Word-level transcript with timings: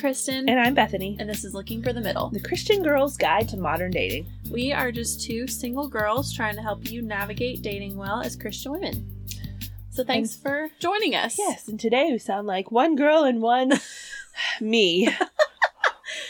Kristen. 0.00 0.48
And 0.48 0.58
I'm 0.58 0.72
Bethany. 0.72 1.14
And 1.20 1.28
this 1.28 1.44
is 1.44 1.52
Looking 1.52 1.82
for 1.82 1.92
the 1.92 2.00
Middle. 2.00 2.30
The 2.30 2.40
Christian 2.40 2.82
Girl's 2.82 3.18
Guide 3.18 3.50
to 3.50 3.58
Modern 3.58 3.90
Dating. 3.90 4.26
We 4.50 4.72
are 4.72 4.90
just 4.90 5.22
two 5.22 5.46
single 5.46 5.88
girls 5.88 6.32
trying 6.32 6.56
to 6.56 6.62
help 6.62 6.90
you 6.90 7.02
navigate 7.02 7.60
dating 7.60 7.98
well 7.98 8.22
as 8.22 8.34
Christian 8.34 8.72
women. 8.72 9.26
So 9.90 10.02
thanks 10.02 10.32
and, 10.36 10.42
for 10.42 10.70
joining 10.78 11.14
us. 11.14 11.38
Yes, 11.38 11.68
and 11.68 11.78
today 11.78 12.08
we 12.10 12.18
sound 12.18 12.46
like 12.46 12.70
one 12.70 12.96
girl 12.96 13.24
and 13.24 13.42
one 13.42 13.74
me. 14.62 15.06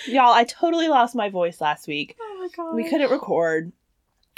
Y'all, 0.06 0.32
I 0.32 0.42
totally 0.42 0.88
lost 0.88 1.14
my 1.14 1.28
voice 1.28 1.60
last 1.60 1.86
week. 1.86 2.16
Oh 2.20 2.38
my 2.40 2.48
god. 2.48 2.74
We 2.74 2.88
couldn't 2.88 3.12
record. 3.12 3.70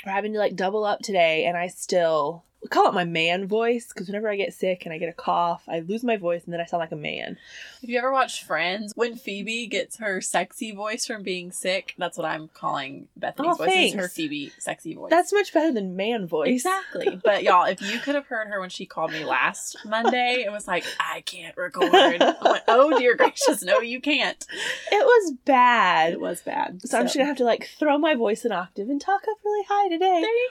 We're 0.04 0.12
having 0.12 0.34
to 0.34 0.38
like 0.38 0.56
double 0.56 0.84
up 0.84 1.00
today, 1.00 1.46
and 1.46 1.56
I 1.56 1.68
still 1.68 2.44
call 2.70 2.88
it 2.88 2.94
my 2.94 3.04
man 3.04 3.46
voice 3.46 3.88
because 3.88 4.06
whenever 4.06 4.28
I 4.30 4.36
get 4.36 4.54
sick 4.54 4.84
and 4.84 4.92
I 4.92 4.98
get 4.98 5.08
a 5.08 5.12
cough, 5.12 5.64
I 5.68 5.80
lose 5.80 6.04
my 6.04 6.16
voice 6.16 6.44
and 6.44 6.52
then 6.52 6.60
I 6.60 6.64
sound 6.64 6.80
like 6.80 6.92
a 6.92 6.96
man. 6.96 7.36
Have 7.80 7.90
you 7.90 7.98
ever 7.98 8.12
watched 8.12 8.44
Friends? 8.44 8.92
When 8.94 9.16
Phoebe 9.16 9.66
gets 9.66 9.98
her 9.98 10.20
sexy 10.20 10.72
voice 10.72 11.06
from 11.06 11.22
being 11.22 11.50
sick, 11.50 11.94
that's 11.98 12.16
what 12.16 12.26
I'm 12.26 12.48
calling 12.48 13.08
Bethany's 13.16 13.54
oh, 13.54 13.56
voice. 13.56 13.68
Thanks. 13.68 13.94
Is 13.94 14.00
her 14.00 14.08
Phoebe 14.08 14.52
sexy 14.58 14.94
voice. 14.94 15.10
That's 15.10 15.32
much 15.32 15.52
better 15.52 15.72
than 15.72 15.96
man 15.96 16.26
voice. 16.26 16.48
Exactly. 16.48 17.20
But 17.32 17.44
y'all, 17.44 17.66
if 17.66 17.80
you 17.80 17.98
could 18.00 18.14
have 18.14 18.26
heard 18.26 18.48
her 18.48 18.60
when 18.60 18.70
she 18.70 18.84
called 18.84 19.12
me 19.12 19.24
last 19.24 19.76
Monday, 19.84 20.42
and 20.44 20.52
was 20.52 20.66
like, 20.66 20.84
I 20.98 21.20
can't 21.22 21.56
record. 21.56 21.90
I 21.92 22.36
went, 22.42 22.64
oh 22.68 22.98
dear 22.98 23.16
gracious, 23.16 23.62
no, 23.62 23.80
you 23.80 24.00
can't. 24.00 24.44
It 24.90 25.04
was 25.04 25.34
bad. 25.44 26.14
It 26.14 26.20
was 26.20 26.42
bad. 26.42 26.82
So, 26.82 26.88
so 26.88 26.98
I'm 26.98 27.04
just 27.04 27.16
gonna 27.16 27.26
have 27.26 27.36
to 27.38 27.44
like 27.44 27.68
throw 27.78 27.98
my 27.98 28.14
voice 28.14 28.44
an 28.44 28.52
octave 28.52 28.88
and 28.88 29.00
talk 29.00 29.22
up 29.22 29.36
really 29.44 29.66
high 29.68 29.88
today. 29.88 30.20
There 30.20 30.36
you 30.36 30.50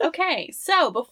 go. 0.00 0.08
okay, 0.08 0.50
so 0.52 0.90
before 0.90 1.11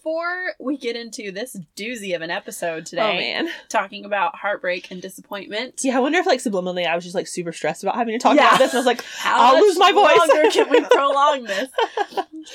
we 0.59 0.77
get 0.77 0.97
into 0.97 1.33
this 1.33 1.57
doozy 1.77 2.15
of 2.15 2.23
an 2.23 2.31
episode 2.31 2.87
today, 2.87 3.03
oh 3.03 3.15
man, 3.15 3.53
talking 3.69 4.05
about 4.05 4.37
heartbreak 4.37 4.91
and 4.91 5.01
disappointment. 5.01 5.81
Yeah, 5.83 5.97
I 5.97 6.01
wonder 6.01 6.19
if 6.19 6.27
like 6.27 6.41
subliminally 6.41 6.87
I 6.87 6.95
was 6.95 7.05
just 7.05 7.15
like 7.15 7.27
super 7.27 7.53
stressed 7.53 7.83
about 7.83 7.97
having 7.97 8.19
to 8.19 8.23
talk 8.23 8.37
yeah. 8.37 8.49
about 8.49 8.59
this, 8.59 8.73
and 8.73 8.79
I 8.79 8.81
was 8.81 8.87
like, 8.87 9.05
How 9.19 9.55
I'll 9.55 9.61
lose 9.61 9.79
my 9.79 9.93
voice. 9.93 10.19
longer 10.19 10.51
can 10.51 10.71
we 10.71 10.81
prolong 10.91 11.45
this? 11.45 11.69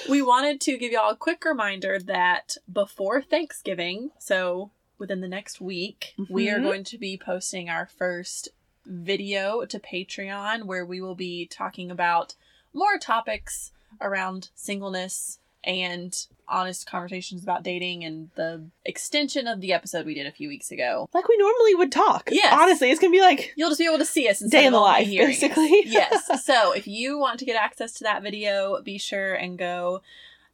we 0.09 0.21
wanted 0.21 0.61
to 0.61 0.77
give 0.77 0.91
y'all 0.91 1.11
a 1.11 1.15
quick 1.15 1.43
reminder 1.45 1.99
that 1.99 2.57
before 2.71 3.21
Thanksgiving, 3.21 4.11
so 4.19 4.71
within 4.97 5.21
the 5.21 5.27
next 5.27 5.61
week, 5.61 6.13
mm-hmm. 6.17 6.33
we 6.33 6.49
are 6.49 6.55
mm-hmm. 6.55 6.65
going 6.65 6.83
to 6.85 6.97
be 6.97 7.17
posting 7.17 7.69
our 7.69 7.85
first 7.85 8.49
video 8.85 9.65
to 9.65 9.79
Patreon 9.79 10.65
where 10.65 10.85
we 10.85 11.01
will 11.01 11.15
be 11.15 11.47
talking 11.47 11.89
about 11.89 12.35
more 12.73 12.97
topics 12.97 13.71
around 14.01 14.49
singleness 14.53 15.39
and 15.65 16.27
honest 16.47 16.85
conversations 16.85 17.43
about 17.43 17.63
dating 17.63 18.03
and 18.03 18.29
the 18.35 18.63
extension 18.85 19.47
of 19.47 19.61
the 19.61 19.73
episode 19.73 20.05
we 20.05 20.13
did 20.13 20.27
a 20.27 20.31
few 20.31 20.47
weeks 20.47 20.71
ago. 20.71 21.09
Like 21.13 21.27
we 21.27 21.37
normally 21.37 21.75
would 21.75 21.91
talk. 21.91 22.29
Yes. 22.31 22.53
Honestly, 22.57 22.91
it's 22.91 23.01
gonna 23.01 23.11
be 23.11 23.21
like 23.21 23.53
you'll 23.55 23.69
just 23.69 23.79
be 23.79 23.85
able 23.85 23.97
to 23.97 24.05
see 24.05 24.29
us 24.29 24.39
day 24.39 24.65
in 24.65 24.73
the 24.73 24.79
life, 24.79 25.07
basically. 25.07 25.83
yes. 25.85 26.29
So 26.45 26.73
if 26.73 26.85
you 26.87 27.17
want 27.17 27.39
to 27.39 27.45
get 27.45 27.55
access 27.55 27.93
to 27.93 28.03
that 28.03 28.21
video, 28.21 28.81
be 28.83 28.97
sure 28.97 29.33
and 29.33 29.57
go 29.57 30.01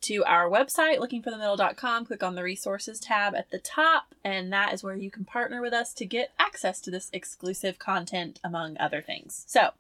to 0.01 0.23
our 0.23 0.49
website, 0.49 0.97
lookingforthemiddle.com, 0.99 2.05
click 2.05 2.23
on 2.23 2.35
the 2.35 2.43
resources 2.43 2.99
tab 2.99 3.35
at 3.35 3.51
the 3.51 3.59
top, 3.59 4.15
and 4.23 4.51
that 4.51 4.73
is 4.73 4.83
where 4.83 4.95
you 4.95 5.11
can 5.11 5.25
partner 5.25 5.61
with 5.61 5.73
us 5.73 5.93
to 5.95 6.05
get 6.05 6.31
access 6.39 6.79
to 6.81 6.91
this 6.91 7.09
exclusive 7.13 7.77
content, 7.77 8.39
among 8.43 8.77
other 8.79 9.01
things. 9.01 9.43
So 9.47 9.71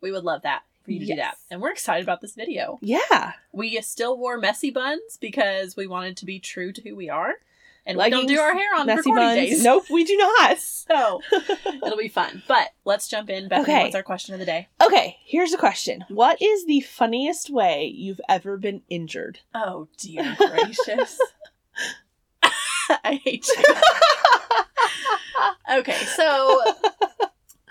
we 0.00 0.10
would 0.10 0.24
love 0.24 0.42
that 0.42 0.62
for 0.84 0.92
you 0.92 1.00
to 1.00 1.06
yes. 1.06 1.16
do 1.16 1.20
that. 1.20 1.36
And 1.50 1.62
we're 1.62 1.70
excited 1.70 2.04
about 2.04 2.20
this 2.20 2.34
video. 2.34 2.78
Yeah. 2.82 3.32
We 3.52 3.80
still 3.80 4.18
wore 4.18 4.38
messy 4.38 4.70
buns 4.70 5.16
because 5.20 5.76
we 5.76 5.86
wanted 5.86 6.16
to 6.18 6.26
be 6.26 6.38
true 6.38 6.72
to 6.72 6.82
who 6.82 6.94
we 6.94 7.08
are. 7.08 7.34
And 7.86 7.98
Leggings, 7.98 8.22
we 8.22 8.26
don't 8.28 8.36
do 8.36 8.40
our 8.40 8.54
hair 8.54 8.74
on 8.76 8.86
messy 8.86 9.10
recording 9.10 9.28
buns. 9.28 9.50
days. 9.50 9.64
Nope, 9.64 9.84
we 9.90 10.04
do 10.04 10.16
not. 10.16 10.58
so 10.58 11.20
it'll 11.66 11.98
be 11.98 12.08
fun. 12.08 12.42
But 12.48 12.70
let's 12.84 13.08
jump 13.08 13.28
in. 13.28 13.48
Bethany, 13.48 13.74
okay. 13.74 13.82
what's 13.84 13.94
our 13.94 14.02
question 14.02 14.34
of 14.34 14.40
the 14.40 14.46
day? 14.46 14.68
Okay, 14.82 15.18
here's 15.24 15.52
a 15.52 15.58
question. 15.58 16.04
What 16.08 16.40
is 16.40 16.66
the 16.66 16.80
funniest 16.80 17.50
way 17.50 17.92
you've 17.94 18.20
ever 18.28 18.56
been 18.56 18.82
injured? 18.88 19.40
Oh 19.54 19.88
dear 19.98 20.34
gracious. 20.38 21.18
I 23.02 23.20
hate 23.22 23.46
you. 23.48 23.64
okay, 25.78 25.98
so 26.16 26.62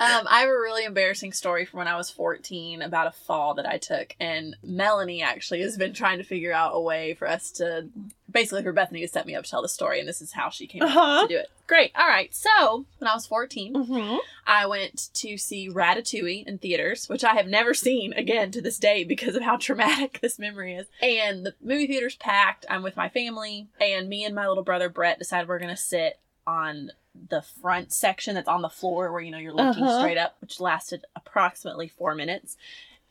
um, 0.03 0.27
I 0.29 0.41
have 0.41 0.49
a 0.49 0.51
really 0.51 0.83
embarrassing 0.83 1.33
story 1.33 1.65
from 1.65 1.79
when 1.79 1.87
I 1.87 1.95
was 1.95 2.09
14 2.09 2.81
about 2.81 3.07
a 3.07 3.11
fall 3.11 3.53
that 3.55 3.65
I 3.65 3.77
took. 3.77 4.15
And 4.19 4.55
Melanie 4.63 5.21
actually 5.21 5.61
has 5.61 5.77
been 5.77 5.93
trying 5.93 6.17
to 6.17 6.23
figure 6.23 6.51
out 6.51 6.75
a 6.75 6.79
way 6.79 7.13
for 7.13 7.27
us 7.27 7.51
to 7.53 7.87
basically 8.29 8.63
for 8.63 8.73
Bethany 8.73 9.01
to 9.01 9.07
set 9.07 9.25
me 9.25 9.35
up 9.35 9.45
to 9.45 9.49
tell 9.49 9.61
the 9.61 9.69
story. 9.69 9.99
And 9.99 10.07
this 10.07 10.21
is 10.21 10.33
how 10.33 10.49
she 10.49 10.67
came 10.67 10.81
uh-huh. 10.81 11.27
to 11.27 11.33
do 11.33 11.39
it. 11.39 11.49
Great. 11.67 11.91
All 11.95 12.07
right. 12.07 12.33
So 12.35 12.85
when 12.97 13.07
I 13.07 13.13
was 13.13 13.25
14, 13.25 13.73
mm-hmm. 13.73 14.17
I 14.45 14.65
went 14.65 15.09
to 15.13 15.37
see 15.37 15.69
Ratatouille 15.69 16.45
in 16.45 16.57
theaters, 16.57 17.07
which 17.07 17.23
I 17.23 17.35
have 17.35 17.47
never 17.47 17.73
seen 17.73 18.11
again 18.13 18.51
to 18.51 18.61
this 18.61 18.79
day 18.79 19.03
because 19.03 19.35
of 19.35 19.43
how 19.43 19.55
traumatic 19.55 20.19
this 20.21 20.37
memory 20.37 20.75
is. 20.75 20.87
And 21.01 21.45
the 21.45 21.53
movie 21.61 21.87
theater's 21.87 22.15
packed. 22.15 22.65
I'm 22.69 22.83
with 22.83 22.97
my 22.97 23.07
family. 23.07 23.69
And 23.79 24.09
me 24.09 24.25
and 24.25 24.35
my 24.35 24.47
little 24.47 24.63
brother 24.63 24.89
Brett 24.89 25.19
decided 25.19 25.47
we're 25.47 25.59
going 25.59 25.69
to 25.69 25.77
sit 25.77 26.19
on 26.45 26.91
the 27.29 27.41
front 27.41 27.91
section 27.91 28.35
that's 28.35 28.47
on 28.47 28.61
the 28.61 28.69
floor 28.69 29.11
where 29.11 29.21
you 29.21 29.31
know 29.31 29.37
you're 29.37 29.53
looking 29.53 29.83
uh-huh. 29.83 29.99
straight 29.99 30.17
up, 30.17 30.35
which 30.41 30.59
lasted 30.59 31.05
approximately 31.15 31.87
four 31.87 32.15
minutes. 32.15 32.57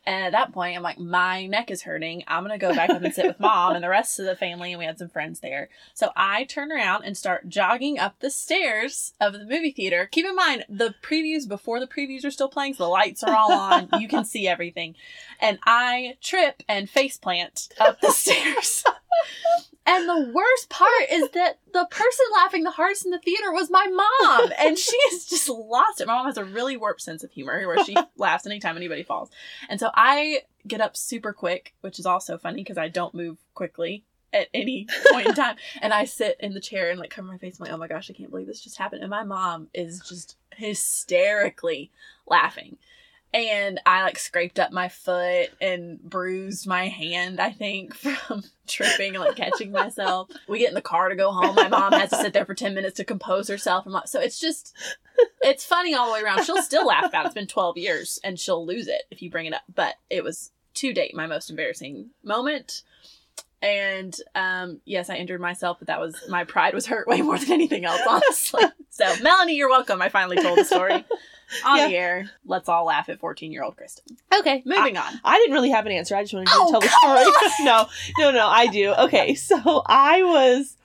And 0.05 0.25
at 0.25 0.33
that 0.33 0.51
point, 0.51 0.75
I'm 0.75 0.83
like, 0.83 0.99
my 0.99 1.45
neck 1.45 1.71
is 1.71 1.83
hurting. 1.83 2.25
I'm 2.27 2.43
gonna 2.43 2.57
go 2.57 2.75
back 2.75 2.89
up 2.89 3.01
and 3.01 3.13
sit 3.13 3.25
with 3.25 3.39
mom 3.39 3.73
and 3.73 3.83
the 3.83 3.89
rest 3.89 4.19
of 4.19 4.25
the 4.25 4.35
family, 4.35 4.73
and 4.73 4.79
we 4.79 4.85
had 4.85 4.99
some 4.99 5.07
friends 5.07 5.39
there. 5.39 5.69
So 5.93 6.09
I 6.15 6.43
turn 6.43 6.73
around 6.73 7.05
and 7.05 7.15
start 7.15 7.47
jogging 7.47 7.99
up 7.99 8.19
the 8.19 8.29
stairs 8.29 9.13
of 9.21 9.31
the 9.31 9.45
movie 9.45 9.71
theater. 9.71 10.09
Keep 10.11 10.25
in 10.25 10.35
mind 10.35 10.65
the 10.67 10.93
previews 11.01 11.47
before 11.47 11.79
the 11.79 11.87
previews 11.87 12.25
are 12.25 12.31
still 12.31 12.49
playing, 12.49 12.73
so 12.73 12.83
the 12.83 12.89
lights 12.89 13.23
are 13.23 13.35
all 13.35 13.53
on. 13.53 13.89
you 13.99 14.09
can 14.09 14.25
see 14.25 14.45
everything, 14.45 14.95
and 15.39 15.57
I 15.65 16.17
trip 16.21 16.63
and 16.67 16.89
face 16.89 17.17
plant 17.17 17.69
up 17.79 18.01
the 18.01 18.11
stairs. 18.11 18.83
And 19.85 20.07
the 20.07 20.31
worst 20.33 20.69
part 20.69 20.91
is 21.11 21.29
that 21.31 21.59
the 21.73 21.85
person 21.89 22.25
laughing 22.35 22.63
the 22.63 22.71
hardest 22.71 23.05
in 23.05 23.11
the 23.11 23.19
theater 23.19 23.51
was 23.51 23.69
my 23.69 23.85
mom. 23.87 24.51
And 24.57 24.77
she 24.77 24.97
has 25.11 25.25
just 25.25 25.49
lost 25.49 25.99
it. 25.99 26.07
My 26.07 26.13
mom 26.13 26.25
has 26.25 26.37
a 26.37 26.45
really 26.45 26.77
warped 26.77 27.01
sense 27.01 27.23
of 27.23 27.31
humor 27.31 27.67
where 27.67 27.83
she 27.83 27.95
laughs 28.17 28.45
anytime 28.45 28.77
anybody 28.77 29.03
falls. 29.03 29.29
And 29.67 29.79
so 29.79 29.89
I 29.93 30.43
get 30.65 30.79
up 30.79 30.95
super 30.95 31.33
quick, 31.33 31.73
which 31.81 31.99
is 31.99 32.05
also 32.05 32.37
funny 32.37 32.63
because 32.63 32.77
I 32.77 32.87
don't 32.87 33.13
move 33.13 33.37
quickly 33.55 34.05
at 34.31 34.47
any 34.53 34.87
point 35.11 35.27
in 35.27 35.35
time. 35.35 35.57
And 35.81 35.93
I 35.93 36.05
sit 36.05 36.37
in 36.39 36.53
the 36.53 36.61
chair 36.61 36.89
and 36.89 36.99
like 36.99 37.09
cover 37.09 37.27
my 37.27 37.37
face. 37.37 37.59
I'm 37.59 37.65
like, 37.65 37.73
oh 37.73 37.77
my 37.77 37.87
gosh, 37.87 38.09
I 38.09 38.13
can't 38.13 38.31
believe 38.31 38.47
this 38.47 38.63
just 38.63 38.77
happened. 38.77 39.01
And 39.01 39.09
my 39.09 39.23
mom 39.23 39.67
is 39.73 39.99
just 40.07 40.37
hysterically 40.55 41.91
laughing 42.25 42.77
and 43.33 43.81
I 43.85 44.03
like 44.03 44.19
scraped 44.19 44.59
up 44.59 44.71
my 44.71 44.89
foot 44.89 45.49
and 45.59 45.99
bruised 46.01 46.67
my 46.67 46.87
hand, 46.87 47.39
I 47.39 47.51
think, 47.51 47.93
from 47.95 48.43
tripping 48.67 49.15
and 49.15 49.23
like 49.23 49.35
catching 49.35 49.71
myself. 49.71 50.29
We 50.47 50.59
get 50.59 50.69
in 50.69 50.75
the 50.75 50.81
car 50.81 51.09
to 51.09 51.15
go 51.15 51.31
home. 51.31 51.55
My 51.55 51.67
mom 51.67 51.93
has 51.93 52.11
to 52.11 52.17
sit 52.17 52.33
there 52.33 52.45
for 52.45 52.53
10 52.53 52.75
minutes 52.75 52.97
to 52.97 53.03
compose 53.03 53.47
herself. 53.47 53.85
And 53.85 53.95
so 54.05 54.19
it's 54.19 54.39
just, 54.39 54.75
it's 55.41 55.65
funny 55.65 55.95
all 55.95 56.07
the 56.07 56.13
way 56.13 56.21
around. 56.21 56.43
She'll 56.43 56.61
still 56.61 56.85
laugh 56.85 57.05
about 57.05 57.25
it. 57.25 57.27
It's 57.27 57.35
been 57.35 57.47
12 57.47 57.77
years 57.77 58.19
and 58.23 58.39
she'll 58.39 58.65
lose 58.65 58.87
it 58.87 59.03
if 59.09 59.21
you 59.21 59.31
bring 59.31 59.47
it 59.47 59.53
up. 59.53 59.63
But 59.73 59.95
it 60.09 60.23
was 60.23 60.51
to 60.75 60.93
date 60.93 61.15
my 61.15 61.25
most 61.25 61.49
embarrassing 61.49 62.11
moment. 62.23 62.83
And 63.63 64.13
um, 64.35 64.81
yes, 64.83 65.09
I 65.09 65.15
injured 65.15 65.39
myself, 65.39 65.77
but 65.79 65.87
that 65.87 66.01
was 66.01 66.21
my 66.27 66.43
pride 66.43 66.73
was 66.73 66.85
hurt 66.85 67.07
way 67.07 67.21
more 67.21 67.37
than 67.37 67.53
anything 67.53 67.85
else, 67.85 68.01
honestly. 68.05 68.61
so, 68.89 69.05
Melanie, 69.21 69.55
you're 69.55 69.69
welcome. 69.69 70.01
I 70.01 70.09
finally 70.09 70.35
told 70.35 70.57
the 70.57 70.65
story 70.65 70.93
on 71.65 71.77
yeah. 71.77 71.87
the 71.87 71.95
air. 71.95 72.29
Let's 72.45 72.67
all 72.67 72.83
laugh 72.83 73.07
at 73.07 73.21
14 73.21 73.53
year 73.53 73.63
old 73.63 73.77
Kristen. 73.77 74.17
Okay, 74.37 74.63
moving 74.65 74.97
I, 74.97 75.07
on. 75.07 75.21
I 75.23 75.37
didn't 75.37 75.53
really 75.53 75.69
have 75.69 75.85
an 75.85 75.93
answer. 75.93 76.13
I 76.13 76.23
just 76.23 76.33
wanted 76.33 76.49
oh, 76.51 76.65
to 76.65 76.71
tell 76.71 76.81
the 76.81 76.89
story. 76.89 77.45
no, 77.65 77.87
no, 78.19 78.31
no, 78.31 78.47
I 78.47 78.67
do. 78.67 78.93
Okay, 78.93 79.33
so 79.33 79.81
I 79.85 80.23
was, 80.23 80.75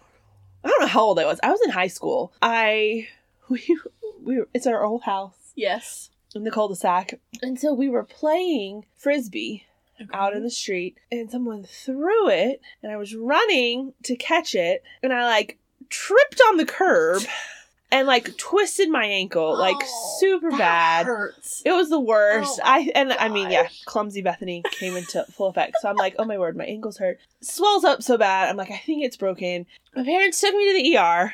I 0.62 0.68
don't 0.68 0.80
know 0.80 0.86
how 0.86 1.00
old 1.00 1.18
I 1.18 1.26
was. 1.26 1.40
I 1.42 1.50
was 1.50 1.60
in 1.64 1.70
high 1.70 1.88
school. 1.88 2.32
I, 2.40 3.08
we, 3.48 3.76
we 4.22 4.44
it's 4.54 4.68
our 4.68 4.84
old 4.84 5.02
house. 5.02 5.34
Yes. 5.56 6.10
In 6.32 6.44
the 6.44 6.52
cul 6.52 6.68
de 6.68 6.76
sac. 6.76 7.18
And 7.42 7.58
so 7.58 7.74
we 7.74 7.88
were 7.88 8.04
playing 8.04 8.84
frisbee. 8.94 9.64
Okay. 10.00 10.10
out 10.12 10.34
in 10.34 10.42
the 10.44 10.50
street 10.50 10.96
and 11.10 11.30
someone 11.30 11.64
threw 11.64 12.28
it 12.28 12.60
and 12.82 12.92
I 12.92 12.96
was 12.96 13.16
running 13.16 13.94
to 14.04 14.14
catch 14.14 14.54
it 14.54 14.84
and 15.02 15.12
I 15.12 15.24
like 15.24 15.58
tripped 15.90 16.40
on 16.48 16.56
the 16.56 16.64
curb 16.64 17.22
and 17.90 18.06
like 18.06 18.36
twisted 18.36 18.88
my 18.88 19.04
ankle 19.04 19.58
like 19.58 19.76
oh, 19.80 20.16
super 20.20 20.50
bad. 20.50 21.06
Hurts. 21.06 21.62
It 21.64 21.72
was 21.72 21.90
the 21.90 21.98
worst. 21.98 22.60
Oh 22.62 22.68
I 22.68 22.90
and 22.94 23.08
gosh. 23.08 23.18
I 23.20 23.28
mean 23.28 23.50
yeah, 23.50 23.68
clumsy 23.86 24.22
Bethany 24.22 24.62
came 24.70 24.96
into 24.96 25.24
full 25.32 25.48
effect. 25.48 25.76
So 25.80 25.88
I'm 25.88 25.96
like, 25.96 26.14
oh 26.18 26.24
my 26.24 26.38
word, 26.38 26.56
my 26.56 26.64
ankle's 26.64 26.98
hurt. 26.98 27.18
Swells 27.40 27.84
up 27.84 28.02
so 28.02 28.16
bad. 28.16 28.48
I'm 28.48 28.56
like, 28.56 28.70
I 28.70 28.78
think 28.78 29.04
it's 29.04 29.16
broken. 29.16 29.66
My 29.96 30.04
parents 30.04 30.40
took 30.40 30.54
me 30.54 30.68
to 30.68 30.82
the 30.82 30.98
ER, 30.98 31.32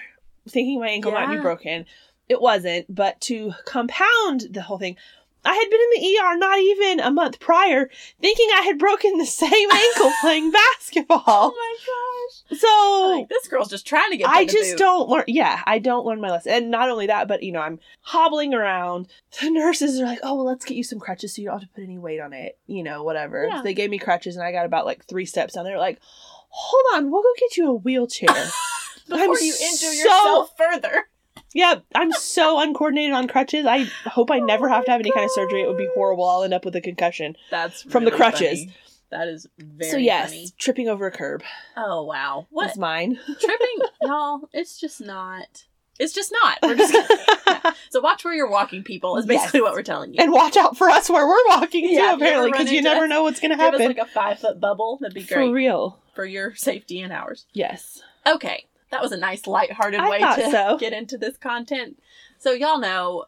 thinking 0.48 0.80
my 0.80 0.88
ankle 0.88 1.12
yeah. 1.12 1.26
might 1.26 1.36
be 1.36 1.42
broken. 1.42 1.86
It 2.28 2.40
wasn't, 2.40 2.92
but 2.94 3.20
to 3.22 3.52
compound 3.66 4.46
the 4.50 4.62
whole 4.62 4.78
thing, 4.78 4.96
I 5.44 5.54
had 5.54 5.70
been 5.70 5.80
in 5.80 6.00
the 6.00 6.18
ER 6.18 6.36
not 6.38 6.58
even 6.58 7.00
a 7.00 7.10
month 7.10 7.38
prior, 7.40 7.90
thinking 8.20 8.48
I 8.54 8.62
had 8.62 8.78
broken 8.78 9.18
the 9.18 9.26
same 9.26 9.70
ankle 9.70 10.12
playing 10.20 10.50
basketball. 10.50 11.22
Oh 11.26 11.54
my 11.54 11.76
gosh! 11.86 12.60
So 12.60 13.16
Like, 13.18 13.28
this 13.28 13.48
girl's 13.48 13.68
just 13.68 13.86
trying 13.86 14.10
to 14.10 14.16
get. 14.16 14.28
I 14.28 14.44
just 14.44 14.72
Boot. 14.72 14.78
don't 14.78 15.08
learn. 15.08 15.24
Yeah, 15.26 15.62
I 15.66 15.78
don't 15.78 16.06
learn 16.06 16.20
my 16.20 16.30
lesson. 16.30 16.52
And 16.52 16.70
not 16.70 16.88
only 16.90 17.06
that, 17.06 17.28
but 17.28 17.42
you 17.42 17.52
know, 17.52 17.60
I'm 17.60 17.80
hobbling 18.00 18.54
around. 18.54 19.08
The 19.40 19.50
nurses 19.50 20.00
are 20.00 20.04
like, 20.04 20.20
"Oh, 20.22 20.34
well, 20.36 20.46
let's 20.46 20.64
get 20.64 20.76
you 20.76 20.84
some 20.84 21.00
crutches 21.00 21.34
so 21.34 21.42
you 21.42 21.48
don't 21.48 21.60
have 21.60 21.68
to 21.68 21.74
put 21.74 21.84
any 21.84 21.98
weight 21.98 22.20
on 22.20 22.32
it." 22.32 22.58
You 22.66 22.82
know, 22.82 23.02
whatever. 23.02 23.46
Yeah. 23.46 23.58
So 23.58 23.62
they 23.62 23.74
gave 23.74 23.90
me 23.90 23.98
crutches, 23.98 24.36
and 24.36 24.44
I 24.44 24.52
got 24.52 24.66
about 24.66 24.86
like 24.86 25.04
three 25.04 25.26
steps 25.26 25.54
down 25.54 25.64
They're 25.64 25.78
Like, 25.78 26.00
hold 26.48 26.84
on, 26.94 27.10
we'll 27.10 27.22
go 27.22 27.32
get 27.38 27.56
you 27.56 27.68
a 27.68 27.74
wheelchair. 27.74 28.28
before 29.08 29.22
I'm 29.22 29.30
you 29.42 29.54
injure 29.62 29.76
so- 29.86 29.92
yourself 29.92 30.56
further. 30.56 31.08
Yeah, 31.52 31.76
I'm 31.94 32.12
so 32.12 32.60
uncoordinated 32.60 33.12
on 33.14 33.28
crutches. 33.28 33.66
I 33.66 33.84
hope 34.06 34.30
I 34.30 34.38
never 34.40 34.68
have 34.68 34.84
to 34.86 34.90
have 34.90 35.00
any 35.00 35.10
kind 35.12 35.24
of 35.24 35.30
surgery. 35.32 35.62
It 35.62 35.68
would 35.68 35.78
be 35.78 35.88
horrible. 35.94 36.24
I'll 36.24 36.42
end 36.44 36.54
up 36.54 36.64
with 36.64 36.76
a 36.76 36.80
concussion. 36.80 37.36
That's 37.50 37.82
From 37.82 38.04
the 38.04 38.10
crutches. 38.10 38.60
funny. 38.60 38.74
That 39.10 39.28
is 39.28 39.46
very 39.58 39.90
so 39.92 39.96
yes, 39.96 40.30
funny. 40.30 40.48
tripping 40.58 40.88
over 40.88 41.06
a 41.06 41.10
curb 41.12 41.44
Oh 41.76 42.02
wow, 42.02 42.46
what 42.50 42.68
was 42.70 42.76
mine. 42.78 43.16
tripping, 43.40 43.78
y'all? 44.02 44.48
It's 44.52 44.80
just 44.80 45.00
not. 45.00 45.64
It's 46.00 46.12
just 46.12 46.32
not. 46.42 46.58
We're 46.62 46.74
just 46.74 46.92
gonna, 46.92 47.74
so 47.90 48.00
watch 48.00 48.24
where 48.24 48.34
you're 48.34 48.50
walking, 48.50 48.82
people. 48.82 49.16
Is 49.16 49.26
basically 49.26 49.60
Yes. 49.60 49.62
what 49.64 49.74
we're 49.74 49.82
telling 49.84 50.12
you. 50.14 50.20
and 50.20 50.32
watch 50.32 50.56
out 50.56 50.76
for 50.76 50.90
us 50.90 51.08
where 51.08 51.24
we're 51.28 51.46
walking 51.50 51.88
Yeah, 51.88 52.10
too, 52.10 52.16
apparently, 52.16 52.50
because 52.50 52.72
you 52.72 52.82
never 52.82 53.04
us, 53.04 53.10
know 53.10 53.22
what's 53.22 53.38
going 53.38 53.52
to 53.52 53.56
Give 53.56 53.74
us 53.74 53.80
happen. 53.80 53.96
like 53.96 54.04
a 54.04 54.10
five 54.10 54.40
foot 54.40 54.58
bubble. 54.58 54.98
That'd 55.00 55.14
be 55.14 55.20
great 55.22 55.46
for 55.46 55.52
real. 55.52 56.00
for 56.16 56.24
your 56.24 56.56
safety 56.56 57.00
and 57.00 57.12
ours. 57.12 57.46
Yes. 57.52 58.02
Okay, 58.26 58.66
that 58.94 59.02
was 59.02 59.12
a 59.12 59.16
nice 59.16 59.48
lighthearted 59.48 59.98
I 59.98 60.08
way 60.08 60.18
to 60.20 60.50
so. 60.52 60.76
get 60.80 60.92
into 60.92 61.18
this 61.18 61.36
content. 61.36 62.00
So 62.38 62.52
y'all 62.52 62.78
know 62.78 63.24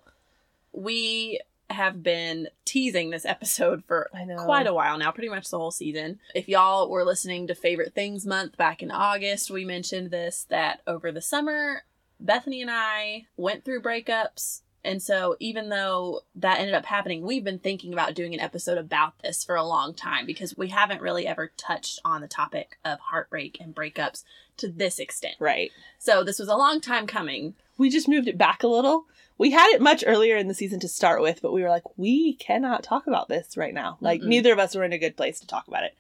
we 0.73 1.41
have 1.71 2.05
been 2.05 2.47
teasing 2.65 3.11
this 3.11 3.25
episode 3.25 3.83
for 3.85 4.09
quite 4.45 4.69
a 4.69 4.73
while 4.73 4.97
now, 4.97 5.11
pretty 5.11 5.29
much 5.29 5.51
the 5.51 5.59
whole 5.59 5.73
season. 5.73 6.21
If 6.37 6.49
y'all 6.49 6.89
were 6.89 7.05
listening 7.05 7.49
to 7.49 7.55
Favorite 7.57 7.95
Things 7.95 8.25
Month 8.25 8.57
back 8.57 8.81
in 8.81 8.93
August, 8.93 9.51
we 9.51 9.65
mentioned 9.65 10.13
this 10.13 10.47
that 10.51 10.83
over 10.87 11.11
the 11.11 11.21
summer, 11.21 11.83
Bethany 12.21 12.63
and 12.63 12.71
I 12.71 13.27
went 13.37 13.65
through 13.65 13.83
breakups. 13.83 14.61
And 14.87 15.03
so, 15.03 15.37
even 15.41 15.69
though 15.69 16.21
that 16.37 16.61
ended 16.61 16.75
up 16.75 16.87
happening, 16.87 17.23
we've 17.23 17.43
been 17.43 17.59
thinking 17.59 17.93
about 17.93 18.15
doing 18.15 18.33
an 18.35 18.41
episode 18.41 18.79
about 18.79 19.19
this 19.19 19.43
for 19.45 19.57
a 19.57 19.65
long 19.65 19.95
time 19.95 20.27
because 20.27 20.57
we 20.57 20.69
haven't 20.69 21.03
really 21.03 21.27
ever 21.27 21.51
touched 21.57 21.99
on 22.05 22.21
the 22.21 22.29
topic 22.29 22.79
of 22.85 23.01
heartbreak 23.01 23.59
and 23.61 23.75
breakups 23.75 24.23
to 24.59 24.69
this 24.69 25.01
extent. 25.01 25.35
Right. 25.41 25.73
So, 25.99 26.23
this 26.23 26.39
was 26.39 26.49
a 26.49 26.57
long 26.57 26.81
time 26.81 27.07
coming. 27.09 27.55
We 27.77 27.91
just 27.91 28.09
moved 28.09 28.29
it 28.29 28.39
back 28.39 28.63
a 28.63 28.69
little. 28.69 29.07
We 29.39 29.51
had 29.51 29.75
it 29.75 29.83
much 29.83 30.05
earlier 30.07 30.37
in 30.37 30.49
the 30.49 30.55
season 30.55 30.81
to 30.81 30.89
start 30.89 31.21
with, 31.21 31.43
but 31.43 31.53
we 31.53 31.63
were 31.63 31.69
like, 31.69 31.99
we 31.99 32.35
cannot 32.35 32.83
talk 32.83 33.07
about 33.07 33.29
this 33.29 33.57
right 33.57 33.75
now. 33.75 33.99
Like, 34.01 34.23
Mm-mm. 34.23 34.29
neither 34.29 34.53
of 34.53 34.59
us 34.59 34.75
were 34.75 34.85
in 34.85 34.95
a 34.95 34.99
good 34.99 35.17
place 35.17 35.41
to 35.41 35.47
talk 35.47 35.67
about 35.69 35.83
it. 35.85 35.97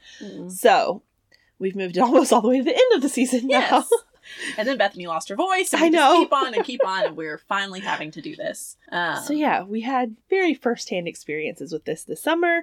So, 0.52 1.02
we've 1.58 1.76
moved 1.76 1.96
it 1.96 2.00
almost 2.04 2.32
all 2.32 2.40
the 2.40 2.48
way 2.48 2.58
to 2.58 2.64
the 2.64 2.70
end 2.70 2.94
of 2.94 3.02
the 3.02 3.08
season 3.08 3.48
now. 3.48 3.84
And 4.58 4.66
then 4.66 4.78
Bethany 4.78 5.06
lost 5.06 5.28
her 5.28 5.36
voice. 5.36 5.72
And 5.72 5.82
I 5.82 5.86
we 5.86 5.90
just 5.92 6.02
know. 6.12 6.20
keep 6.20 6.32
on 6.32 6.54
and 6.54 6.64
keep 6.64 6.86
on, 6.86 7.04
and 7.06 7.16
we're 7.16 7.38
finally 7.38 7.80
having 7.80 8.10
to 8.12 8.22
do 8.22 8.36
this. 8.36 8.76
Um, 8.90 9.22
So 9.22 9.32
yeah, 9.32 9.62
we 9.62 9.82
had 9.82 10.16
very 10.30 10.54
first-hand 10.54 11.08
experiences 11.08 11.72
with 11.72 11.84
this 11.84 12.04
this 12.04 12.22
summer. 12.22 12.62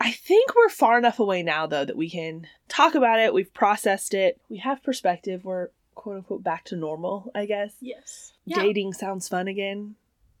I 0.00 0.12
think 0.12 0.54
we're 0.54 0.68
far 0.68 0.96
enough 0.98 1.18
away 1.18 1.42
now 1.42 1.66
though 1.66 1.84
that 1.84 1.96
we 1.96 2.08
can 2.08 2.46
talk 2.68 2.94
about 2.94 3.18
it. 3.18 3.34
We've 3.34 3.52
processed 3.52 4.14
it. 4.14 4.40
We 4.48 4.58
have 4.58 4.82
perspective. 4.82 5.44
We're 5.44 5.68
quote 5.94 6.16
unquote 6.18 6.44
back 6.44 6.64
to 6.66 6.76
normal, 6.76 7.30
I 7.34 7.46
guess. 7.46 7.74
Yes. 7.80 8.32
Yeah. 8.44 8.62
Dating 8.62 8.92
sounds 8.92 9.28
fun 9.28 9.48
again. 9.48 9.96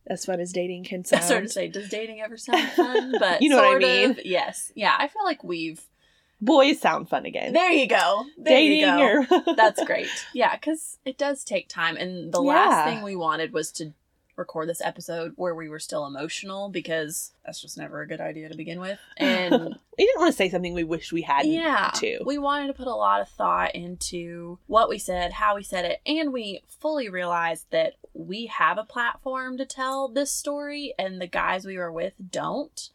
As 0.06 0.24
fun 0.24 0.40
as 0.40 0.52
dating 0.52 0.84
can 0.84 1.04
sound. 1.04 1.22
I 1.24 1.26
started 1.26 1.46
to 1.48 1.52
say, 1.52 1.68
does 1.68 1.88
dating 1.88 2.20
ever 2.20 2.36
sound 2.36 2.68
fun? 2.70 3.14
But 3.18 3.42
You 3.42 3.50
know 3.50 3.56
what 3.56 3.76
I 3.76 3.78
mean. 3.78 4.10
Of, 4.12 4.24
yes. 4.24 4.72
Yeah. 4.74 4.94
I 4.96 5.08
feel 5.08 5.24
like 5.24 5.42
we've. 5.44 5.82
Boys 6.40 6.80
sound 6.80 7.08
fun 7.08 7.26
again. 7.26 7.52
There 7.52 7.72
you 7.72 7.86
go. 7.88 8.24
There 8.36 8.54
dating 8.56 8.78
you 8.80 8.86
go. 8.86 9.36
or 9.46 9.54
That's 9.56 9.82
great. 9.84 10.08
Yeah, 10.32 10.54
because 10.56 10.98
it 11.04 11.18
does 11.18 11.42
take 11.44 11.68
time. 11.68 11.96
And 11.96 12.32
the 12.32 12.42
Yeah. 12.42 12.48
last 12.54 12.84
thing 12.88 13.02
we 13.02 13.16
wanted 13.16 13.52
was 13.52 13.72
to 13.72 13.92
record 14.36 14.68
this 14.68 14.80
episode 14.80 15.32
where 15.34 15.52
we 15.56 15.68
were 15.68 15.80
still 15.80 16.06
emotional 16.06 16.68
because 16.68 17.32
that's 17.44 17.60
just 17.60 17.76
never 17.76 18.02
a 18.02 18.06
good 18.06 18.20
idea 18.20 18.48
to 18.48 18.56
begin 18.56 18.78
with. 18.78 18.96
And 19.16 19.52
we 19.98 20.06
didn't 20.06 20.20
want 20.20 20.30
to 20.32 20.36
say 20.36 20.48
something 20.48 20.74
we 20.74 20.84
wish 20.84 21.12
we 21.12 21.22
hadn't. 21.22 21.50
yeah, 21.50 21.90
to. 21.96 22.20
we 22.24 22.38
wanted 22.38 22.68
to 22.68 22.72
put 22.74 22.86
a 22.86 22.94
lot 22.94 23.20
of 23.20 23.28
thought 23.28 23.74
into 23.74 24.60
what 24.68 24.88
we 24.88 24.96
said, 24.96 25.32
how 25.32 25.56
we 25.56 25.64
said 25.64 25.84
it, 25.84 26.00
and 26.06 26.32
we 26.32 26.62
fully 26.68 27.08
realized 27.08 27.66
that 27.72 27.94
we 28.14 28.46
have 28.46 28.78
a 28.78 28.84
platform 28.84 29.58
to 29.58 29.66
tell 29.66 30.06
this 30.06 30.30
story, 30.32 30.94
and 31.00 31.20
the 31.20 31.26
guys 31.26 31.66
we 31.66 31.76
were 31.76 31.90
with 31.90 32.12
don't. 32.30 32.90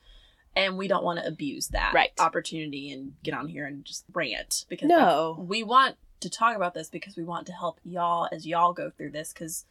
And 0.56 0.78
we 0.78 0.88
don't 0.88 1.04
want 1.04 1.20
to 1.20 1.28
abuse 1.28 1.70
that 1.70 1.94
Right. 1.94 2.12
opportunity 2.20 2.92
and 2.92 3.14
get 3.24 3.34
on 3.34 3.48
here 3.48 3.66
and 3.66 3.84
just 3.84 4.06
rant 4.14 4.66
because 4.70 4.88
No. 4.88 5.36
we 5.40 5.64
want 5.64 5.98
to 6.20 6.30
talk 6.30 6.56
about 6.56 6.74
this 6.74 6.90
because 6.90 7.16
we 7.18 7.24
want 7.24 7.48
to 7.48 7.54
help 7.54 7.80
y'all 7.84 8.30
as 8.32 8.46
y'all 8.46 8.72
go 8.74 8.90
through 8.90 9.12
this 9.12 9.34
because 9.34 9.66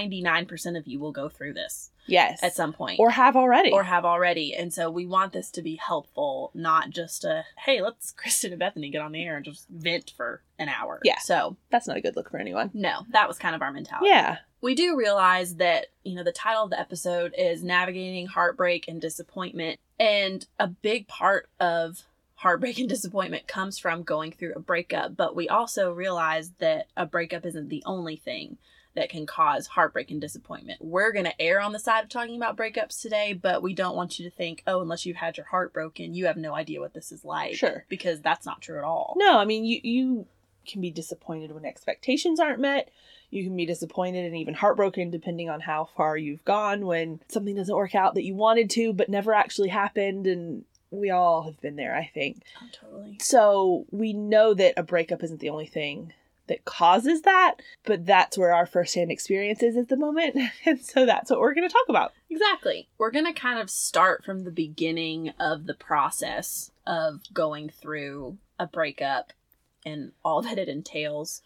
99% 0.00 0.76
of 0.78 0.86
you 0.86 0.98
will 0.98 1.12
go 1.12 1.28
through 1.28 1.52
this 1.52 1.90
Yes. 2.06 2.42
at 2.42 2.54
some 2.54 2.72
point 2.72 2.98
or 3.00 3.10
have 3.10 3.36
already. 3.36 3.72
or 3.72 3.82
have 3.84 4.04
already. 4.04 4.54
And 4.54 4.72
so 4.72 4.90
we 4.90 5.06
want 5.06 5.32
this 5.32 5.50
to 5.52 5.62
be 5.62 5.76
helpful, 5.76 6.50
not 6.54 6.90
just 6.90 7.24
a, 7.24 7.44
hey, 7.64 7.80
let's 7.82 8.10
Kristen 8.16 8.52
and 8.52 8.58
Bethany 8.60 8.90
get 8.90 9.02
on 9.02 9.12
the 9.12 9.22
air 9.24 9.36
and 9.36 9.44
just 9.44 9.68
vent 9.68 10.12
for 10.16 10.42
an 10.58 10.68
hour. 10.68 11.00
Yeah. 11.04 11.18
So, 11.18 11.56
That's 11.70 11.86
not 11.86 11.96
a 11.96 12.00
good 12.00 12.16
look 12.16 12.30
for 12.30 12.38
anyone. 12.38 12.70
no, 12.74 13.00
that 13.10 13.28
was 13.28 13.38
kind 13.38 13.54
of 13.54 13.62
our 13.62 13.72
mentality. 13.72 14.08
Yeah. 14.08 14.38
We 14.62 14.74
do 14.74 14.96
realize 14.96 15.56
that, 15.56 15.86
you 16.02 16.14
know, 16.14 16.24
the 16.24 16.32
title 16.32 16.64
of 16.64 16.70
the 16.70 16.80
episode 16.80 17.34
is 17.36 17.62
Navigating 17.62 18.26
Heartbreak 18.26 18.88
and 18.88 19.00
Disappointment. 19.00 19.78
And 19.98 20.46
a 20.58 20.68
big 20.68 21.08
part 21.08 21.48
of 21.60 22.02
heartbreak 22.34 22.78
and 22.80 22.88
disappointment 22.88 23.48
comes 23.48 23.78
from 23.78 24.02
going 24.02 24.32
through 24.32 24.54
a 24.54 24.60
breakup. 24.60 25.16
But 25.16 25.36
we 25.36 25.48
also 25.48 25.92
realize 25.92 26.52
that 26.58 26.88
a 26.96 27.06
breakup 27.06 27.44
isn't 27.46 27.68
the 27.68 27.82
only 27.86 28.16
thing 28.16 28.58
that 28.94 29.10
can 29.10 29.26
cause 29.26 29.66
heartbreak 29.66 30.10
and 30.10 30.20
disappointment. 30.20 30.80
We're 30.82 31.12
going 31.12 31.26
to 31.26 31.40
err 31.40 31.60
on 31.60 31.72
the 31.72 31.78
side 31.78 32.02
of 32.02 32.08
talking 32.08 32.36
about 32.36 32.56
breakups 32.56 33.00
today, 33.00 33.34
but 33.34 33.62
we 33.62 33.74
don't 33.74 33.94
want 33.94 34.18
you 34.18 34.24
to 34.28 34.34
think, 34.34 34.62
oh, 34.66 34.80
unless 34.80 35.04
you've 35.04 35.18
had 35.18 35.36
your 35.36 35.46
heart 35.46 35.74
broken, 35.74 36.14
you 36.14 36.26
have 36.26 36.38
no 36.38 36.54
idea 36.54 36.80
what 36.80 36.94
this 36.94 37.12
is 37.12 37.24
like. 37.24 37.54
Sure. 37.54 37.84
Because 37.90 38.22
that's 38.22 38.46
not 38.46 38.62
true 38.62 38.78
at 38.78 38.84
all. 38.84 39.14
No, 39.18 39.38
I 39.38 39.44
mean 39.44 39.64
you 39.64 39.80
you 39.82 40.26
can 40.66 40.80
be 40.80 40.90
disappointed 40.90 41.52
when 41.52 41.64
expectations 41.64 42.40
aren't 42.40 42.58
met. 42.58 42.90
You 43.30 43.44
can 43.44 43.56
be 43.56 43.66
disappointed 43.66 44.24
and 44.24 44.36
even 44.36 44.54
heartbroken 44.54 45.10
depending 45.10 45.50
on 45.50 45.60
how 45.60 45.88
far 45.96 46.16
you've 46.16 46.44
gone 46.44 46.86
when 46.86 47.20
something 47.28 47.56
doesn't 47.56 47.74
work 47.74 47.94
out 47.94 48.14
that 48.14 48.24
you 48.24 48.34
wanted 48.34 48.70
to 48.70 48.92
but 48.92 49.08
never 49.08 49.34
actually 49.34 49.68
happened 49.68 50.26
and 50.26 50.64
we 50.90 51.10
all 51.10 51.42
have 51.42 51.60
been 51.60 51.76
there, 51.76 51.94
I 51.94 52.10
think. 52.12 52.42
Oh, 52.62 52.66
totally. 52.72 53.18
So, 53.20 53.86
we 53.90 54.12
know 54.12 54.54
that 54.54 54.74
a 54.76 54.82
breakup 54.82 55.22
isn't 55.22 55.40
the 55.40 55.48
only 55.48 55.66
thing 55.66 56.12
that 56.46 56.64
causes 56.64 57.22
that, 57.22 57.56
but 57.84 58.06
that's 58.06 58.38
where 58.38 58.54
our 58.54 58.66
firsthand 58.66 59.10
experience 59.10 59.62
is 59.62 59.76
at 59.76 59.88
the 59.88 59.96
moment. 59.96 60.36
And 60.64 60.80
so 60.80 61.06
that's 61.06 61.30
what 61.30 61.40
we're 61.40 61.54
going 61.54 61.68
to 61.68 61.72
talk 61.72 61.88
about. 61.88 62.12
Exactly. 62.30 62.88
We're 62.98 63.10
going 63.10 63.26
to 63.26 63.32
kind 63.32 63.60
of 63.60 63.70
start 63.70 64.24
from 64.24 64.44
the 64.44 64.50
beginning 64.50 65.30
of 65.38 65.66
the 65.66 65.74
process 65.74 66.70
of 66.86 67.22
going 67.32 67.68
through 67.68 68.38
a 68.58 68.66
breakup 68.66 69.32
and 69.84 70.12
all 70.24 70.42
that 70.42 70.58
it 70.58 70.68
entails. 70.68 71.42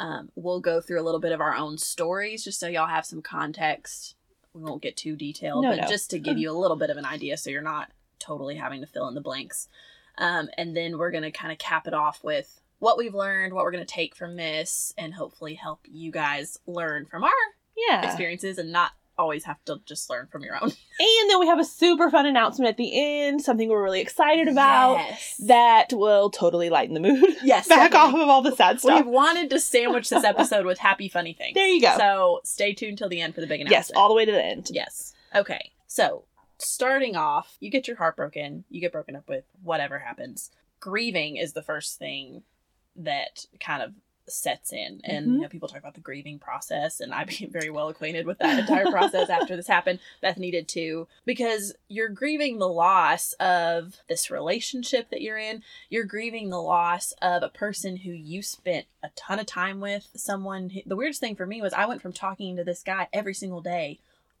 Um, 0.00 0.30
we'll 0.34 0.60
go 0.60 0.80
through 0.80 1.00
a 1.00 1.04
little 1.04 1.20
bit 1.20 1.32
of 1.32 1.40
our 1.40 1.54
own 1.54 1.78
stories 1.78 2.42
just 2.44 2.58
so 2.58 2.66
y'all 2.66 2.86
have 2.88 3.06
some 3.06 3.22
context. 3.22 4.16
We 4.52 4.62
won't 4.62 4.82
get 4.82 4.96
too 4.96 5.16
detailed, 5.16 5.62
No, 5.64 5.70
but 5.70 5.82
no. 5.82 5.88
just 5.88 6.10
to 6.10 6.18
give 6.18 6.38
you 6.38 6.50
a 6.50 6.52
little 6.58 6.76
bit 6.76 6.90
of 6.90 6.96
an 6.96 7.04
idea 7.04 7.36
so 7.36 7.50
you're 7.50 7.62
not 7.62 7.90
totally 8.18 8.56
having 8.56 8.80
to 8.80 8.86
fill 8.86 9.08
in 9.08 9.14
the 9.14 9.20
blanks. 9.20 9.68
Um, 10.18 10.48
and 10.56 10.76
then 10.76 10.96
we're 10.98 11.10
going 11.10 11.24
to 11.24 11.30
kind 11.30 11.52
of 11.52 11.58
cap 11.58 11.86
it 11.86 11.94
off 11.94 12.22
with 12.22 12.60
what 12.78 12.98
we've 12.98 13.14
learned, 13.14 13.52
what 13.52 13.64
we're 13.64 13.72
going 13.72 13.84
to 13.86 13.92
take 13.94 14.14
from 14.14 14.36
this, 14.36 14.92
and 14.98 15.14
hopefully 15.14 15.54
help 15.54 15.80
you 15.90 16.10
guys 16.12 16.58
learn 16.66 17.06
from 17.06 17.24
our 17.24 17.30
Yeah. 17.76 18.04
experiences 18.04 18.58
and 18.58 18.70
not 18.72 18.92
always 19.16 19.44
have 19.44 19.62
to 19.64 19.80
just 19.86 20.08
learn 20.10 20.26
from 20.30 20.42
your 20.42 20.56
own. 20.62 20.70
And 20.96 21.30
then 21.30 21.40
we 21.40 21.48
have 21.48 21.58
a 21.58 21.64
super 21.64 22.08
fun 22.08 22.24
announcement 22.24 22.68
at 22.68 22.76
the 22.76 22.92
end, 22.94 23.42
something 23.42 23.68
we're 23.68 23.82
really 23.82 24.00
excited 24.00 24.46
about. 24.46 24.94
Yes. 24.98 25.34
that 25.46 25.92
will 25.92 26.30
totally 26.30 26.70
lighten 26.70 26.94
the 26.94 27.00
mood. 27.00 27.24
yes. 27.42 27.66
Back 27.68 27.90
definitely. 27.90 28.20
off 28.20 28.24
of 28.24 28.28
all 28.28 28.42
the 28.42 28.54
sad 28.54 28.78
stuff. 28.78 29.04
We've 29.04 29.12
wanted 29.12 29.50
to 29.50 29.58
sandwich 29.58 30.08
this 30.08 30.22
episode 30.22 30.66
with 30.66 30.78
happy, 30.78 31.08
funny 31.08 31.32
things. 31.32 31.54
There 31.54 31.66
you 31.66 31.80
go. 31.80 31.96
So 31.98 32.40
stay 32.44 32.74
tuned 32.74 32.98
till 32.98 33.08
the 33.08 33.20
end 33.20 33.34
for 33.34 33.40
the 33.40 33.48
big 33.48 33.60
announcement. 33.60 33.88
yes, 33.88 33.90
all 33.96 34.08
the 34.08 34.14
way 34.14 34.24
to 34.24 34.30
the 34.30 34.44
end. 34.44 34.68
Yes. 34.70 35.14
Okay. 35.34 35.72
So 35.88 36.26
starting 36.58 37.16
off, 37.16 37.56
you 37.58 37.70
get 37.70 37.88
your 37.88 37.96
heart 37.96 38.16
broken, 38.16 38.64
you 38.70 38.80
get 38.80 38.92
broken 38.92 39.16
up 39.16 39.28
with, 39.28 39.44
whatever 39.62 39.98
happens. 39.98 40.52
Grieving 40.78 41.36
is 41.36 41.54
the 41.54 41.62
first 41.62 41.98
thing 41.98 42.42
that 42.96 43.46
kind 43.58 43.82
of 43.82 43.92
sets 44.26 44.72
in. 44.72 45.00
And 45.04 45.26
Mhm. 45.26 45.32
you 45.34 45.40
know, 45.42 45.48
people 45.48 45.68
talk 45.68 45.78
about 45.78 45.94
the 45.94 46.00
grieving 46.00 46.38
process, 46.38 47.00
and 47.00 47.12
I 47.12 47.24
became 47.24 47.50
very 47.52 47.70
well 47.70 47.88
acquainted 47.88 48.26
with 48.26 48.38
that 48.38 48.58
entire 48.58 48.90
process 48.90 49.28
after 49.30 49.56
this 49.56 49.66
happened. 49.66 49.98
Bethany 50.20 50.50
did 50.50 50.66
too, 50.68 51.08
because 51.24 51.74
you're 51.88 52.08
grieving 52.08 52.58
the 52.58 52.68
loss 52.68 53.32
of 53.34 53.96
this 54.08 54.30
relationship 54.30 55.10
that 55.10 55.20
you're 55.22 55.38
in. 55.38 55.62
You're 55.90 56.04
grieving 56.04 56.50
the 56.50 56.60
loss 56.62 57.12
of 57.22 57.42
a 57.42 57.48
person 57.48 57.96
who 57.98 58.12
you 58.12 58.42
spent 58.42 58.86
a 59.02 59.10
ton 59.16 59.38
of 59.38 59.46
time 59.46 59.80
with. 59.80 60.08
Someone. 60.16 60.70
Who, 60.70 60.80
the 60.86 60.96
weirdest 60.96 61.20
thing 61.20 61.36
for 61.36 61.46
me 61.46 61.60
was 61.60 61.72
I 61.72 61.86
went 61.86 62.00
from 62.02 62.12
talking 62.12 62.56
to 62.56 62.64
this 62.64 62.82
guy 62.82 63.08
every 63.12 63.34
single 63.34 63.60
day 63.60 63.98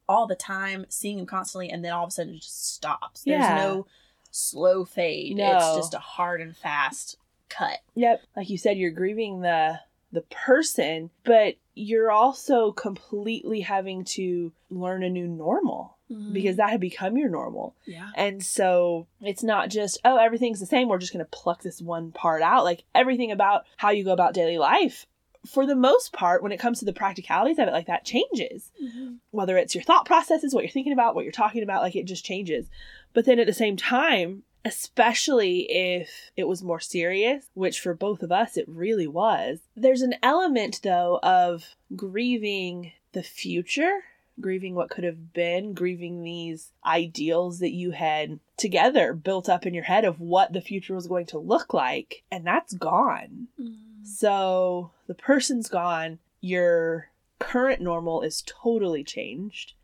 all 0.08 0.26
the 0.26 0.34
time, 0.34 0.84
seeing 0.88 1.18
him 1.18 1.26
constantly, 1.26 1.70
and 1.70 1.84
then 1.84 1.92
all 1.92 2.04
of 2.04 2.08
a 2.08 2.10
sudden 2.12 2.34
it 2.34 2.42
just 2.42 2.74
stops. 2.74 3.22
There's 3.24 3.40
Yeah. 3.40 3.56
no 3.56 3.86
slow 4.30 4.84
fade. 4.84 5.36
No. 5.36 5.56
It's 5.56 5.76
just 5.76 5.94
a 5.94 5.98
hard 5.98 6.40
and 6.40 6.56
fast 6.56 7.16
cut. 7.56 7.78
Yep. 7.94 8.22
Like 8.36 8.50
you 8.50 8.58
said, 8.58 8.78
you're 8.78 8.90
grieving 8.90 9.40
the 9.40 9.80
the 10.12 10.22
person, 10.22 11.10
but 11.24 11.56
you're 11.74 12.10
also 12.10 12.70
completely 12.72 13.60
having 13.60 14.04
to 14.04 14.52
learn 14.70 15.02
a 15.02 15.10
new 15.10 15.26
normal 15.26 15.98
mm-hmm. 16.10 16.32
because 16.32 16.56
that 16.56 16.70
had 16.70 16.80
become 16.80 17.16
your 17.16 17.28
normal. 17.28 17.74
yeah. 17.84 18.10
And 18.14 18.42
so 18.42 19.06
it's 19.20 19.42
not 19.42 19.70
just, 19.70 20.00
oh, 20.04 20.16
everything's 20.16 20.60
the 20.60 20.66
same. 20.66 20.88
We're 20.88 20.98
just 20.98 21.12
going 21.12 21.24
to 21.24 21.30
pluck 21.30 21.62
this 21.62 21.82
one 21.82 22.12
part 22.12 22.42
out. 22.42 22.64
Like 22.64 22.84
everything 22.94 23.32
about 23.32 23.64
how 23.76 23.90
you 23.90 24.04
go 24.04 24.12
about 24.12 24.34
daily 24.34 24.56
life, 24.56 25.06
for 25.46 25.66
the 25.66 25.76
most 25.76 26.12
part, 26.12 26.42
when 26.42 26.52
it 26.52 26.60
comes 26.60 26.78
to 26.78 26.84
the 26.84 26.92
practicalities 26.92 27.58
of 27.58 27.68
it, 27.68 27.72
like 27.72 27.86
that 27.86 28.04
changes. 28.04 28.70
Mm-hmm. 28.82 29.14
Whether 29.30 29.58
it's 29.58 29.74
your 29.74 29.84
thought 29.84 30.06
processes, 30.06 30.54
what 30.54 30.64
you're 30.64 30.70
thinking 30.70 30.92
about, 30.92 31.14
what 31.14 31.24
you're 31.24 31.32
talking 31.32 31.62
about, 31.62 31.82
like 31.82 31.96
it 31.96 32.06
just 32.06 32.24
changes. 32.24 32.66
But 33.12 33.26
then 33.26 33.38
at 33.38 33.46
the 33.46 33.52
same 33.52 33.76
time, 33.76 34.44
especially 34.64 35.70
if 35.70 36.30
it 36.36 36.48
was 36.48 36.62
more 36.62 36.80
serious, 36.80 37.46
which 37.54 37.80
for 37.80 37.94
both 37.94 38.22
of 38.22 38.32
us 38.32 38.56
it 38.56 38.68
really 38.68 39.06
was, 39.06 39.60
there's 39.76 40.02
an 40.02 40.14
element 40.22 40.80
though 40.82 41.20
of 41.22 41.76
grieving 41.96 42.92
the 43.12 43.22
future 43.22 44.00
grieving 44.40 44.74
what 44.74 44.90
could 44.90 45.04
have 45.04 45.32
been, 45.32 45.74
grieving 45.74 46.22
these 46.22 46.72
ideals 46.84 47.60
that 47.60 47.72
you 47.72 47.92
had 47.92 48.38
together 48.56 49.12
built 49.12 49.48
up 49.48 49.66
in 49.66 49.74
your 49.74 49.84
head 49.84 50.04
of 50.04 50.20
what 50.20 50.52
the 50.52 50.60
future 50.60 50.94
was 50.94 51.06
going 51.06 51.26
to 51.26 51.38
look 51.38 51.72
like. 51.72 52.24
And 52.30 52.46
that's 52.46 52.74
gone. 52.74 53.48
Mm. 53.60 53.76
So 54.04 54.90
the 55.06 55.14
person's 55.14 55.68
gone. 55.68 56.18
Your 56.40 57.08
current 57.38 57.80
normal 57.80 58.22
is 58.22 58.42
totally 58.46 59.04
changed. 59.04 59.74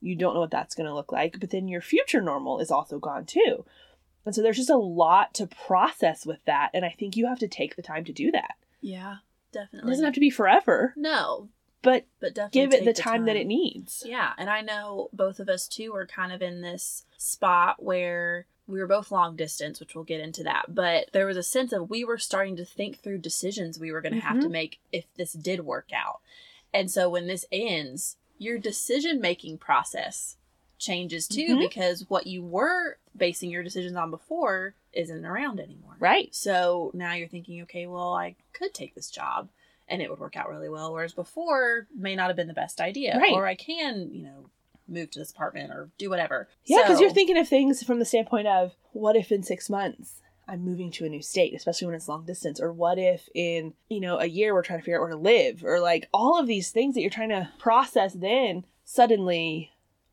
You 0.00 0.14
don't 0.14 0.34
know 0.34 0.40
what 0.40 0.50
that's 0.50 0.74
going 0.74 0.86
to 0.86 0.94
look 0.94 1.12
like. 1.12 1.40
But 1.40 1.50
then 1.50 1.68
your 1.68 1.80
future 1.80 2.20
normal 2.20 2.60
is 2.60 2.70
also 2.70 2.98
gone 2.98 3.26
too. 3.26 3.64
And 4.26 4.34
so 4.34 4.42
there's 4.42 4.56
just 4.56 4.70
a 4.70 4.76
lot 4.76 5.32
to 5.34 5.46
process 5.46 6.26
with 6.26 6.44
that. 6.44 6.70
And 6.74 6.84
I 6.84 6.90
think 6.90 7.16
you 7.16 7.26
have 7.28 7.38
to 7.38 7.48
take 7.48 7.76
the 7.76 7.82
time 7.82 8.04
to 8.04 8.12
do 8.12 8.32
that. 8.32 8.56
Yeah, 8.80 9.16
definitely. 9.52 9.88
It 9.88 9.92
doesn't 9.92 10.04
have 10.04 10.14
to 10.14 10.20
be 10.20 10.30
forever, 10.30 10.92
no, 10.96 11.48
but 11.82 12.04
but 12.20 12.34
definitely 12.34 12.60
give 12.60 12.74
it 12.74 12.84
take 12.84 12.96
the 12.96 13.02
time, 13.02 13.24
that 13.26 13.36
it 13.36 13.46
needs. 13.46 14.02
Yeah, 14.04 14.32
and 14.36 14.50
I 14.50 14.60
know 14.60 15.08
both 15.12 15.40
of 15.40 15.48
us 15.48 15.68
too 15.68 15.94
are 15.94 16.06
kind 16.06 16.32
of 16.32 16.42
in 16.42 16.60
this 16.60 17.04
spot 17.16 17.82
where 17.82 18.46
we 18.66 18.80
were 18.80 18.86
both 18.86 19.12
long 19.12 19.36
distance, 19.36 19.78
which 19.78 19.94
we'll 19.94 20.04
get 20.04 20.20
into 20.20 20.42
that. 20.42 20.74
But 20.74 21.10
there 21.12 21.26
was 21.26 21.36
a 21.36 21.42
sense 21.42 21.72
of 21.72 21.88
we 21.88 22.04
were 22.04 22.18
starting 22.18 22.56
to 22.56 22.64
think 22.64 22.98
through 22.98 23.18
decisions 23.18 23.78
we 23.78 23.92
were 23.92 24.00
going 24.00 24.14
to 24.14 24.20
have 24.20 24.40
to 24.40 24.42
mm-hmm. 24.42 24.52
make 24.52 24.80
if 24.92 25.04
this 25.16 25.32
did 25.32 25.60
work 25.60 25.90
out. 25.94 26.20
And 26.74 26.90
so 26.90 27.08
when 27.08 27.28
this 27.28 27.44
ends, 27.52 28.16
your 28.38 28.58
decision 28.58 29.20
making 29.20 29.58
process 29.58 30.36
changes 30.78 31.26
too 31.28 31.56
Mhm. 31.56 31.60
because 31.68 32.08
what 32.10 32.26
you 32.26 32.42
were 32.42 32.98
basing 33.16 33.50
your 33.50 33.62
decisions 33.62 33.96
on 33.96 34.10
before 34.10 34.74
isn't 34.92 35.24
around 35.24 35.58
anymore. 35.60 35.96
Right. 35.98 36.34
So 36.34 36.90
now 36.94 37.14
you're 37.14 37.28
thinking, 37.28 37.62
okay, 37.62 37.86
well, 37.86 38.12
I 38.14 38.36
could 38.52 38.74
take 38.74 38.94
this 38.94 39.10
job 39.10 39.48
and 39.88 40.02
it 40.02 40.10
would 40.10 40.18
work 40.18 40.36
out 40.36 40.48
really 40.48 40.68
well. 40.68 40.92
Whereas 40.92 41.12
before 41.14 41.86
may 41.94 42.14
not 42.16 42.28
have 42.28 42.36
been 42.36 42.46
the 42.48 42.52
best 42.54 42.80
idea. 42.80 43.18
Right. 43.18 43.32
Or 43.32 43.46
I 43.46 43.54
can, 43.54 44.10
you 44.12 44.22
know, 44.22 44.50
move 44.88 45.10
to 45.12 45.18
this 45.18 45.30
apartment 45.32 45.70
or 45.72 45.90
do 45.98 46.08
whatever. 46.10 46.48
Yeah, 46.64 46.82
because 46.82 46.98
So- 46.98 47.02
you're 47.04 47.12
thinking 47.12 47.38
of 47.38 47.48
things 47.48 47.82
from 47.82 47.98
the 47.98 48.04
standpoint 48.04 48.46
of 48.48 48.74
what 48.92 49.16
if 49.16 49.32
in 49.32 49.42
six 49.42 49.68
months 49.70 50.20
I'm 50.48 50.60
moving 50.62 50.92
to 50.92 51.04
a 51.04 51.08
new 51.08 51.22
state, 51.22 51.54
especially 51.54 51.86
when 51.86 51.96
it's 51.96 52.08
long 52.08 52.24
distance, 52.24 52.60
or 52.60 52.72
what 52.72 52.98
if 53.00 53.28
in 53.34 53.74
you 53.88 53.98
know 53.98 54.18
a 54.20 54.26
year 54.26 54.54
we're 54.54 54.62
trying 54.62 54.78
to 54.78 54.84
figure 54.84 54.98
out 54.98 55.00
where 55.00 55.10
to 55.10 55.16
live, 55.16 55.64
or 55.64 55.80
like 55.80 56.08
all 56.14 56.38
of 56.38 56.46
these 56.46 56.70
things 56.70 56.94
that 56.94 57.00
you're 57.00 57.10
trying 57.10 57.30
to 57.30 57.50
process 57.58 58.12
then 58.12 58.64
suddenly 58.84 59.72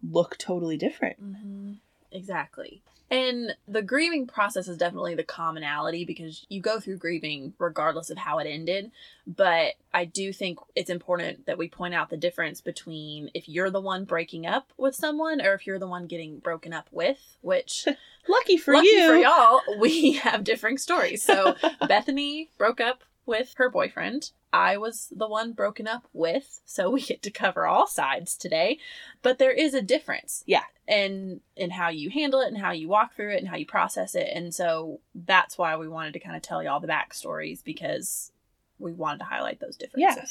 look 0.10 0.38
totally 0.38 0.78
different. 0.78 1.22
Mhm. 1.22 1.78
Exactly. 2.12 2.82
And 3.10 3.56
the 3.68 3.82
grieving 3.84 4.26
process 4.26 4.68
is 4.68 4.78
definitely 4.78 5.14
the 5.14 5.24
commonality 5.24 6.04
because 6.04 6.46
you 6.50 6.62
go 6.62 6.80
through 6.80 6.98
grieving 6.98 7.54
regardless 7.60 8.10
of 8.10 8.18
how 8.18 8.40
it 8.40 8.48
ended. 8.48 8.92
But 9.28 9.74
I 9.94 10.06
do 10.06 10.34
think 10.34 10.58
it's 10.76 10.90
important 10.90 11.46
that 11.46 11.58
we 11.58 11.70
point 11.70 11.94
out 11.94 12.10
the 12.10 12.18
difference 12.18 12.60
between 12.60 13.30
if 13.36 13.48
you're 13.48 13.70
the 13.70 13.82
one 13.82 14.06
breaking 14.06 14.48
up 14.48 14.74
with 14.78 14.96
someone 14.96 15.42
or 15.46 15.54
if 15.54 15.68
you're 15.68 15.80
the 15.80 15.88
one 15.88 16.08
getting 16.08 16.40
broken 16.40 16.74
up 16.74 16.88
with, 16.92 17.38
which 17.42 17.88
Lucky 18.28 18.58
for 18.58 18.74
lucky 18.74 18.88
you, 18.88 19.08
for 19.08 19.16
y'all, 19.16 19.62
we 19.80 20.14
have 20.24 20.44
differing 20.44 20.78
stories. 20.78 21.22
So 21.24 21.56
Bethany 21.88 22.50
broke 22.58 22.82
up 22.82 23.04
with 23.26 23.54
her 23.58 23.70
boyfriend. 23.70 24.32
I 24.52 24.78
was 24.78 25.12
the 25.16 25.28
one 25.28 25.54
broken 25.54 25.88
up 25.88 26.08
with, 26.14 26.62
so 26.66 26.90
we 26.90 27.02
get 27.02 27.22
to 27.24 27.32
cover 27.32 27.66
all 27.66 27.88
sides 27.88 28.36
today. 28.38 28.78
But 29.22 29.38
there 29.40 29.52
is 29.52 29.74
a 29.74 29.82
difference. 29.82 30.44
Yeah. 30.46 30.64
And 30.88 31.40
in 31.56 31.72
how 31.72 31.90
you 31.90 32.10
handle 32.10 32.42
it 32.42 32.50
and 32.50 32.58
how 32.58 32.72
you 32.72 32.88
walk 32.90 33.16
through 33.16 33.34
it 33.34 33.40
and 33.40 33.48
how 33.48 33.56
you 33.56 33.66
process 33.66 34.16
it. 34.16 34.30
And 34.34 34.54
so 34.54 35.00
that's 35.16 35.58
why 35.58 35.76
we 35.78 35.88
wanted 35.88 36.14
to 36.14 36.20
kind 36.20 36.36
of 36.36 36.42
tell 36.42 36.62
y'all 36.62 36.80
the 36.82 36.88
backstories 36.88 37.64
because 37.64 38.32
we 38.80 38.92
wanted 38.92 39.20
to 39.20 39.26
highlight 39.26 39.60
those 39.62 39.78
differences. 39.78 40.18
Yeah. 40.18 40.26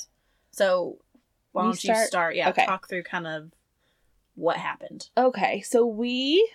So 0.53 0.99
why 1.53 1.63
You 1.63 1.69
don't 1.69 1.85
you 1.85 1.95
start? 1.95 2.09
start? 2.09 2.37
Yeah, 2.37 2.51
Okay. 2.51 2.67
talk 2.67 2.89
through 2.89 3.05
kind 3.05 3.27
of 3.27 3.51
what 4.35 4.57
happened. 4.59 5.09
Okay, 5.17 5.61
so 5.63 5.87
we 5.87 6.49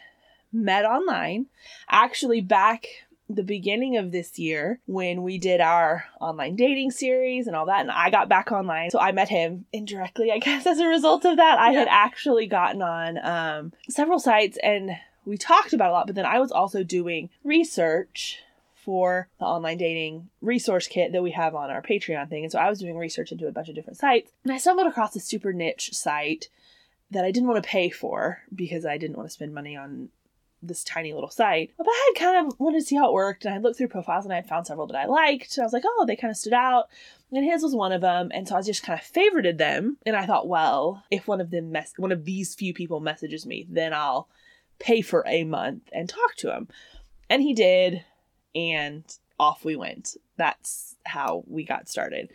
met 0.53 0.86
online 0.86 1.48
actually 1.89 2.41
back 2.41 2.86
the 3.29 3.43
beginning 3.43 3.98
of 3.98 4.12
this 4.12 4.39
year 4.39 4.79
when 4.86 5.24
we 5.24 5.38
did 5.38 5.60
our 5.60 6.05
online 6.22 6.55
dating 6.55 6.91
series 6.91 7.48
and 7.48 7.55
all 7.55 7.65
that 7.65 7.81
and 7.81 7.91
I 7.91 8.10
got 8.10 8.29
back 8.29 8.51
online. 8.51 8.89
So 8.89 9.00
I 9.00 9.12
met 9.12 9.29
him 9.29 9.65
indirectly, 9.74 10.31
I 10.31 10.38
guess 10.39 10.65
as 10.65 10.79
a 10.79 10.88
result 10.88 11.25
of 11.25 11.38
that. 11.38 11.60
I 11.60 11.72
had 11.72 11.88
actually 11.89 12.48
gotten 12.48 12.81
on 12.81 13.17
um 13.24 13.74
several 13.89 14.19
sites 14.19 14.57
and 14.63 14.91
we 15.25 15.38
talked 15.38 15.74
about 15.74 15.89
a 15.89 15.93
lot, 15.93 16.07
but 16.07 16.15
then 16.15 16.25
I 16.25 16.39
was 16.39 16.51
also 16.51 16.84
doing 16.84 17.29
research 17.43 18.39
for 18.88 19.27
the 19.39 19.46
online 19.46 19.77
dating 19.77 20.29
resource 20.39 20.88
kit 20.88 21.12
that 21.12 21.22
we 21.22 21.31
have 21.31 21.53
on 21.53 21.69
our 21.69 21.81
Patreon 21.81 22.29
thing. 22.29 22.43
And 22.43 22.51
so 22.51 22.57
I 22.57 22.69
was 22.69 22.79
doing 22.79 22.98
research 22.98 23.34
into 23.34 23.46
a 23.46 23.51
bunch 23.51 23.67
of 23.67 23.75
different 23.75 23.98
sites. 23.98 24.31
And 24.46 24.53
I 24.53 24.57
stumbled 24.57 24.88
across 24.88 25.13
a 25.13 25.19
super 25.19 25.51
niche 25.51 25.89
site 25.91 26.48
that 27.12 27.25
I 27.25 27.31
didn't 27.31 27.50
want 27.50 27.62
to 27.62 27.69
pay 27.69 27.89
for 27.89 28.43
because 28.55 28.86
I 28.86 28.98
didn't 28.98 29.17
want 29.17 29.27
to 29.27 29.34
spend 29.34 29.53
money 29.53 29.75
on 29.75 30.07
this 30.67 30.83
tiny 30.83 31.13
little 31.13 31.29
site. 31.29 31.71
But 31.77 31.88
I 31.89 32.12
had 32.13 32.21
kind 32.21 32.47
of 32.47 32.59
wanted 32.59 32.79
to 32.79 32.86
see 32.86 32.95
how 32.95 33.07
it 33.07 33.13
worked, 33.13 33.45
and 33.45 33.53
I 33.53 33.57
looked 33.57 33.77
through 33.77 33.88
profiles 33.88 34.25
and 34.25 34.33
I 34.33 34.38
had 34.38 34.47
found 34.47 34.67
several 34.67 34.88
that 34.88 34.97
I 34.97 35.05
liked. 35.05 35.57
And 35.57 35.63
I 35.63 35.65
was 35.65 35.74
like, 35.74 35.83
oh, 35.86 36.05
they 36.05 36.15
kind 36.15 36.31
of 36.31 36.38
stood 36.38 36.53
out. 36.53 36.89
And 37.31 37.43
his 37.43 37.63
was 37.63 37.75
one 37.75 37.91
of 37.91 38.01
them, 38.01 38.31
and 38.33 38.47
so 38.47 38.55
I 38.55 38.62
just 38.62 38.83
kind 38.83 39.00
of 39.00 39.05
favorited 39.05 39.57
them. 39.57 39.97
And 40.05 40.15
I 40.15 40.25
thought, 40.25 40.47
well, 40.47 41.03
if 41.12 41.27
one 41.27 41.41
of 41.41 41.51
them 41.51 41.71
mess, 41.71 41.93
one 41.97 42.12
of 42.12 42.25
these 42.25 42.55
few 42.55 42.74
people 42.74 43.00
messages 43.00 43.45
me, 43.45 43.67
then 43.69 43.93
I'll 43.93 44.29
pay 44.79 45.01
for 45.01 45.24
a 45.27 45.43
month 45.43 45.89
and 45.91 46.07
talk 46.07 46.36
to 46.38 46.53
him. 46.55 46.67
And 47.29 47.41
he 47.41 47.53
did, 47.53 48.05
and 48.55 49.03
off 49.39 49.65
we 49.65 49.75
went. 49.75 50.15
That's 50.38 50.95
how 51.05 51.43
we 51.47 51.63
got 51.63 51.89
started. 51.89 52.29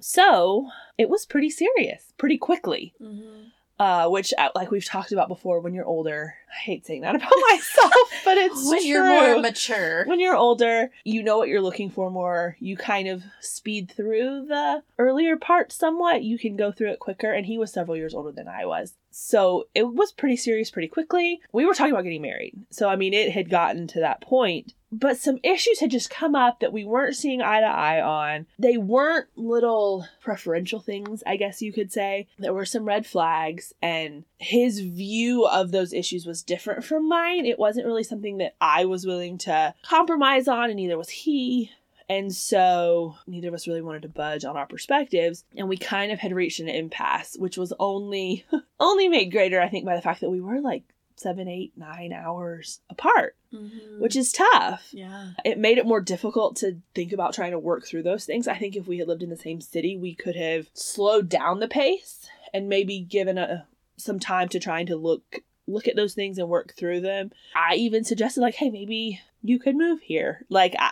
So 0.00 0.68
it 0.98 1.08
was 1.08 1.24
pretty 1.24 1.50
serious, 1.50 2.12
pretty 2.18 2.36
quickly 2.36 2.94
Mm-hmm. 3.00 3.48
Uh, 3.78 4.08
which 4.08 4.32
uh, 4.38 4.48
like 4.54 4.70
we've 4.70 4.84
talked 4.84 5.12
about 5.12 5.28
before 5.28 5.60
when 5.60 5.74
you're 5.74 5.84
older 5.84 6.34
i 6.50 6.60
hate 6.60 6.86
saying 6.86 7.00
that 7.02 7.14
about 7.14 7.32
myself 7.50 7.92
but 8.24 8.38
it's 8.38 8.68
when 8.68 8.80
true. 8.80 8.88
you're 8.88 9.04
more 9.04 9.40
mature. 9.40 10.04
when 10.06 10.20
you're 10.20 10.36
older 10.36 10.90
you 11.04 11.22
know 11.22 11.38
what 11.38 11.48
you're 11.48 11.60
looking 11.60 11.90
for 11.90 12.10
more. 12.10 12.56
You 12.60 12.76
kind 12.76 13.08
of 13.08 13.22
speed 13.40 13.92
through 13.94 14.46
the 14.46 14.82
earlier 14.98 15.36
part 15.36 15.72
somewhat. 15.72 16.22
You 16.22 16.38
can 16.38 16.56
go 16.56 16.72
through 16.72 16.92
it 16.92 16.98
quicker 16.98 17.32
and 17.32 17.46
he 17.46 17.58
was 17.58 17.72
several 17.72 17.96
years 17.96 18.14
older 18.14 18.32
than 18.32 18.48
i 18.48 18.64
was 18.64 18.94
so 19.14 19.68
it 19.74 19.94
was 19.94 20.12
pretty 20.12 20.36
serious 20.36 20.70
pretty 20.70 20.88
quickly 20.88 21.40
we 21.52 21.64
were 21.64 21.74
talking 21.74 21.92
about 21.92 22.04
getting 22.04 22.22
married 22.22 22.54
so 22.70 22.88
i 22.88 22.96
mean 22.96 23.14
it 23.14 23.32
had 23.32 23.48
gotten 23.48 23.86
to 23.86 24.00
that 24.00 24.20
point 24.20 24.74
but 24.94 25.18
some 25.18 25.38
issues 25.42 25.80
had 25.80 25.90
just 25.90 26.08
come 26.08 26.34
up 26.36 26.60
that 26.60 26.72
we 26.72 26.84
weren't 26.84 27.16
seeing 27.16 27.42
eye 27.42 27.60
to 27.60 27.66
eye 27.66 28.00
on. 28.00 28.46
They 28.58 28.76
weren't 28.76 29.26
little 29.34 30.06
preferential 30.20 30.78
things, 30.78 31.22
I 31.26 31.36
guess 31.36 31.60
you 31.60 31.72
could 31.72 31.92
say. 31.92 32.28
There 32.38 32.54
were 32.54 32.64
some 32.64 32.84
red 32.84 33.04
flags, 33.04 33.74
and 33.82 34.24
his 34.38 34.78
view 34.78 35.46
of 35.46 35.72
those 35.72 35.92
issues 35.92 36.26
was 36.26 36.42
different 36.42 36.84
from 36.84 37.08
mine. 37.08 37.44
It 37.44 37.58
wasn't 37.58 37.86
really 37.86 38.04
something 38.04 38.38
that 38.38 38.54
I 38.60 38.84
was 38.84 39.04
willing 39.04 39.36
to 39.38 39.74
compromise 39.82 40.46
on, 40.46 40.70
and 40.70 40.76
neither 40.76 40.96
was 40.96 41.10
he. 41.10 41.72
And 42.08 42.34
so 42.34 43.16
neither 43.26 43.48
of 43.48 43.54
us 43.54 43.66
really 43.66 43.82
wanted 43.82 44.02
to 44.02 44.08
budge 44.08 44.44
on 44.44 44.56
our 44.56 44.66
perspectives, 44.66 45.44
and 45.56 45.68
we 45.68 45.76
kind 45.76 46.12
of 46.12 46.18
had 46.18 46.32
reached 46.32 46.60
an 46.60 46.68
impasse, 46.68 47.36
which 47.38 47.56
was 47.56 47.72
only 47.78 48.44
only 48.80 49.08
made 49.08 49.32
greater, 49.32 49.60
I 49.60 49.68
think, 49.68 49.84
by 49.86 49.96
the 49.96 50.02
fact 50.02 50.20
that 50.20 50.30
we 50.30 50.40
were 50.40 50.60
like 50.60 50.82
seven, 51.16 51.48
eight, 51.48 51.72
nine 51.76 52.12
hours 52.12 52.80
apart, 52.90 53.36
Mm-hmm. 53.54 54.00
which 54.02 54.16
is 54.16 54.32
tough 54.32 54.88
yeah. 54.90 55.30
it 55.44 55.58
made 55.58 55.78
it 55.78 55.86
more 55.86 56.00
difficult 56.00 56.56
to 56.56 56.80
think 56.92 57.12
about 57.12 57.34
trying 57.34 57.52
to 57.52 57.58
work 57.58 57.86
through 57.86 58.02
those 58.02 58.24
things. 58.24 58.48
I 58.48 58.56
think 58.58 58.74
if 58.74 58.88
we 58.88 58.98
had 58.98 59.06
lived 59.06 59.22
in 59.22 59.30
the 59.30 59.36
same 59.36 59.60
city, 59.60 59.96
we 59.96 60.12
could 60.16 60.34
have 60.34 60.66
slowed 60.74 61.28
down 61.28 61.60
the 61.60 61.68
pace 61.68 62.28
and 62.52 62.68
maybe 62.68 62.98
given 62.98 63.38
a, 63.38 63.68
some 63.96 64.18
time 64.18 64.48
to 64.48 64.58
trying 64.58 64.86
to 64.86 64.96
look 64.96 65.38
look 65.68 65.86
at 65.86 65.94
those 65.94 66.14
things 66.14 66.36
and 66.36 66.48
work 66.48 66.74
through 66.76 67.00
them. 67.00 67.30
I 67.54 67.76
even 67.76 68.02
suggested 68.02 68.40
like, 68.40 68.56
hey, 68.56 68.70
maybe 68.70 69.20
you 69.40 69.60
could 69.60 69.76
move 69.76 70.00
here. 70.02 70.44
Like 70.48 70.74
I, 70.78 70.90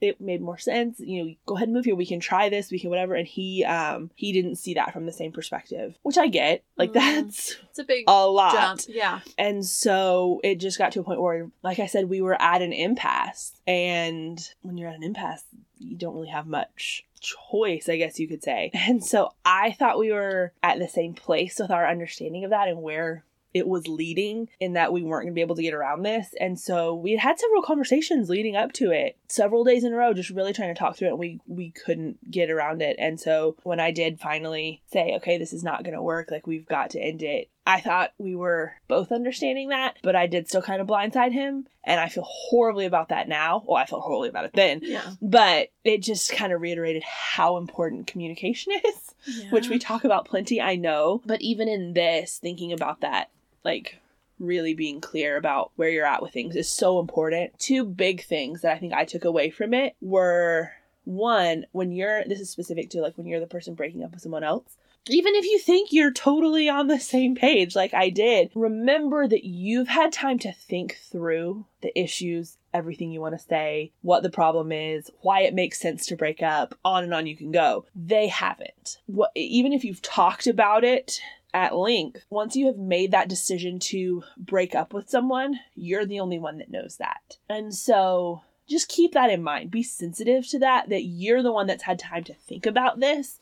it 0.00 0.20
made 0.20 0.40
more 0.40 0.58
sense. 0.58 1.00
You 1.00 1.24
know, 1.24 1.34
go 1.46 1.56
ahead 1.56 1.68
and 1.68 1.74
move 1.74 1.84
here. 1.84 1.94
We 1.96 2.06
can 2.06 2.20
try 2.20 2.48
this. 2.48 2.70
We 2.70 2.78
can 2.78 2.90
whatever. 2.90 3.14
And 3.14 3.26
he 3.26 3.64
um 3.64 4.10
he 4.14 4.32
didn't 4.32 4.56
see 4.56 4.74
that 4.74 4.92
from 4.92 5.06
the 5.06 5.12
same 5.12 5.32
perspective, 5.32 5.96
which 6.02 6.18
I 6.18 6.28
get. 6.28 6.62
Like 6.76 6.90
Mm. 6.90 6.94
that's 6.94 7.56
It's 7.70 7.78
a 7.78 7.84
big 7.84 8.04
a 8.06 8.26
lot. 8.28 8.52
jump. 8.52 8.80
Yeah. 8.88 9.20
And 9.36 9.64
so 9.64 10.40
it 10.44 10.56
just 10.60 10.78
got 10.78 10.92
to 10.92 11.00
a 11.00 11.04
point 11.04 11.20
where, 11.20 11.50
like 11.62 11.78
I 11.78 11.86
said, 11.86 12.08
we 12.08 12.20
were 12.20 12.40
at 12.40 12.62
an 12.62 12.72
impasse. 12.72 13.52
And 13.66 14.38
when 14.62 14.76
you're 14.78 14.88
at 14.88 14.96
an 14.96 15.02
impasse, 15.02 15.44
you 15.78 15.96
don't 15.96 16.14
really 16.14 16.28
have 16.28 16.46
much 16.46 17.04
choice, 17.20 17.88
I 17.88 17.96
guess 17.96 18.18
you 18.18 18.28
could 18.28 18.42
say. 18.42 18.70
And 18.88 19.04
so 19.04 19.30
I 19.44 19.72
thought 19.72 19.98
we 19.98 20.12
were 20.12 20.52
at 20.62 20.78
the 20.78 20.88
same 20.88 21.14
place 21.14 21.58
with 21.58 21.70
our 21.70 21.88
understanding 21.88 22.44
of 22.44 22.50
that 22.50 22.68
and 22.68 22.82
where 22.82 23.24
it 23.54 23.66
was 23.66 23.86
leading 23.86 24.48
in 24.60 24.74
that 24.74 24.92
we 24.92 25.02
weren't 25.02 25.24
going 25.24 25.32
to 25.32 25.34
be 25.34 25.40
able 25.40 25.56
to 25.56 25.62
get 25.62 25.74
around 25.74 26.02
this. 26.02 26.34
And 26.40 26.58
so 26.58 26.94
we 26.94 27.16
had 27.16 27.38
several 27.38 27.62
conversations 27.62 28.28
leading 28.28 28.56
up 28.56 28.72
to 28.74 28.90
it, 28.90 29.16
several 29.28 29.64
days 29.64 29.84
in 29.84 29.92
a 29.92 29.96
row, 29.96 30.12
just 30.12 30.30
really 30.30 30.52
trying 30.52 30.74
to 30.74 30.78
talk 30.78 30.96
through 30.96 31.08
it. 31.08 31.12
And 31.12 31.18
we, 31.18 31.40
we 31.46 31.70
couldn't 31.70 32.30
get 32.30 32.50
around 32.50 32.82
it. 32.82 32.96
And 32.98 33.18
so 33.18 33.56
when 33.62 33.80
I 33.80 33.90
did 33.90 34.20
finally 34.20 34.82
say, 34.92 35.14
okay, 35.16 35.38
this 35.38 35.52
is 35.52 35.64
not 35.64 35.82
going 35.84 35.94
to 35.94 36.02
work, 36.02 36.30
like 36.30 36.46
we've 36.46 36.66
got 36.66 36.90
to 36.90 37.00
end 37.00 37.22
it, 37.22 37.50
I 37.66 37.80
thought 37.80 38.12
we 38.16 38.34
were 38.34 38.72
both 38.88 39.12
understanding 39.12 39.68
that, 39.68 39.98
but 40.02 40.16
I 40.16 40.26
did 40.26 40.48
still 40.48 40.62
kind 40.62 40.80
of 40.80 40.86
blindside 40.86 41.32
him. 41.32 41.66
And 41.84 42.00
I 42.00 42.08
feel 42.08 42.24
horribly 42.26 42.86
about 42.86 43.10
that 43.10 43.28
now. 43.28 43.62
Well, 43.66 43.76
I 43.76 43.86
felt 43.86 44.02
horribly 44.02 44.28
about 44.28 44.46
it 44.46 44.52
then. 44.54 44.80
Yeah. 44.82 45.10
But 45.20 45.68
it 45.84 46.02
just 46.02 46.32
kind 46.32 46.52
of 46.52 46.60
reiterated 46.60 47.02
how 47.02 47.56
important 47.56 48.06
communication 48.06 48.72
is 48.84 49.08
which 49.50 49.68
we 49.68 49.78
talk 49.78 50.04
about 50.04 50.26
plenty, 50.26 50.60
I 50.60 50.76
know. 50.76 51.22
But 51.24 51.42
even 51.42 51.68
in 51.68 51.92
this, 51.94 52.38
thinking 52.38 52.72
about 52.72 53.00
that, 53.00 53.30
like 53.64 53.98
really 54.38 54.74
being 54.74 55.00
clear 55.00 55.36
about 55.36 55.72
where 55.76 55.88
you're 55.88 56.06
at 56.06 56.22
with 56.22 56.32
things 56.32 56.56
is 56.56 56.70
so 56.70 57.00
important. 57.00 57.58
Two 57.58 57.84
big 57.84 58.24
things 58.24 58.62
that 58.62 58.72
I 58.72 58.78
think 58.78 58.92
I 58.92 59.04
took 59.04 59.24
away 59.24 59.50
from 59.50 59.74
it 59.74 59.96
were 60.00 60.72
one, 61.04 61.64
when 61.72 61.90
you're, 61.90 62.24
this 62.24 62.40
is 62.40 62.50
specific 62.50 62.90
to 62.90 63.00
like 63.00 63.16
when 63.16 63.26
you're 63.26 63.40
the 63.40 63.46
person 63.46 63.74
breaking 63.74 64.04
up 64.04 64.12
with 64.12 64.20
someone 64.20 64.44
else. 64.44 64.76
Even 65.10 65.34
if 65.36 65.46
you 65.46 65.58
think 65.58 65.88
you're 65.90 66.12
totally 66.12 66.68
on 66.68 66.86
the 66.86 67.00
same 67.00 67.34
page, 67.34 67.74
like 67.74 67.94
I 67.94 68.10
did, 68.10 68.50
remember 68.54 69.26
that 69.26 69.42
you've 69.42 69.88
had 69.88 70.12
time 70.12 70.38
to 70.40 70.52
think 70.52 70.98
through 71.10 71.64
the 71.80 71.98
issues, 71.98 72.58
everything 72.74 73.10
you 73.10 73.20
want 73.20 73.34
to 73.34 73.42
say, 73.42 73.92
what 74.02 74.22
the 74.22 74.28
problem 74.28 74.70
is, 74.70 75.10
why 75.22 75.42
it 75.42 75.54
makes 75.54 75.80
sense 75.80 76.04
to 76.06 76.16
break 76.16 76.42
up, 76.42 76.74
on 76.84 77.04
and 77.04 77.14
on 77.14 77.26
you 77.26 77.36
can 77.36 77.50
go. 77.50 77.86
They 77.96 78.28
haven't. 78.28 78.98
What, 79.06 79.30
even 79.34 79.72
if 79.72 79.82
you've 79.82 80.02
talked 80.02 80.46
about 80.46 80.84
it 80.84 81.20
at 81.54 81.74
length, 81.74 82.24
once 82.30 82.56
you 82.56 82.66
have 82.66 82.76
made 82.76 83.10
that 83.12 83.28
decision 83.28 83.78
to 83.78 84.22
break 84.36 84.74
up 84.74 84.92
with 84.92 85.10
someone, 85.10 85.60
you're 85.74 86.06
the 86.06 86.20
only 86.20 86.38
one 86.38 86.58
that 86.58 86.70
knows 86.70 86.96
that. 86.98 87.38
And 87.48 87.74
so 87.74 88.42
just 88.68 88.88
keep 88.88 89.12
that 89.12 89.30
in 89.30 89.42
mind. 89.42 89.70
Be 89.70 89.82
sensitive 89.82 90.46
to 90.48 90.58
that, 90.58 90.88
that 90.90 91.04
you're 91.04 91.42
the 91.42 91.52
one 91.52 91.66
that's 91.66 91.84
had 91.84 91.98
time 91.98 92.24
to 92.24 92.34
think 92.34 92.66
about 92.66 93.00
this 93.00 93.40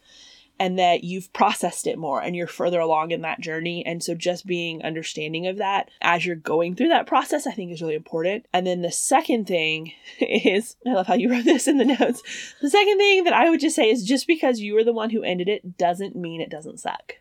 and 0.59 0.79
that 0.79 1.05
you've 1.05 1.33
processed 1.33 1.87
it 1.87 1.99
more 1.99 2.23
and 2.23 2.35
you're 2.35 2.47
further 2.47 2.81
along 2.81 3.11
in 3.11 3.23
that 3.23 3.41
journey. 3.41 3.85
And 3.85 4.03
so 4.03 4.15
just 4.15 4.47
being 4.47 4.83
understanding 4.83 5.47
of 5.47 5.59
that 5.59 5.91
as 6.01 6.25
you're 6.25 6.37
going 6.37 6.75
through 6.75 6.89
that 6.89 7.07
process, 7.07 7.47
I 7.47 7.53
think 7.53 7.73
is 7.73 7.83
really 7.83 7.95
important. 7.95 8.47
And 8.53 8.67
then 8.67 8.83
the 8.83 8.93
second 8.93 9.47
thing 9.47 9.93
is, 10.21 10.77
I 10.87 10.93
love 10.93 11.07
how 11.07 11.15
you 11.15 11.31
wrote 11.31 11.45
this 11.45 11.69
in 11.69 11.79
the 11.79 11.85
notes. 11.85 12.23
The 12.63 12.71
second 12.71 12.99
thing 12.99 13.25
that 13.25 13.35
I 13.35 13.51
would 13.51 13.61
just 13.61 13.77
say 13.77 13.91
is 13.91 14.05
just 14.05 14.27
because 14.27 14.61
you 14.61 14.75
were 14.75 14.85
the 14.85 14.93
one 14.93 15.11
who 15.11 15.23
ended 15.23 15.49
it 15.49 15.77
doesn't 15.77 16.17
mean 16.17 16.41
it 16.41 16.51
doesn't 16.51 16.81
suck. 16.81 17.15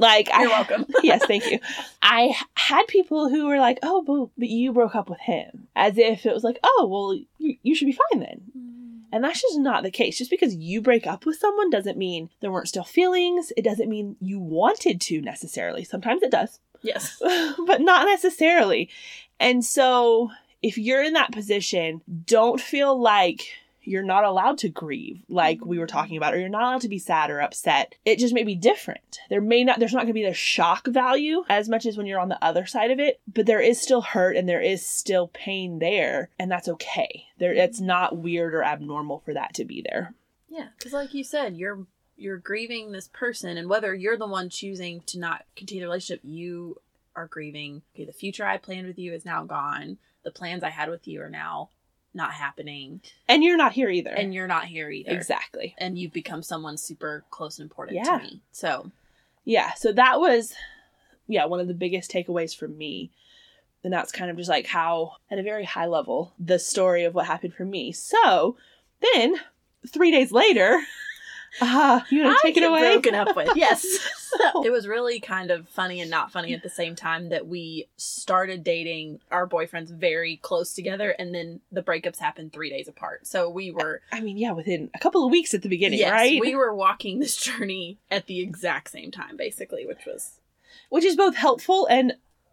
Like 0.00 0.28
You're 0.28 0.36
I, 0.36 0.46
welcome. 0.46 0.86
yes, 1.02 1.24
thank 1.26 1.50
you. 1.50 1.58
I 2.00 2.34
had 2.54 2.86
people 2.88 3.28
who 3.28 3.46
were 3.46 3.58
like, 3.58 3.78
"Oh, 3.82 4.02
but, 4.02 4.30
but 4.38 4.48
you 4.48 4.72
broke 4.72 4.94
up 4.94 5.10
with 5.10 5.20
him," 5.20 5.68
as 5.76 5.98
if 5.98 6.24
it 6.24 6.32
was 6.32 6.42
like, 6.42 6.58
"Oh, 6.64 6.88
well, 6.90 7.20
you, 7.38 7.56
you 7.62 7.74
should 7.74 7.86
be 7.86 7.98
fine 8.10 8.20
then." 8.20 8.40
Mm. 8.56 8.80
And 9.12 9.24
that's 9.24 9.42
just 9.42 9.58
not 9.58 9.82
the 9.82 9.90
case. 9.90 10.16
Just 10.16 10.30
because 10.30 10.54
you 10.54 10.80
break 10.80 11.06
up 11.06 11.26
with 11.26 11.36
someone 11.36 11.68
doesn't 11.68 11.98
mean 11.98 12.30
there 12.40 12.50
weren't 12.50 12.68
still 12.68 12.84
feelings. 12.84 13.52
It 13.56 13.62
doesn't 13.62 13.88
mean 13.88 14.16
you 14.20 14.38
wanted 14.38 15.00
to 15.02 15.20
necessarily. 15.20 15.84
Sometimes 15.84 16.22
it 16.22 16.30
does, 16.30 16.60
Yes. 16.82 17.20
but 17.66 17.80
not 17.80 18.06
necessarily. 18.06 18.88
And 19.38 19.64
so, 19.64 20.30
if 20.62 20.78
you're 20.78 21.02
in 21.02 21.14
that 21.14 21.32
position, 21.32 22.02
don't 22.26 22.60
feel 22.60 22.98
like 22.98 23.48
you're 23.82 24.02
not 24.02 24.24
allowed 24.24 24.58
to 24.58 24.68
grieve 24.68 25.22
like 25.28 25.64
we 25.64 25.78
were 25.78 25.86
mm-hmm. 25.86 25.96
talking 25.96 26.16
about 26.16 26.34
or 26.34 26.38
you're 26.38 26.48
not 26.48 26.62
allowed 26.62 26.80
to 26.82 26.88
be 26.88 26.98
sad 26.98 27.30
or 27.30 27.40
upset. 27.40 27.94
It 28.04 28.18
just 28.18 28.34
may 28.34 28.44
be 28.44 28.54
different. 28.54 29.20
There 29.28 29.40
may 29.40 29.64
not 29.64 29.78
there's 29.78 29.92
not 29.92 30.00
going 30.00 30.08
to 30.08 30.12
be 30.14 30.24
the 30.24 30.34
shock 30.34 30.86
value 30.86 31.44
as 31.48 31.68
much 31.68 31.86
as 31.86 31.96
when 31.96 32.06
you're 32.06 32.20
on 32.20 32.28
the 32.28 32.44
other 32.44 32.66
side 32.66 32.90
of 32.90 32.98
it 32.98 33.20
but 33.32 33.46
there 33.46 33.60
is 33.60 33.80
still 33.80 34.02
hurt 34.02 34.36
and 34.36 34.48
there 34.48 34.60
is 34.60 34.84
still 34.84 35.28
pain 35.28 35.78
there 35.78 36.30
and 36.38 36.50
that's 36.50 36.68
okay. 36.68 37.26
There 37.38 37.52
it's 37.52 37.78
mm-hmm. 37.78 37.86
not 37.86 38.18
weird 38.18 38.54
or 38.54 38.62
abnormal 38.62 39.20
for 39.20 39.34
that 39.34 39.54
to 39.54 39.64
be 39.64 39.82
there. 39.82 40.14
Yeah, 40.50 40.68
because 40.76 40.92
like 40.92 41.14
you 41.14 41.24
said, 41.24 41.56
you're 41.56 41.86
you're 42.16 42.36
grieving 42.36 42.92
this 42.92 43.08
person, 43.08 43.56
and 43.56 43.68
whether 43.68 43.94
you're 43.94 44.18
the 44.18 44.26
one 44.26 44.50
choosing 44.50 45.00
to 45.06 45.18
not 45.18 45.44
continue 45.56 45.82
the 45.82 45.86
relationship, 45.86 46.20
you 46.22 46.76
are 47.16 47.26
grieving. 47.26 47.82
Okay, 47.94 48.04
the 48.04 48.12
future 48.12 48.44
I 48.44 48.58
planned 48.58 48.86
with 48.86 48.98
you 48.98 49.14
is 49.14 49.24
now 49.24 49.44
gone. 49.44 49.98
The 50.22 50.30
plans 50.30 50.62
I 50.62 50.70
had 50.70 50.90
with 50.90 51.08
you 51.08 51.22
are 51.22 51.30
now 51.30 51.70
not 52.14 52.32
happening, 52.32 53.00
and 53.28 53.44
you're 53.44 53.56
not 53.56 53.72
here 53.72 53.88
either 53.88 54.10
and 54.10 54.34
you're 54.34 54.48
not 54.48 54.64
here 54.66 54.90
either. 54.90 55.12
exactly 55.12 55.74
And 55.78 55.96
you've 55.98 56.12
become 56.12 56.42
someone 56.42 56.76
super 56.76 57.24
close 57.30 57.58
and 57.58 57.64
important 57.66 57.96
Yeah. 57.96 58.18
to 58.18 58.24
me. 58.24 58.40
So 58.52 58.90
yeah 59.44 59.72
so 59.74 59.90
that 59.92 60.20
was 60.20 60.52
yeah 61.26 61.44
one 61.46 61.60
of 61.60 61.66
the 61.68 61.74
biggest 61.74 62.10
takeaways 62.10 62.54
for 62.54 62.68
me 62.68 63.10
and 63.82 63.90
that's 63.92 64.12
kind 64.12 64.30
of 64.30 64.36
just 64.36 64.50
like 64.50 64.66
how 64.66 65.12
at 65.30 65.38
a 65.38 65.42
very 65.42 65.64
high 65.64 65.86
level 65.86 66.34
the 66.38 66.58
story 66.58 67.04
of 67.04 67.14
what 67.14 67.26
happened 67.26 67.54
for 67.54 67.64
me 67.64 67.90
so 67.90 68.56
then 69.14 69.36
three 69.88 70.10
days 70.10 70.30
later 70.30 70.78
uh 71.60 72.00
you 72.10 72.22
want 72.24 72.38
to 72.40 72.46
take 72.46 72.56
it 72.56 72.62
away 72.62 72.80
broken 72.94 73.14
up 73.14 73.34
with. 73.36 73.50
Yes. 73.56 73.84
So, 74.52 74.64
it 74.64 74.70
was 74.70 74.86
really 74.86 75.18
kind 75.18 75.50
of 75.50 75.68
funny 75.68 76.00
and 76.00 76.08
not 76.08 76.30
funny 76.30 76.54
at 76.54 76.62
the 76.62 76.70
same 76.70 76.94
time 76.94 77.30
that 77.30 77.48
we 77.48 77.88
started 77.96 78.62
dating 78.62 79.18
our 79.32 79.44
boyfriends 79.48 79.90
very 79.90 80.36
close 80.36 80.72
together, 80.72 81.10
and 81.18 81.34
then 81.34 81.60
the 81.72 81.82
breakups 81.82 82.18
happened 82.20 82.52
three 82.52 82.70
days 82.70 82.86
apart. 82.86 83.26
So 83.26 83.50
we 83.50 83.72
were 83.72 84.02
i 84.12 84.20
mean 84.20 84.38
yeah 84.38 84.52
within 84.52 84.88
a 84.94 85.00
couple 85.00 85.24
of 85.26 85.32
weeks 85.32 85.52
at 85.52 85.62
the 85.62 85.68
beginning 85.68 85.98
yes, 85.98 86.12
right 86.12 86.40
we 86.40 86.54
were 86.54 86.72
walking 86.72 87.18
this 87.18 87.36
journey 87.36 87.98
at 88.08 88.26
the 88.26 88.38
exact 88.40 88.90
same 88.92 89.10
time, 89.10 89.36
basically, 89.36 89.84
which 89.84 90.06
was 90.06 90.38
which 90.90 91.04
is 91.04 91.16
both 91.16 91.34
helpful 91.34 91.86
and 91.90 92.12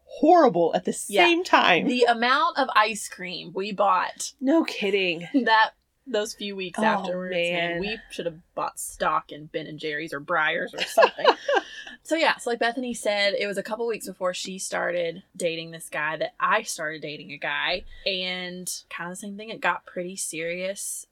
horrible 0.10 0.72
at 0.74 0.86
the 0.86 0.98
Yeah. 1.08 1.26
same 1.26 1.44
time 1.44 1.86
the 1.88 2.06
amount 2.06 2.58
of 2.58 2.70
ice 2.76 3.08
cream 3.08 3.52
we 3.54 3.72
bought 3.72 4.34
no 4.42 4.64
kidding 4.64 5.28
that 5.46 5.72
those 6.10 6.34
few 6.34 6.56
weeks 6.56 6.80
Oh, 6.80 6.84
afterwards. 6.86 7.34
man. 7.34 7.80
we 7.80 7.98
should 8.10 8.26
have 8.26 8.38
bought 8.56 8.80
stock 8.80 9.32
in 9.32 9.46
Ben 9.48 9.68
and 9.68 9.78
Jerry's 9.80 10.14
or 10.14 10.22
Breyers 10.22 10.74
or 10.74 10.82
something. 10.84 11.26
so 12.04 12.16
yeah, 12.16 12.38
so 12.38 12.50
like 12.50 12.60
Bethany 12.60 12.94
said, 12.94 13.34
it 13.38 13.48
was 13.48 13.58
a 13.58 13.64
couple 13.64 13.86
weeks 13.88 14.08
before 14.08 14.34
she 14.34 14.58
started 14.58 15.24
dating 15.36 15.72
this 15.72 15.90
guy 15.90 16.18
that 16.18 16.34
I 16.40 16.62
started 16.64 17.02
dating 17.02 17.32
a 17.32 17.38
guy, 17.38 17.84
and 18.06 18.72
kind 18.90 19.12
of 19.12 19.18
the 19.18 19.22
same 19.22 19.38
thing. 19.38 19.50
It 19.50 19.62
got 19.62 19.86
pretty 19.86 20.16
serious 20.16 21.08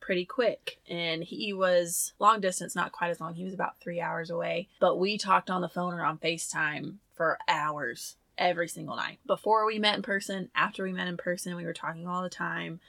pretty 0.00 0.24
quick 0.24 0.78
and 0.88 1.22
he 1.22 1.52
was 1.52 2.14
long 2.18 2.40
distance 2.40 2.74
not 2.74 2.90
quite 2.90 3.10
as 3.10 3.20
long 3.20 3.34
he 3.34 3.44
was 3.44 3.52
about 3.52 3.78
three 3.80 4.00
hours 4.00 4.30
away 4.30 4.66
but 4.80 4.98
we 4.98 5.18
talked 5.18 5.50
on 5.50 5.60
the 5.60 5.68
phone 5.68 5.92
or 5.92 6.02
on 6.02 6.16
facetime 6.16 6.94
for 7.14 7.38
hours 7.46 8.16
every 8.38 8.66
single 8.66 8.96
night 8.96 9.18
before 9.26 9.66
we 9.66 9.78
met 9.78 9.94
in 9.94 10.02
person 10.02 10.48
after 10.54 10.82
we 10.84 10.90
met 10.92 11.06
in 11.06 11.18
person 11.18 11.54
we 11.54 11.66
were 11.66 11.74
talking 11.74 12.08
all 12.08 12.22
the 12.22 12.30
time 12.30 12.80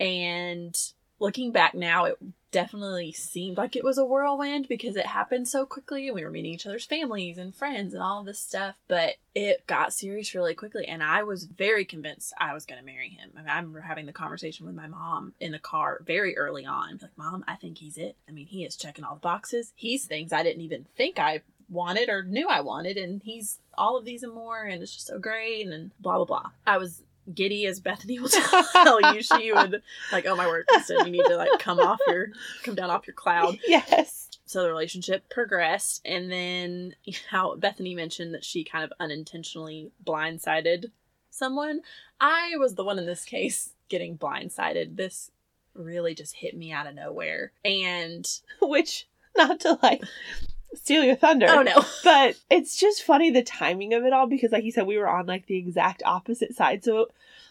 and 0.00 0.76
looking 1.18 1.52
back 1.52 1.74
now, 1.74 2.04
it 2.04 2.18
definitely 2.50 3.12
seemed 3.12 3.56
like 3.56 3.76
it 3.76 3.84
was 3.84 3.98
a 3.98 4.04
whirlwind 4.04 4.68
because 4.68 4.96
it 4.96 5.06
happened 5.06 5.46
so 5.46 5.66
quickly 5.66 6.08
and 6.08 6.14
we 6.14 6.24
were 6.24 6.30
meeting 6.30 6.52
each 6.52 6.66
other's 6.66 6.86
families 6.86 7.36
and 7.36 7.54
friends 7.54 7.92
and 7.92 8.02
all 8.02 8.24
this 8.24 8.38
stuff. 8.38 8.76
But 8.88 9.16
it 9.34 9.66
got 9.66 9.92
serious 9.92 10.34
really 10.34 10.54
quickly. 10.54 10.86
And 10.86 11.02
I 11.02 11.22
was 11.22 11.44
very 11.44 11.84
convinced 11.84 12.32
I 12.38 12.54
was 12.54 12.64
going 12.64 12.80
to 12.80 12.86
marry 12.86 13.10
him. 13.10 13.30
I, 13.36 13.40
mean, 13.40 13.48
I 13.48 13.56
remember 13.56 13.80
having 13.80 14.06
the 14.06 14.12
conversation 14.12 14.66
with 14.66 14.74
my 14.74 14.86
mom 14.86 15.34
in 15.40 15.52
the 15.52 15.58
car 15.58 16.00
very 16.06 16.36
early 16.36 16.64
on. 16.64 16.98
Like, 17.02 17.16
Mom, 17.16 17.44
I 17.46 17.56
think 17.56 17.78
he's 17.78 17.98
it. 17.98 18.16
I 18.28 18.32
mean, 18.32 18.46
he 18.46 18.64
is 18.64 18.76
checking 18.76 19.04
all 19.04 19.14
the 19.14 19.20
boxes. 19.20 19.72
He's 19.74 20.06
things 20.06 20.32
I 20.32 20.42
didn't 20.42 20.62
even 20.62 20.86
think 20.96 21.18
I 21.18 21.42
wanted 21.68 22.08
or 22.08 22.22
knew 22.22 22.48
I 22.48 22.62
wanted. 22.62 22.96
And 22.96 23.22
he's 23.22 23.58
all 23.76 23.98
of 23.98 24.04
these 24.04 24.22
and 24.22 24.32
more. 24.32 24.64
And 24.64 24.82
it's 24.82 24.94
just 24.94 25.06
so 25.06 25.18
great. 25.18 25.66
And 25.66 25.90
blah, 26.00 26.16
blah, 26.16 26.24
blah. 26.24 26.50
I 26.66 26.78
was 26.78 27.02
giddy 27.34 27.66
as 27.66 27.80
Bethany 27.80 28.18
will 28.18 28.28
tell 28.28 29.14
you. 29.14 29.22
She 29.22 29.52
would 29.52 29.82
like, 30.12 30.26
oh 30.26 30.36
my 30.36 30.46
word, 30.46 30.66
Kristen, 30.68 31.06
you 31.06 31.12
need 31.12 31.24
to 31.26 31.36
like 31.36 31.58
come 31.58 31.78
off 31.80 31.98
your 32.06 32.28
come 32.62 32.74
down 32.74 32.90
off 32.90 33.06
your 33.06 33.14
cloud. 33.14 33.58
yes 33.66 34.28
So 34.46 34.62
the 34.62 34.68
relationship 34.68 35.28
progressed, 35.28 36.00
and 36.04 36.30
then 36.30 36.94
how 37.30 37.56
Bethany 37.56 37.94
mentioned 37.94 38.34
that 38.34 38.44
she 38.44 38.64
kind 38.64 38.84
of 38.84 38.92
unintentionally 39.00 39.92
blindsided 40.04 40.86
someone. 41.30 41.80
I 42.20 42.52
was 42.58 42.74
the 42.74 42.84
one 42.84 42.98
in 42.98 43.06
this 43.06 43.24
case 43.24 43.74
getting 43.88 44.18
blindsided. 44.18 44.96
This 44.96 45.30
really 45.74 46.14
just 46.14 46.34
hit 46.34 46.56
me 46.56 46.72
out 46.72 46.86
of 46.86 46.94
nowhere, 46.94 47.52
and 47.64 48.26
which 48.62 49.06
not 49.36 49.60
to 49.60 49.78
like 49.82 50.02
steal 50.74 51.04
your 51.04 51.16
thunder. 51.16 51.46
Oh 51.48 51.62
no, 51.62 51.84
but 52.04 52.36
it's 52.50 52.76
just 52.76 53.02
funny 53.02 53.30
the 53.30 53.42
timing 53.42 53.94
of 53.94 54.04
it 54.04 54.12
all 54.12 54.26
because 54.26 54.52
like 54.52 54.64
you 54.64 54.72
said 54.72 54.86
we 54.86 54.98
were 54.98 55.08
on 55.08 55.26
like 55.26 55.46
the 55.46 55.56
exact 55.56 56.02
opposite 56.04 56.54
side. 56.54 56.84
So 56.84 57.08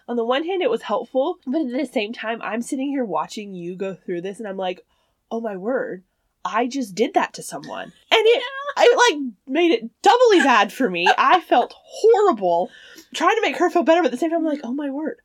on 0.08 0.16
the 0.16 0.26
one 0.26 0.46
hand, 0.46 0.62
it 0.62 0.70
was 0.70 0.84
helpful, 0.84 1.38
but 1.46 1.62
at 1.62 1.72
the 1.72 1.86
same 1.86 2.14
time, 2.14 2.42
I'm 2.42 2.62
sitting 2.62 2.88
here 2.88 3.04
watching 3.04 3.54
you 3.54 3.76
go 3.76 3.94
through 3.94 4.22
this, 4.22 4.40
and 4.40 4.48
I'm 4.48 4.58
like, 4.58 4.86
oh 5.30 5.42
my 5.42 5.58
word, 5.58 6.04
I 6.46 6.68
just 6.68 6.96
did 6.96 7.14
that 7.16 7.34
to 7.34 7.44
someone, 7.44 7.84
and 7.84 7.94
it, 8.12 8.44
I 8.78 9.12
like 9.12 9.34
made 9.48 9.72
it 9.72 10.02
doubly 10.02 10.40
bad 10.40 10.72
for 10.72 10.90
me. 10.90 11.10
I 11.18 11.42
felt 11.42 11.74
horrible 11.76 12.70
trying 13.14 13.36
to 13.36 13.42
make 13.42 13.58
her 13.58 13.70
feel 13.70 13.84
better, 13.84 14.02
but 14.02 14.08
at 14.08 14.12
the 14.12 14.18
same 14.18 14.30
time, 14.30 14.40
I'm 14.40 14.46
like, 14.46 14.62
oh 14.64 14.74
my 14.74 14.90
word. 14.90 15.20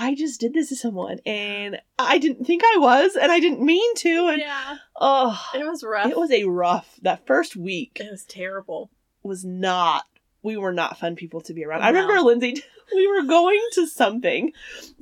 I 0.00 0.14
just 0.14 0.38
did 0.40 0.54
this 0.54 0.68
to 0.68 0.76
someone 0.76 1.18
and 1.26 1.80
I 1.98 2.18
didn't 2.18 2.44
think 2.46 2.62
I 2.64 2.76
was 2.78 3.16
and 3.16 3.32
I 3.32 3.40
didn't 3.40 3.60
mean 3.64 3.94
to 3.96 4.28
and 4.28 4.40
Yeah. 4.40 4.76
oh 4.96 5.44
It 5.54 5.64
was 5.66 5.82
rough. 5.82 6.06
it 6.10 6.16
was 6.16 6.30
a 6.30 6.44
rough 6.44 6.94
that 7.02 7.26
first 7.26 7.56
week 7.56 7.98
It 8.00 8.10
was 8.10 8.24
terrible. 8.24 8.90
was 9.24 9.44
not 9.44 10.04
we 10.40 10.56
were 10.56 10.72
not 10.72 10.96
fun 10.98 11.16
people 11.16 11.40
to 11.42 11.52
be 11.52 11.64
around. 11.64 11.82
I 11.82 11.88
remember 11.88 12.20
Lindsay 12.20 12.62
we 12.94 13.06
were 13.08 13.22
going 13.26 13.60
to 13.72 13.86
something 13.88 14.52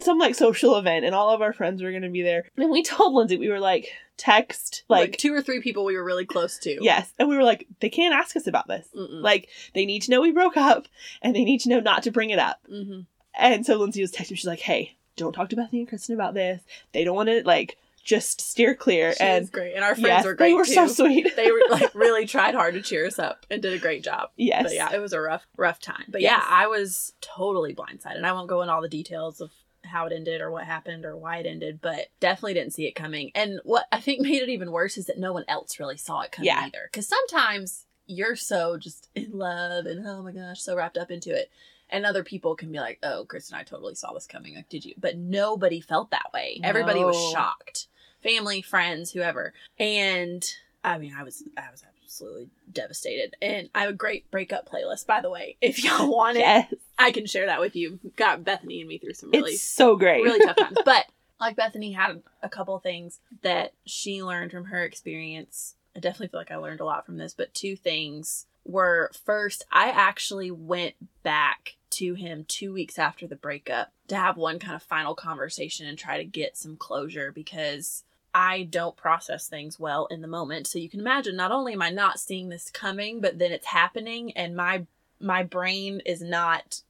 some 0.01 0.19
like 0.19 0.35
social 0.35 0.77
event 0.77 1.05
and 1.05 1.15
all 1.15 1.29
of 1.31 1.43
our 1.43 1.53
friends 1.53 1.83
were 1.83 1.91
going 1.91 2.03
to 2.03 2.09
be 2.09 2.23
there. 2.23 2.49
And 2.57 2.71
we 2.71 2.83
told 2.83 3.13
Lindsay 3.13 3.37
we 3.37 3.51
were 3.51 3.61
like 3.61 3.91
text 4.17 4.85
Like, 4.89 5.11
like, 5.11 5.17
two 5.19 5.35
or 5.35 5.43
three 5.43 5.61
people 5.61 5.85
we 5.85 5.95
were 5.97 6.03
really 6.05 6.25
close 6.25 6.59
to. 6.61 6.79
yes 6.81 7.13
and 7.19 7.29
we 7.29 7.37
were 7.37 7.45
like 7.45 7.67
they 7.81 7.91
can't 7.91 8.15
ask 8.15 8.35
us 8.35 8.47
about 8.47 8.67
this. 8.67 8.89
Mm-mm. 8.97 9.21
Like 9.23 9.49
they 9.75 9.85
need 9.85 10.01
to 10.05 10.11
know 10.11 10.23
we 10.23 10.33
broke 10.33 10.57
up 10.57 10.89
and 11.21 11.37
they 11.37 11.45
need 11.45 11.61
to 11.61 11.69
know 11.69 11.81
not 11.81 12.03
to 12.05 12.11
bring 12.11 12.31
it 12.31 12.39
up. 12.39 12.61
hmm 12.67 13.01
And 13.37 13.65
so 13.67 13.77
Lindsay 13.77 14.01
was 14.01 14.13
texting 14.13 14.37
she's 14.37 14.47
like, 14.47 14.61
"Hey, 14.61 14.97
don't 15.17 15.33
talk 15.33 15.49
to 15.51 15.57
Bethany 15.57 15.81
and 15.81 15.89
Kristen 15.89 16.15
about 16.15 16.35
this. 16.35 16.63
They 16.93 17.05
don't 17.05 17.17
want 17.17 17.29
to 17.29 17.43
like 17.45 17.77
just 18.05 18.41
steer 18.41 18.75
clear." 18.75 19.13
She 19.13 19.23
was 19.25 19.43
and 19.43 19.53
great, 19.53 19.75
and 19.75 19.85
our 19.85 19.95
friends 19.95 20.07
yes, 20.07 20.25
were 20.25 20.35
great 20.35 20.49
they 20.51 20.55
were 20.55 20.65
too. 20.65 20.73
so 20.73 20.87
sweet. 20.87 21.35
they 21.37 21.51
were 21.51 21.63
like 21.71 21.95
really 21.95 22.27
tried 22.27 22.55
hard 22.55 22.75
to 22.75 22.83
cheer 22.83 23.07
us 23.07 23.19
up 23.19 23.45
and 23.51 23.61
did 23.63 23.73
a 23.75 23.79
great 23.79 24.03
job. 24.03 24.31
yes. 24.37 24.63
But 24.65 24.75
yeah, 24.75 24.93
it 24.95 25.01
was 25.01 25.13
a 25.13 25.21
rough, 25.21 25.47
rough 25.57 25.81
time. 25.81 26.05
But 26.09 26.21
Yes. 26.23 26.43
yeah, 26.43 26.49
I 26.57 26.67
was 26.67 27.13
totally 27.21 27.75
blindsided. 27.75 28.17
And 28.17 28.27
I 28.27 28.33
won't 28.33 28.49
go 28.49 28.63
into 28.63 28.73
all 28.73 28.83
the 28.83 28.89
details 28.89 29.41
of 29.41 29.51
how 29.85 30.07
it 30.07 30.13
ended 30.13 30.41
or 30.41 30.51
what 30.51 30.65
happened 30.65 31.05
or 31.05 31.17
why 31.17 31.39
it 31.39 31.47
ended, 31.47 31.81
but 31.81 32.09
definitely 32.19 32.55
didn't 32.55 32.73
see 32.73 32.87
it 32.87 32.93
coming. 32.97 33.31
And 33.37 33.61
what 33.65 33.87
I 33.93 34.01
think 34.01 34.21
made 34.21 34.43
it 34.43 34.49
even 34.49 34.73
worse 34.73 34.97
is 34.99 35.07
that 35.07 35.19
no 35.19 35.33
one 35.33 35.45
else 35.47 35.79
really 35.79 35.97
saw 35.97 36.23
it 36.23 36.33
coming 36.33 36.47
Yeah. 36.47 36.63
either. 36.65 36.89
Because 36.91 37.07
sometimes 37.07 37.85
you're 38.07 38.35
so 38.37 38.79
just 38.79 39.09
in 39.15 39.31
love 39.33 39.87
and 39.87 40.07
oh 40.07 40.23
my 40.23 40.33
gosh, 40.33 40.61
so 40.61 40.75
wrapped 40.77 40.97
up 40.99 41.11
into 41.11 41.33
it. 41.33 41.51
And 41.91 42.05
other 42.05 42.25
people 42.25 42.57
can 42.57 42.73
be 42.73 42.79
like, 42.79 42.99
oh, 43.03 43.25
Chris 43.29 43.51
and 43.51 43.59
I 43.59 43.63
totally 43.63 43.95
saw 43.95 44.13
this 44.13 44.27
coming. 44.27 44.57
Like, 44.57 44.69
did 44.69 44.85
you? 44.85 44.95
But 44.99 45.17
nobody 45.17 45.81
felt 45.81 46.11
that 46.11 46.33
way. 46.35 46.61
Everybody 46.65 47.05
was 47.05 47.31
shocked. 47.33 47.87
Family, 48.23 48.61
friends, 48.63 49.13
whoever. 49.13 49.53
And 49.79 50.45
I 50.83 50.99
mean, 50.99 51.15
I 51.17 51.23
was, 51.23 51.45
I 51.57 51.71
was 51.71 51.85
absolutely 52.03 52.49
devastated. 52.73 53.37
And 53.41 53.69
I 53.75 53.83
have 53.83 53.91
a 53.91 53.95
great 53.95 54.31
breakup 54.31 54.69
playlist, 54.69 55.07
by 55.07 55.21
the 55.21 55.31
way. 55.31 55.57
If 55.61 55.85
y'all 55.85 56.11
want 56.13 56.37
it, 56.37 56.41
Yes. 56.41 56.75
I 56.99 57.13
can 57.13 57.27
share 57.27 57.47
that 57.47 57.61
with 57.61 57.77
you. 57.77 58.01
Got 58.17 58.43
Bethany 58.45 58.81
and 58.81 58.89
me 58.89 58.99
through 58.99 59.15
some 59.15 59.31
really, 59.31 59.53
It's 59.53 59.63
so 59.63 59.97
great. 59.97 60.23
really 60.25 60.45
tough 60.45 60.57
times. 60.57 60.79
But 60.85 61.05
like 61.39 61.55
Bethany 61.57 61.93
had 61.93 62.23
a 62.43 62.49
couple 62.49 62.79
things 62.79 63.21
that 63.43 63.75
she 63.85 64.23
learned 64.23 64.51
from 64.51 64.65
her 64.67 64.83
experience. 64.83 65.75
I 65.95 66.01
definitely 66.01 66.29
feel 66.29 66.41
like 66.41 66.51
I 66.51 66.57
learned 66.57 66.81
a 66.81 66.85
lot 66.85 67.07
from 67.07 67.19
this, 67.19 67.35
but 67.35 67.55
two 67.55 67.77
things 67.77 68.47
were 68.65 69.11
first, 69.25 69.65
I 69.71 69.91
actually 69.91 70.51
went 70.51 70.95
back 71.23 71.76
to 71.97 72.15
him 72.15 72.45
two 72.49 72.73
weeks 72.73 72.99
after 72.99 73.27
the 73.27 73.37
breakup 73.37 73.93
to 74.09 74.17
have 74.17 74.37
one 74.37 74.59
kind 74.59 74.75
of 74.75 74.83
final 74.83 75.15
conversation 75.15 75.87
and 75.87 75.99
try 75.99 76.17
to 76.19 76.25
get 76.25 76.57
some 76.57 76.77
closure 76.77 77.33
because 77.33 78.05
I 78.35 78.65
don't 78.65 78.97
process 78.97 79.49
things 79.49 79.79
well 79.81 80.07
in 80.07 80.21
the 80.21 80.29
moment. 80.29 80.67
So 80.67 80.79
you 80.79 80.91
can 80.91 81.01
imagine 81.01 81.37
not 81.37 81.53
only 81.53 81.73
am 81.73 81.83
I 81.83 81.91
not 81.91 82.21
seeing 82.21 82.49
this 82.49 82.71
coming, 82.71 83.21
but 83.21 83.39
then 83.39 83.53
it's 83.53 83.67
happening 83.67 84.33
and 84.33 84.55
my 84.57 84.87
my 85.19 85.43
brain 85.43 86.03
is 86.05 86.21
not 86.21 86.83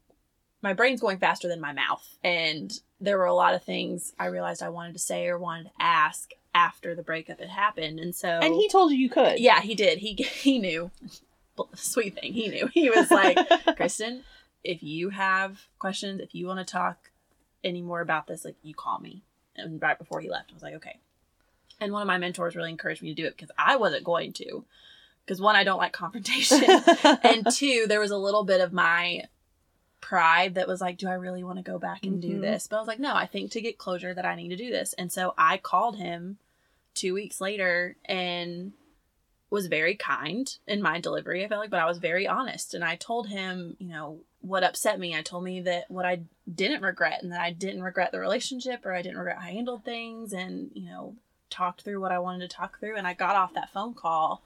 my 0.62 0.72
brain's 0.72 1.00
going 1.00 1.18
faster 1.18 1.46
than 1.46 1.60
my 1.60 1.72
mouth. 1.72 2.18
And 2.24 2.72
there 3.00 3.18
were 3.18 3.26
a 3.26 3.34
lot 3.34 3.54
of 3.54 3.62
things 3.62 4.12
I 4.18 4.26
realized 4.26 4.62
I 4.62 4.70
wanted 4.70 4.94
to 4.94 4.98
say 4.98 5.28
or 5.28 5.38
wanted 5.38 5.64
to 5.64 5.70
ask 5.78 6.32
after 6.54 6.94
the 6.94 7.02
breakup 7.02 7.38
had 7.38 7.50
happened. 7.50 8.00
And 8.00 8.14
so 8.16 8.28
And 8.28 8.54
he 8.54 8.68
told 8.68 8.90
you 8.90 8.96
you 8.98 9.10
could. 9.10 9.38
yeah, 9.38 9.60
he 9.60 9.74
did. 9.76 9.98
He 9.98 10.14
he 10.14 10.58
knew. 10.58 10.90
Sweet 11.74 12.18
thing. 12.18 12.32
He 12.32 12.48
knew. 12.48 12.66
He 12.66 12.90
was 12.90 13.10
like, 13.10 13.38
Kristen, 13.76 14.24
if 14.64 14.82
you 14.82 15.10
have 15.10 15.66
questions, 15.78 16.20
if 16.20 16.34
you 16.34 16.46
want 16.46 16.58
to 16.66 16.70
talk 16.70 17.10
any 17.64 17.82
more 17.82 18.00
about 18.00 18.26
this, 18.26 18.44
like 18.44 18.56
you 18.62 18.74
call 18.74 18.98
me. 18.98 19.22
And 19.56 19.80
right 19.80 19.98
before 19.98 20.20
he 20.20 20.28
left, 20.28 20.50
I 20.50 20.54
was 20.54 20.62
like, 20.62 20.74
okay. 20.74 20.98
And 21.80 21.92
one 21.92 22.02
of 22.02 22.06
my 22.08 22.18
mentors 22.18 22.56
really 22.56 22.70
encouraged 22.70 23.02
me 23.02 23.10
to 23.14 23.14
do 23.22 23.26
it 23.26 23.36
because 23.36 23.50
I 23.58 23.76
wasn't 23.76 24.04
going 24.04 24.32
to. 24.34 24.64
Because 25.24 25.40
one, 25.40 25.56
I 25.56 25.64
don't 25.64 25.78
like 25.78 25.92
confrontation. 25.92 26.62
and 27.22 27.46
two, 27.52 27.86
there 27.88 28.00
was 28.00 28.10
a 28.12 28.16
little 28.16 28.44
bit 28.44 28.60
of 28.60 28.72
my 28.72 29.24
pride 30.00 30.54
that 30.54 30.68
was 30.68 30.80
like, 30.80 30.98
do 30.98 31.08
I 31.08 31.14
really 31.14 31.42
want 31.42 31.58
to 31.58 31.62
go 31.64 31.78
back 31.78 32.04
and 32.04 32.22
do 32.22 32.38
Mhm. 32.38 32.40
this? 32.42 32.66
But 32.66 32.76
I 32.76 32.78
was 32.80 32.86
like, 32.88 33.00
no, 33.00 33.14
I 33.14 33.26
think 33.26 33.50
to 33.52 33.60
get 33.60 33.76
closure 33.78 34.14
that 34.14 34.24
I 34.24 34.36
need 34.36 34.48
to 34.50 34.56
do 34.56 34.70
this. 34.70 34.92
And 34.94 35.10
so 35.10 35.34
I 35.36 35.56
called 35.58 35.96
him 35.96 36.38
two 36.94 37.12
weeks 37.14 37.40
later 37.40 37.96
and 38.04 38.72
was 39.50 39.68
very 39.68 39.94
kind 39.94 40.56
in 40.66 40.82
my 40.82 41.00
delivery, 41.00 41.44
I 41.44 41.48
felt 41.48 41.60
like, 41.60 41.70
but 41.70 41.80
I 41.80 41.86
was 41.86 41.98
very 41.98 42.26
honest. 42.26 42.74
And 42.74 42.84
I 42.84 42.96
told 42.96 43.28
him, 43.28 43.76
you 43.78 43.88
know, 43.88 44.20
what 44.40 44.64
upset 44.64 44.98
me. 44.98 45.14
I 45.16 45.22
told 45.22 45.44
me 45.44 45.60
that 45.60 45.90
what 45.90 46.04
I 46.04 46.22
didn't 46.52 46.82
regret 46.82 47.22
and 47.22 47.32
that 47.32 47.40
I 47.40 47.52
didn't 47.52 47.82
regret 47.82 48.10
the 48.12 48.18
relationship 48.20 48.84
or 48.84 48.92
I 48.92 49.02
didn't 49.02 49.18
regret 49.18 49.38
how 49.38 49.46
I 49.48 49.52
handled 49.52 49.84
things 49.84 50.32
and, 50.32 50.70
you 50.74 50.86
know, 50.88 51.14
talked 51.48 51.82
through 51.82 52.00
what 52.00 52.10
I 52.12 52.18
wanted 52.18 52.48
to 52.50 52.56
talk 52.56 52.80
through. 52.80 52.96
And 52.96 53.06
I 53.06 53.14
got 53.14 53.36
off 53.36 53.54
that 53.54 53.70
phone 53.72 53.94
call 53.94 54.42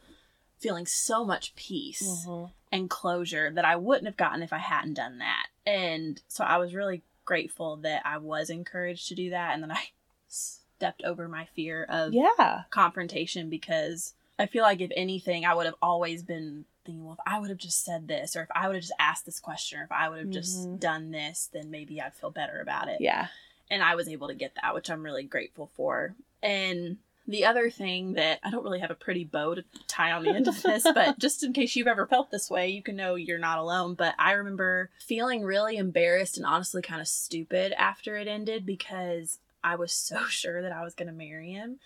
feeling 0.58 0.84
so 0.86 1.24
much 1.24 1.54
peace 1.54 2.26
Mhm. 2.26 2.52
and 2.70 2.90
closure 2.90 3.50
that 3.50 3.64
I 3.64 3.76
wouldn't 3.76 4.06
have 4.06 4.18
gotten 4.18 4.42
if 4.42 4.52
I 4.52 4.58
hadn't 4.58 4.94
done 4.94 5.18
that. 5.18 5.46
And 5.66 6.20
so 6.28 6.44
I 6.44 6.58
was 6.58 6.74
really 6.74 7.02
grateful 7.24 7.76
that 7.78 8.02
I 8.04 8.18
was 8.18 8.50
encouraged 8.50 9.08
to 9.08 9.14
do 9.14 9.30
that 9.30 9.54
and 9.54 9.62
then 9.62 9.72
I 9.72 9.90
stepped 10.28 11.02
over 11.04 11.26
my 11.28 11.46
fear 11.46 11.84
of 11.84 12.12
Yeah. 12.12 12.64
confrontation 12.70 13.48
because 13.48 14.14
I 14.40 14.46
feel 14.46 14.62
like 14.62 14.80
if 14.80 14.90
anything, 14.96 15.44
I 15.44 15.54
would 15.54 15.66
have 15.66 15.74
always 15.82 16.22
been 16.22 16.64
thinking, 16.84 17.04
well, 17.04 17.14
if 17.14 17.32
I 17.32 17.38
would 17.38 17.50
have 17.50 17.58
just 17.58 17.84
said 17.84 18.08
this, 18.08 18.34
or 18.36 18.42
if 18.42 18.48
I 18.54 18.66
would 18.66 18.74
have 18.74 18.82
just 18.82 18.94
asked 18.98 19.26
this 19.26 19.38
question, 19.38 19.78
or 19.80 19.84
if 19.84 19.92
I 19.92 20.08
would 20.08 20.18
have 20.18 20.30
just 20.30 20.66
Mhm. 20.66 20.80
done 20.80 21.10
this, 21.10 21.48
then 21.52 21.70
maybe 21.70 22.00
I'd 22.00 22.14
feel 22.14 22.30
better 22.30 22.60
about 22.60 22.88
it. 22.88 23.00
Yeah. 23.00 23.28
And 23.70 23.82
I 23.82 23.94
was 23.94 24.08
able 24.08 24.28
to 24.28 24.34
get 24.34 24.54
that, 24.56 24.74
which 24.74 24.90
I'm 24.90 25.02
really 25.02 25.22
grateful 25.24 25.70
for. 25.76 26.14
And 26.42 26.96
the 27.28 27.44
other 27.44 27.70
thing 27.70 28.14
that 28.14 28.40
I 28.42 28.50
don't 28.50 28.64
really 28.64 28.80
have 28.80 28.90
a 28.90 28.94
pretty 28.96 29.24
bow 29.24 29.54
to 29.54 29.62
tie 29.86 30.10
on 30.10 30.24
the 30.24 30.34
end 30.34 30.48
of 30.48 30.60
this, 30.62 30.82
but 30.82 31.18
just 31.18 31.44
in 31.44 31.52
case 31.52 31.76
you've 31.76 31.86
ever 31.86 32.06
felt 32.06 32.30
this 32.30 32.50
way, 32.50 32.68
you 32.70 32.82
can 32.82 32.96
know 32.96 33.14
you're 33.14 33.38
not 33.38 33.58
alone. 33.58 33.94
But 33.94 34.14
I 34.18 34.32
remember 34.32 34.90
feeling 34.98 35.44
really 35.44 35.76
embarrassed 35.76 36.38
and 36.38 36.46
honestly 36.46 36.80
kind 36.82 37.00
of 37.00 37.06
stupid 37.08 37.72
after 37.78 38.16
it 38.16 38.26
ended 38.26 38.64
because 38.66 39.38
I 39.62 39.76
was 39.76 39.92
so 39.92 40.24
sure 40.28 40.62
that 40.62 40.72
I 40.72 40.82
was 40.82 40.94
going 40.94 41.08
to 41.08 41.14
marry 41.14 41.52
him. 41.52 41.78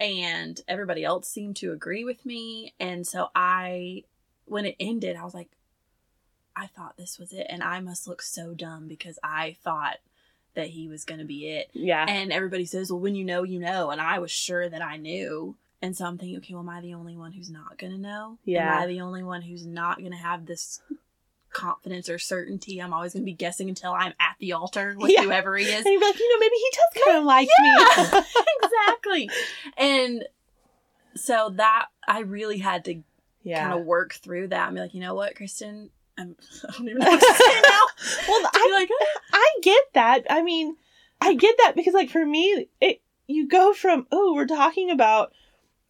And 0.00 0.60
everybody 0.68 1.04
else 1.04 1.28
seemed 1.28 1.56
to 1.56 1.72
agree 1.72 2.04
with 2.04 2.24
me. 2.24 2.74
And 2.78 3.06
so 3.06 3.30
I, 3.34 4.04
when 4.44 4.64
it 4.64 4.76
ended, 4.78 5.16
I 5.16 5.24
was 5.24 5.34
like, 5.34 5.48
I 6.54 6.66
thought 6.66 6.96
this 6.96 7.18
was 7.18 7.32
it. 7.32 7.46
And 7.48 7.62
I 7.62 7.80
must 7.80 8.06
look 8.06 8.22
so 8.22 8.54
dumb 8.54 8.88
because 8.88 9.18
I 9.22 9.56
thought 9.62 9.96
that 10.54 10.68
he 10.68 10.88
was 10.88 11.04
going 11.04 11.20
to 11.20 11.26
be 11.26 11.48
it. 11.48 11.70
Yeah. 11.72 12.04
And 12.08 12.32
everybody 12.32 12.64
says, 12.64 12.90
well, 12.90 13.00
when 13.00 13.14
you 13.14 13.24
know, 13.24 13.42
you 13.42 13.58
know. 13.58 13.90
And 13.90 14.00
I 14.00 14.18
was 14.18 14.30
sure 14.30 14.68
that 14.68 14.82
I 14.82 14.96
knew. 14.96 15.56
And 15.80 15.96
so 15.96 16.04
I'm 16.04 16.18
thinking, 16.18 16.38
okay, 16.38 16.54
well, 16.54 16.62
am 16.62 16.68
I 16.68 16.80
the 16.80 16.94
only 16.94 17.16
one 17.16 17.32
who's 17.32 17.50
not 17.50 17.78
going 17.78 17.92
to 17.92 17.98
know? 17.98 18.38
Yeah. 18.44 18.76
Am 18.76 18.82
I 18.82 18.86
the 18.86 19.00
only 19.00 19.22
one 19.22 19.42
who's 19.42 19.66
not 19.66 19.98
going 19.98 20.10
to 20.10 20.18
have 20.18 20.46
this 20.46 20.80
confidence 21.58 22.08
or 22.08 22.18
certainty? 22.18 22.80
I'm 22.80 22.92
always 22.94 23.12
going 23.12 23.22
to 23.22 23.26
be 23.26 23.32
guessing 23.32 23.68
until 23.68 23.92
I'm 23.92 24.12
at 24.20 24.36
the 24.38 24.52
altar 24.52 24.94
with 24.98 25.10
Yeah. 25.10 25.22
whoever 25.22 25.56
he 25.56 25.64
is. 25.66 25.84
and 25.84 25.86
you'd 25.86 26.00
be 26.00 26.06
like, 26.06 26.18
you 26.18 26.32
know, 26.32 26.40
maybe 26.40 26.56
he 26.56 26.70
does 26.72 27.04
kind 27.04 27.18
of 27.18 27.24
like 27.24 27.48
Yeah. 27.58 28.20
me. 28.20 28.26
exactly. 28.62 29.30
And 29.76 30.24
so 31.14 31.50
that 31.56 31.86
I 32.06 32.20
really 32.20 32.58
had 32.58 32.84
to 32.86 33.02
yeah. 33.42 33.68
kind 33.68 33.78
of 33.80 33.84
work 33.86 34.14
through 34.14 34.48
that 34.48 34.68
and 34.68 34.76
be 34.76 34.80
like, 34.80 34.94
you 34.94 35.00
know 35.00 35.14
what, 35.14 35.34
Kristen? 35.36 35.90
I'm, 36.18 36.36
I 36.68 36.72
don't 36.72 36.88
even 36.88 36.98
know 36.98 37.10
what 37.10 37.20
to 37.20 37.34
say 37.34 37.60
now. 37.62 37.80
well, 38.28 38.50
I 38.54 38.70
like, 38.74 38.90
"Ah." 38.92 39.20
I 39.34 39.58
get 39.62 39.82
that. 39.94 40.24
I 40.30 40.42
mean, 40.42 40.76
I 41.20 41.34
get 41.34 41.56
that 41.62 41.74
because 41.76 41.94
like 41.94 42.10
for 42.10 42.24
me, 42.24 42.68
it 42.80 43.00
you 43.26 43.46
go 43.48 43.72
from 43.72 44.06
oh, 44.12 44.34
we're 44.34 44.46
talking 44.46 44.90
about 44.90 45.32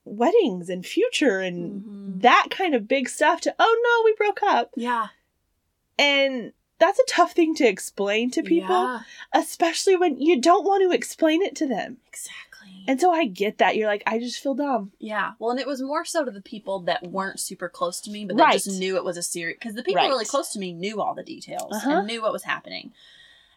weddings 0.04 0.68
and 0.70 0.84
future 0.86 1.40
and 1.40 1.82
Mhm. 1.82 2.22
that 2.22 2.46
kind 2.50 2.74
of 2.74 2.88
big 2.88 3.08
stuff 3.08 3.40
to 3.42 3.54
oh 3.58 3.80
no, 3.84 4.04
we 4.04 4.14
broke 4.16 4.42
up. 4.42 4.70
yeah, 4.76 5.08
And 5.98 6.52
that's 6.78 6.98
a 7.00 7.04
tough 7.08 7.32
thing 7.32 7.54
to 7.56 7.66
explain 7.66 8.30
to 8.32 8.42
people, 8.42 8.68
Yeah, 8.76 9.00
especially 9.34 9.96
when 9.96 10.20
you 10.20 10.40
don't 10.40 10.64
want 10.64 10.82
to 10.88 10.94
explain 10.94 11.42
it 11.42 11.56
to 11.56 11.66
them. 11.66 11.96
exactly. 12.06 12.84
And 12.86 13.00
so 13.00 13.10
I 13.12 13.26
get 13.26 13.58
that. 13.58 13.76
You're 13.76 13.88
like, 13.88 14.02
I 14.06 14.18
just 14.18 14.40
feel 14.42 14.54
dumb. 14.54 14.92
Yeah, 14.98 15.32
well, 15.38 15.50
and 15.50 15.58
it 15.60 15.66
was 15.66 15.82
more 15.82 16.04
so 16.04 16.24
to 16.24 16.30
the 16.30 16.40
people 16.40 16.80
that 16.80 17.02
weren't 17.06 17.40
super 17.40 17.68
close 17.68 18.00
to 18.02 18.10
me, 18.10 18.24
but 18.24 18.36
that 18.36 18.42
Right. 18.44 18.52
just 18.54 18.78
knew 18.78 18.96
it 18.96 19.04
was 19.04 19.16
a 19.16 19.22
serious. 19.22 19.58
Because 19.58 19.74
the 19.74 19.82
people 19.82 20.02
Right. 20.02 20.08
really 20.08 20.24
close 20.24 20.50
to 20.52 20.58
me 20.58 20.72
knew 20.72 21.00
all 21.02 21.14
the 21.14 21.22
details 21.24 21.74
Uh-huh. 21.74 21.90
and 21.98 22.06
knew 22.06 22.22
what 22.22 22.32
was 22.32 22.44
happening. 22.44 22.92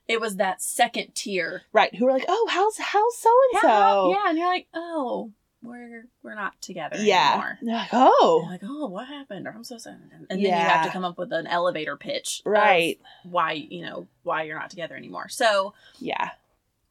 It 0.07 0.19
was 0.19 0.35
that 0.37 0.61
second 0.61 1.13
tier. 1.15 1.61
Right. 1.71 1.93
Who 1.95 2.05
were 2.05 2.11
like, 2.11 2.25
oh, 2.27 2.47
how's 2.49 2.77
how's 2.77 3.17
so 3.17 3.29
and 3.53 3.61
so? 3.61 4.11
yeah, 4.11 4.29
and 4.29 4.37
you're 4.37 4.47
like, 4.47 4.67
oh, 4.73 5.31
we're 5.63 6.05
we're 6.23 6.35
not 6.35 6.59
together 6.61 6.97
yeah. 6.97 7.31
anymore. 7.33 7.57
Like, 7.61 7.89
oh, 7.93 8.47
like, 8.49 8.61
oh, 8.63 8.87
what 8.87 9.07
happened? 9.07 9.47
Or 9.47 9.51
I'm 9.51 9.63
so 9.63 9.77
sad. 9.77 9.99
And 10.11 10.27
then 10.29 10.39
you 10.39 10.51
have 10.51 10.85
to 10.85 10.91
come 10.91 11.05
up 11.05 11.17
with 11.17 11.31
an 11.31 11.47
elevator 11.47 11.97
pitch, 11.97 12.41
right. 12.45 12.99
Why 13.23 13.53
you 13.53 13.83
know 13.83 14.07
why 14.23 14.43
you're 14.43 14.59
not 14.59 14.69
together 14.69 14.95
anymore. 14.95 15.29
So 15.29 15.73
Yeah. 15.99 16.31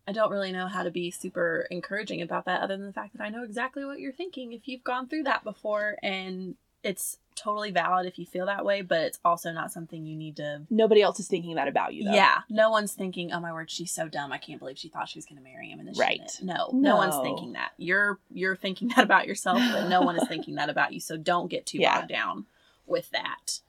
I 0.09 0.12
don't 0.12 0.33
really 0.33 0.50
know 0.50 0.66
how 0.66 0.83
to 0.83 0.90
be 0.90 1.12
super 1.12 1.68
encouraging 1.70 2.20
about 2.20 2.46
that, 2.46 2.62
other 2.62 2.76
than 2.76 2.87
the 2.87 2.92
fact 2.92 3.16
that 3.16 3.22
I 3.22 3.28
know 3.28 3.44
exactly 3.44 3.85
what 3.85 4.00
you're 4.00 4.12
thinking 4.12 4.52
if 4.52 4.66
you've 4.66 4.83
gone 4.83 5.06
through 5.06 5.24
that 5.24 5.44
before, 5.44 5.98
and 6.02 6.56
it's 6.83 7.18
totally 7.40 7.70
valid 7.70 8.07
if 8.07 8.18
you 8.18 8.26
feel 8.26 8.46
that 8.46 8.64
way, 8.64 8.83
but 8.83 9.00
it's 9.00 9.18
also 9.24 9.53
not 9.53 9.72
something 9.72 10.05
you 10.07 10.16
need 10.16 10.37
to. 10.37 10.62
Nobody 10.70 11.03
else 11.03 11.18
is 11.20 11.29
thinking 11.29 11.55
that 11.57 11.68
about 11.68 11.94
you, 11.94 12.05
though. 12.05 12.12
Yeah, 12.12 12.38
no 12.48 12.70
one's 12.70 12.92
thinking, 12.92 13.33
"Oh 13.33 13.40
my 13.40 13.53
word, 13.53 13.70
she's 13.70 13.92
so 13.92 14.09
dumb. 14.09 14.33
I 14.33 14.38
can't 14.38 14.59
believe 14.59 14.79
she 14.79 14.88
thought 14.88 15.09
she 15.09 15.18
was 15.18 15.26
going 15.26 15.38
to 15.38 15.44
marry 15.44 15.68
him." 15.70 15.79
And 15.79 15.88
then 15.88 15.94
she 15.94 16.00
Right. 16.00 16.18
didn't." 16.18 16.42
No, 16.42 16.70
no, 16.72 16.96
one's 16.96 17.16
thinking 17.18 17.53
that. 17.53 17.72
You're 17.79 18.18
you're 18.31 18.57
thinking 18.57 18.88
that 18.88 19.05
about 19.05 19.26
yourself, 19.26 19.61
but 19.72 19.88
no 19.88 20.03
one 20.03 20.16
is 20.16 20.26
thinking 20.29 20.57
that 20.57 20.68
about 20.68 20.92
you. 20.92 21.00
So 21.00 21.16
don't 21.16 21.48
get 21.50 21.66
too 21.66 21.79
Yeah. 21.81 22.00
bogged 22.00 22.09
down 22.11 22.46
with 22.87 23.11
that. 23.11 23.61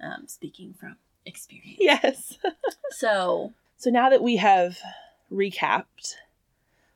Um, 0.00 0.26
speaking 0.28 0.72
from 0.72 0.96
experience. 1.26 1.78
Yes. 1.78 2.38
So 2.92 3.52
So 3.76 3.90
now 3.90 4.10
that 4.10 4.22
we 4.22 4.36
have 4.36 4.78
recapped 5.30 6.14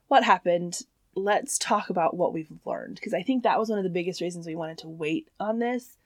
what 0.09 0.25
happened, 0.25 0.81
let's 1.15 1.57
talk 1.59 1.89
about 1.91 2.17
what 2.17 2.33
we've 2.33 2.51
learned. 2.65 2.97
Because 2.97 3.15
I 3.15 3.23
think 3.23 3.43
that 3.43 3.59
was 3.59 3.69
one 3.69 3.79
of 3.79 3.85
the 3.85 3.91
biggest 3.91 4.21
reasons 4.21 4.47
we 4.47 4.55
wanted 4.57 4.79
to 4.79 4.89
wait 4.89 5.29
on 5.39 5.59
this, 5.61 5.97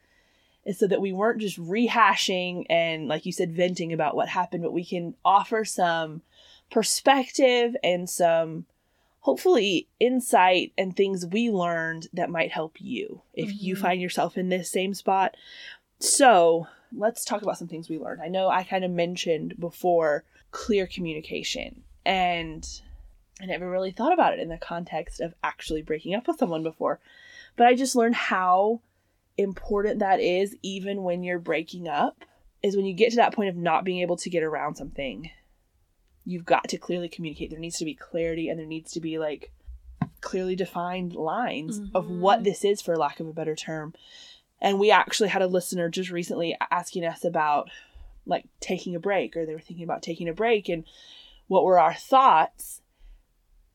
is 0.68 0.78
so 0.78 0.86
that 0.86 1.00
we 1.00 1.14
weren't 1.14 1.40
just 1.40 1.58
rehashing 1.58 2.66
and, 2.68 3.08
like 3.08 3.24
you 3.24 3.32
said, 3.32 3.56
venting 3.56 3.90
about 3.90 4.14
what 4.14 4.28
happened, 4.28 4.62
but 4.62 4.72
we 4.72 4.84
can 4.84 5.14
offer 5.24 5.64
some 5.64 6.20
perspective 6.70 7.74
and 7.82 8.08
some 8.10 8.66
hopefully 9.20 9.88
insight 9.98 10.70
and 10.76 10.94
things 10.94 11.24
we 11.24 11.50
learned 11.50 12.08
that 12.12 12.28
might 12.28 12.52
help 12.52 12.76
you 12.80 13.22
if 13.32 13.62
you 13.62 13.74
Mhm. 13.74 13.80
find 13.80 14.00
yourself 14.02 14.36
in 14.36 14.50
this 14.50 14.70
same 14.70 14.92
spot. 14.92 15.36
So 16.00 16.66
let's 16.92 17.24
talk 17.24 17.40
about 17.40 17.56
some 17.56 17.68
things 17.68 17.88
we 17.88 17.98
learned. 17.98 18.20
I 18.20 18.28
know 18.28 18.48
I 18.48 18.62
kind 18.62 18.84
of 18.84 18.90
mentioned 18.90 19.58
before 19.58 20.24
clear 20.50 20.86
communication, 20.86 21.82
and 22.04 22.68
I 23.40 23.46
never 23.46 23.70
really 23.70 23.90
thought 23.90 24.12
about 24.12 24.34
it 24.34 24.38
in 24.38 24.48
the 24.48 24.58
context 24.58 25.20
of 25.20 25.34
actually 25.42 25.80
breaking 25.80 26.14
up 26.14 26.28
with 26.28 26.38
someone 26.38 26.62
before. 26.62 27.00
But 27.56 27.66
I 27.66 27.74
just 27.74 27.96
learned 27.96 28.16
how 28.16 28.80
important 29.38 30.00
that 30.00 30.20
is, 30.20 30.54
even 30.62 31.02
when 31.02 31.22
you're 31.22 31.38
breaking 31.38 31.88
up, 31.88 32.24
is 32.62 32.76
when 32.76 32.84
you 32.84 32.92
get 32.92 33.10
to 33.10 33.16
that 33.16 33.32
point 33.32 33.48
of 33.48 33.56
not 33.56 33.84
being 33.84 34.00
able 34.00 34.16
to 34.16 34.28
get 34.28 34.42
around 34.42 34.74
something. 34.74 35.30
You've 36.26 36.44
got 36.44 36.68
to 36.68 36.76
clearly 36.76 37.08
communicate. 37.08 37.50
There 37.50 37.58
needs 37.58 37.78
to 37.78 37.84
be 37.84 37.94
clarity, 37.94 38.48
and 38.48 38.58
there 38.58 38.66
needs 38.66 38.92
to 38.92 39.00
be 39.00 39.18
like 39.18 39.52
clearly 40.20 40.56
defined 40.56 41.14
lines 41.14 41.80
of 41.94 42.06
Mhm. 42.06 42.18
what 42.18 42.44
this 42.44 42.64
is, 42.64 42.82
for 42.82 42.96
lack 42.96 43.20
of 43.20 43.28
a 43.28 43.32
better 43.32 43.54
term. 43.54 43.94
And 44.60 44.80
we 44.80 44.90
actually 44.90 45.28
had 45.28 45.42
a 45.42 45.46
listener 45.46 45.88
just 45.88 46.10
recently 46.10 46.56
asking 46.70 47.04
us 47.04 47.24
about 47.24 47.70
like 48.26 48.44
taking 48.60 48.94
a 48.94 49.00
break, 49.00 49.36
or 49.36 49.46
they 49.46 49.54
were 49.54 49.60
thinking 49.60 49.84
about 49.84 50.02
taking 50.02 50.28
a 50.28 50.34
break, 50.34 50.68
and 50.68 50.84
what 51.46 51.64
were 51.64 51.78
our 51.78 51.94
thoughts. 51.94 52.82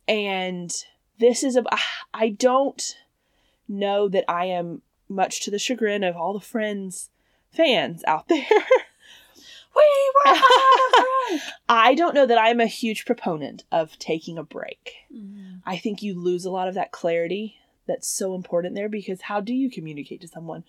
And 0.07 0.71
this 1.19 1.43
is 1.43 1.55
a, 1.55 1.63
I 2.13 2.29
don't 2.29 2.97
know 3.67 4.09
that 4.09 4.25
I 4.29 4.47
am 4.47 4.81
much 5.13 5.41
to 5.41 5.51
the 5.51 5.59
chagrin 5.59 6.03
of 6.03 6.15
all 6.15 6.33
the 6.33 6.39
friends, 6.39 7.09
fans 7.51 8.03
out 8.05 8.27
there. 8.29 8.45
we 9.75 10.11
were 10.25 10.35
I 11.69 11.95
don't 11.95 12.15
know 12.15 12.25
that 12.25 12.37
I'm 12.37 12.59
a 12.59 12.67
huge 12.67 13.05
proponent 13.05 13.63
of 13.71 13.97
taking 13.99 14.37
a 14.37 14.43
break. 14.43 14.93
Mm-hmm. 15.13 15.57
I 15.65 15.77
think 15.77 16.01
you 16.01 16.19
lose 16.19 16.45
a 16.45 16.51
lot 16.51 16.67
of 16.67 16.75
that 16.75 16.91
clarity 16.91 17.57
that's 17.87 18.07
so 18.07 18.35
important 18.35 18.75
there 18.75 18.89
because 18.89 19.21
how 19.21 19.41
do 19.41 19.53
you 19.53 19.69
communicate 19.69 20.21
to 20.21 20.27
someone 20.27 20.63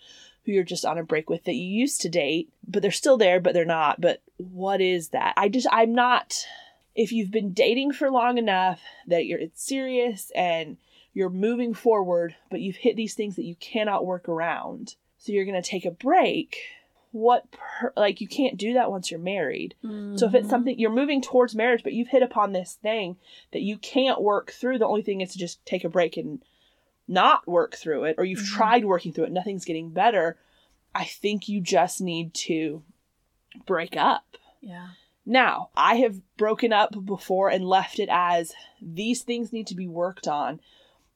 who 0.45 0.53
you're 0.53 0.65
just 0.65 0.85
on 0.85 0.99
a 0.99 1.05
break 1.05 1.31
with 1.31 1.45
that 1.45 1.55
you 1.55 1.67
used 1.67 2.01
to 2.03 2.09
date, 2.09 2.53
but 2.67 2.83
they're 2.83 2.91
still 2.91 3.17
there, 3.17 3.41
but 3.41 3.55
they're 3.55 3.65
not? 3.65 4.01
But 4.01 4.23
what 4.37 4.81
is 4.81 5.09
that? 5.11 5.35
I 5.37 5.49
just, 5.49 5.67
I'm 5.71 5.95
not. 5.95 6.47
If 6.95 7.13
you've 7.13 7.31
been 7.31 7.53
dating 7.53 7.93
for 7.93 8.11
long 8.11 8.39
enough 8.39 8.81
that 9.09 9.27
you're 9.27 9.41
it's 9.41 9.67
serious 9.67 10.31
and 10.35 10.77
you're 11.15 11.31
moving 11.31 11.73
forward, 11.73 12.35
but 12.51 12.61
you've 12.61 12.77
hit 12.77 12.97
these 12.97 13.15
things 13.15 13.37
that 13.37 13.45
you 13.45 13.55
cannot 13.55 14.05
work 14.05 14.29
around, 14.29 14.97
so 15.17 15.33
you're 15.33 15.45
gonna 15.47 15.63
take 15.63 15.87
a 15.87 15.91
break. 15.91 16.59
What, 17.13 17.49
per, 17.53 17.93
like, 17.97 18.21
you 18.21 18.27
can't 18.27 18.57
do 18.57 18.73
that 18.75 18.91
once 18.91 19.11
you're 19.11 19.21
married. 19.21 19.77
So 20.17 20.27
if 20.27 20.35
it's 20.35 20.49
something 20.51 20.77
you're 20.79 20.91
moving 20.91 21.23
towards 21.23 21.55
marriage, 21.55 21.85
but 21.85 21.93
you've 21.93 22.09
hit 22.09 22.25
upon 22.25 22.53
this 22.53 22.75
thing 22.75 23.17
that 23.53 23.63
you 23.63 23.79
can't 23.79 24.21
work 24.21 24.51
through, 24.51 24.79
the 24.79 24.87
only 24.87 25.03
thing 25.03 25.21
is 25.21 25.31
to 25.33 25.39
just 25.39 25.65
take 25.65 25.85
a 25.85 25.89
break 25.89 26.17
and 26.17 26.43
not 27.07 27.47
work 27.47 27.77
through 27.77 28.05
it, 28.05 28.17
or 28.19 28.25
you've 28.25 28.41
Mhm. 28.41 28.57
tried 28.57 28.85
working 28.85 29.13
through 29.13 29.25
it, 29.25 29.33
nothing's 29.33 29.65
getting 29.65 29.91
better. 29.91 30.39
I 30.93 31.05
think 31.05 31.49
you 31.49 31.61
just 31.61 32.01
need 32.01 32.35
to 32.35 32.83
break 33.67 33.97
up. 33.97 34.37
yeah, 34.61 34.89
Now, 35.27 35.71
I 35.77 35.97
have 35.97 36.21
broken 36.37 36.73
up 36.73 37.05
before 37.05 37.49
and 37.49 37.65
left 37.65 37.99
it 37.99 38.09
as 38.11 38.53
these 38.81 39.23
things 39.23 39.53
need 39.53 39.67
to 39.69 39.75
be 39.75 39.87
worked 39.87 40.27
on 40.27 40.61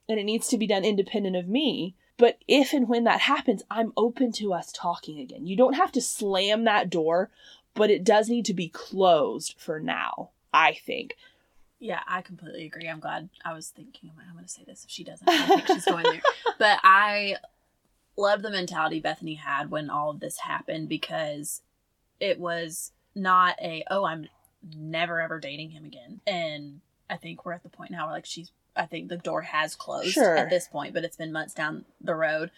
and 0.08 0.18
it 0.18 0.24
needs 0.24 0.48
to 0.48 0.58
be 0.58 0.66
done 0.66 0.84
independent 0.84 1.36
of 1.36 1.48
me. 1.48 1.94
But 2.16 2.38
if 2.48 2.72
and 2.72 2.88
when 2.88 3.04
that 3.04 3.20
happens, 3.20 3.62
I'm 3.70 3.92
open 3.96 4.32
to 4.32 4.52
us 4.52 4.72
talking 4.72 5.20
again. 5.20 5.46
You 5.46 5.56
don't 5.56 5.74
have 5.74 5.92
to 5.92 6.00
slam 6.00 6.64
that 6.64 6.90
door, 6.90 7.30
but 7.74 7.90
it 7.90 8.02
does 8.02 8.28
need 8.28 8.44
to 8.46 8.54
be 8.54 8.68
closed 8.68 9.54
for 9.58 9.78
now, 9.78 10.30
I 10.52 10.72
think. 10.74 11.14
yeah, 11.78 12.00
I 12.08 12.22
completely 12.22 12.66
agree. 12.66 12.88
I'm 12.88 12.98
glad. 13.00 13.28
I 13.44 13.52
was 13.54 13.68
thinking, 13.68 14.10
I'm 14.18 14.32
going 14.34 14.44
to 14.44 14.50
say 14.50 14.64
this 14.66 14.84
if 14.84 14.90
she 14.90 15.04
doesn't. 15.04 15.28
I 15.28 15.46
think 15.46 15.66
she's 15.68 15.84
going 15.84 16.02
there, 16.04 16.22
but 16.58 16.80
I 16.82 17.36
love 18.16 18.42
the 18.42 18.50
mentality 18.50 18.98
Bethany 18.98 19.34
had 19.34 19.70
when 19.70 19.88
all 19.90 20.10
of 20.10 20.18
this 20.18 20.38
happened 20.38 20.88
because 20.88 21.62
it 22.18 22.40
was 22.40 22.90
not 23.14 23.56
a 23.62 23.84
oh 23.90 24.04
I'm 24.04 24.28
never 24.76 25.20
ever 25.20 25.38
dating 25.38 25.70
him 25.70 25.84
again, 25.84 26.20
and 26.26 26.80
I 27.08 27.16
think 27.16 27.44
we're 27.44 27.52
at 27.52 27.62
the 27.62 27.68
point 27.68 27.92
now 27.92 28.06
where 28.06 28.14
like 28.14 28.26
she's. 28.26 28.50
I 28.78 28.86
think 28.86 29.08
the 29.08 29.16
door 29.16 29.42
has 29.42 29.74
closed 29.74 30.12
Sure. 30.12 30.36
at 30.36 30.50
this 30.50 30.68
point, 30.68 30.94
but 30.94 31.04
it's 31.04 31.16
been 31.16 31.32
months 31.32 31.52
down 31.54 31.84
the 32.00 32.14
road. 32.14 32.50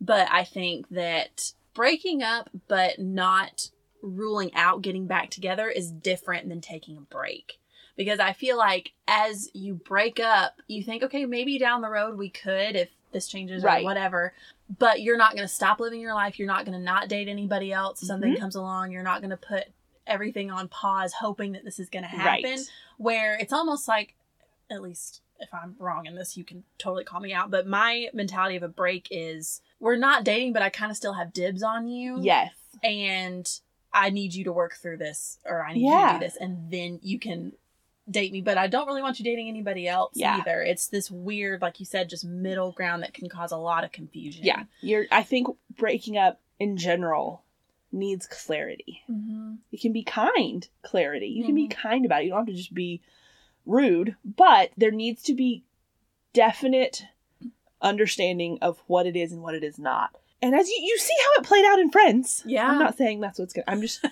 But 0.00 0.28
I 0.30 0.44
think 0.44 0.88
that 0.90 1.52
breaking 1.74 2.22
up, 2.22 2.50
but 2.68 2.98
not 2.98 3.70
ruling 4.02 4.52
out 4.54 4.82
getting 4.82 5.06
back 5.06 5.30
together 5.30 5.68
is 5.68 5.90
different 5.90 6.48
than 6.48 6.60
taking 6.60 6.96
a 6.96 7.00
break. 7.00 7.58
Because 7.96 8.18
I 8.20 8.32
feel 8.32 8.56
like 8.58 8.92
as 9.06 9.50
you 9.54 9.74
break 9.74 10.18
up, 10.18 10.60
you 10.66 10.82
think, 10.82 11.02
okay, 11.02 11.24
maybe 11.24 11.58
down 11.58 11.82
the 11.82 11.88
road 11.90 12.16
we 12.18 12.30
could 12.30 12.74
if 12.74 12.90
this 13.12 13.28
changes 13.28 13.62
Right. 13.62 13.82
or 13.82 13.84
whatever. 13.84 14.32
But 14.78 15.02
you're 15.02 15.18
not 15.18 15.32
going 15.32 15.46
to 15.46 15.52
stop 15.54 15.78
living 15.78 16.00
your 16.00 16.14
life. 16.14 16.38
You're 16.38 16.48
not 16.48 16.64
going 16.64 16.76
to 16.78 16.82
not 16.84 17.08
date 17.08 17.28
anybody 17.28 17.72
else. 17.72 18.00
Something 18.00 18.34
Mhm. 18.34 18.40
comes 18.40 18.56
along. 18.56 18.90
You're 18.90 19.02
not 19.02 19.20
going 19.20 19.30
to 19.30 19.36
put 19.36 19.64
everything 20.06 20.50
on 20.50 20.68
pause 20.68 21.12
hoping 21.12 21.52
that 21.52 21.64
this 21.64 21.78
is 21.78 21.88
going 21.90 22.02
to 22.02 22.08
happen. 22.08 22.44
Right. 22.50 22.60
Where 22.96 23.36
it's 23.38 23.52
almost 23.52 23.86
like, 23.86 24.14
at 24.70 24.80
least 24.82 25.20
if 25.42 25.52
I'm 25.52 25.74
wrong 25.78 26.06
in 26.06 26.14
this, 26.14 26.36
you 26.36 26.44
can 26.44 26.64
totally 26.78 27.04
call 27.04 27.20
me 27.20 27.32
out. 27.32 27.50
But 27.50 27.66
my 27.66 28.08
mentality 28.14 28.56
of 28.56 28.62
a 28.62 28.68
break 28.68 29.08
is 29.10 29.60
we're 29.80 29.96
not 29.96 30.24
dating, 30.24 30.52
but 30.52 30.62
I 30.62 30.70
kind 30.70 30.90
of 30.90 30.96
still 30.96 31.14
have 31.14 31.32
dibs 31.32 31.62
on 31.62 31.88
you. 31.88 32.18
Yes. 32.22 32.52
And 32.82 33.48
I 33.92 34.10
need 34.10 34.34
you 34.34 34.44
to 34.44 34.52
work 34.52 34.74
through 34.74 34.96
this, 34.98 35.38
or 35.44 35.64
I 35.64 35.74
need 35.74 35.82
you 35.84 35.90
to 35.90 36.12
do 36.14 36.18
this, 36.20 36.36
and 36.36 36.70
then 36.70 36.98
you 37.02 37.18
can 37.18 37.52
date 38.10 38.32
me. 38.32 38.40
But 38.40 38.58
I 38.58 38.66
don't 38.66 38.86
really 38.86 39.02
want 39.02 39.18
you 39.18 39.24
dating 39.24 39.48
anybody 39.48 39.86
else 39.86 40.12
Yeah. 40.16 40.38
either. 40.38 40.62
It's 40.62 40.88
this 40.88 41.10
weird, 41.10 41.60
like 41.62 41.78
you 41.78 41.86
said, 41.86 42.08
just 42.08 42.24
middle 42.24 42.72
ground 42.72 43.02
that 43.02 43.14
can 43.14 43.28
cause 43.28 43.52
a 43.52 43.56
lot 43.58 43.84
of 43.84 43.92
confusion. 43.92 44.44
Yeah. 44.44 44.64
You're 44.80 45.06
I 45.12 45.22
think 45.22 45.46
breaking 45.76 46.16
up 46.16 46.40
in 46.58 46.76
general 46.76 47.42
needs 47.92 48.26
clarity. 48.26 49.02
Mm-hmm. 49.10 49.54
It 49.70 49.80
can 49.80 49.92
be 49.92 50.02
kind 50.02 50.66
clarity. 50.82 51.26
You 51.26 51.44
can 51.44 51.54
be 51.54 51.68
Mhm. 51.68 51.72
kind 51.72 52.06
about 52.06 52.22
it. 52.22 52.24
You 52.24 52.30
don't 52.30 52.40
have 52.40 52.46
to 52.46 52.54
just 52.54 52.72
be 52.74 53.02
rude, 53.66 54.16
but 54.24 54.70
there 54.76 54.90
needs 54.90 55.22
to 55.24 55.34
be 55.34 55.62
definite 56.32 57.04
understanding 57.80 58.58
of 58.62 58.82
what 58.86 59.06
it 59.06 59.16
is 59.16 59.32
and 59.32 59.42
what 59.42 59.54
it 59.54 59.64
is 59.64 59.78
not. 59.78 60.16
And 60.40 60.54
as 60.54 60.68
you, 60.68 60.76
you 60.82 60.98
see 60.98 61.14
how 61.20 61.40
it 61.42 61.46
played 61.46 61.64
out 61.64 61.78
in 61.78 61.90
Friends. 61.90 62.42
Yeah. 62.46 62.68
I'm 62.68 62.78
not 62.78 62.96
saying 62.96 63.20
that's 63.20 63.38
what's 63.38 63.52
good. 63.52 63.64
I'm 63.68 63.80
just 63.80 64.04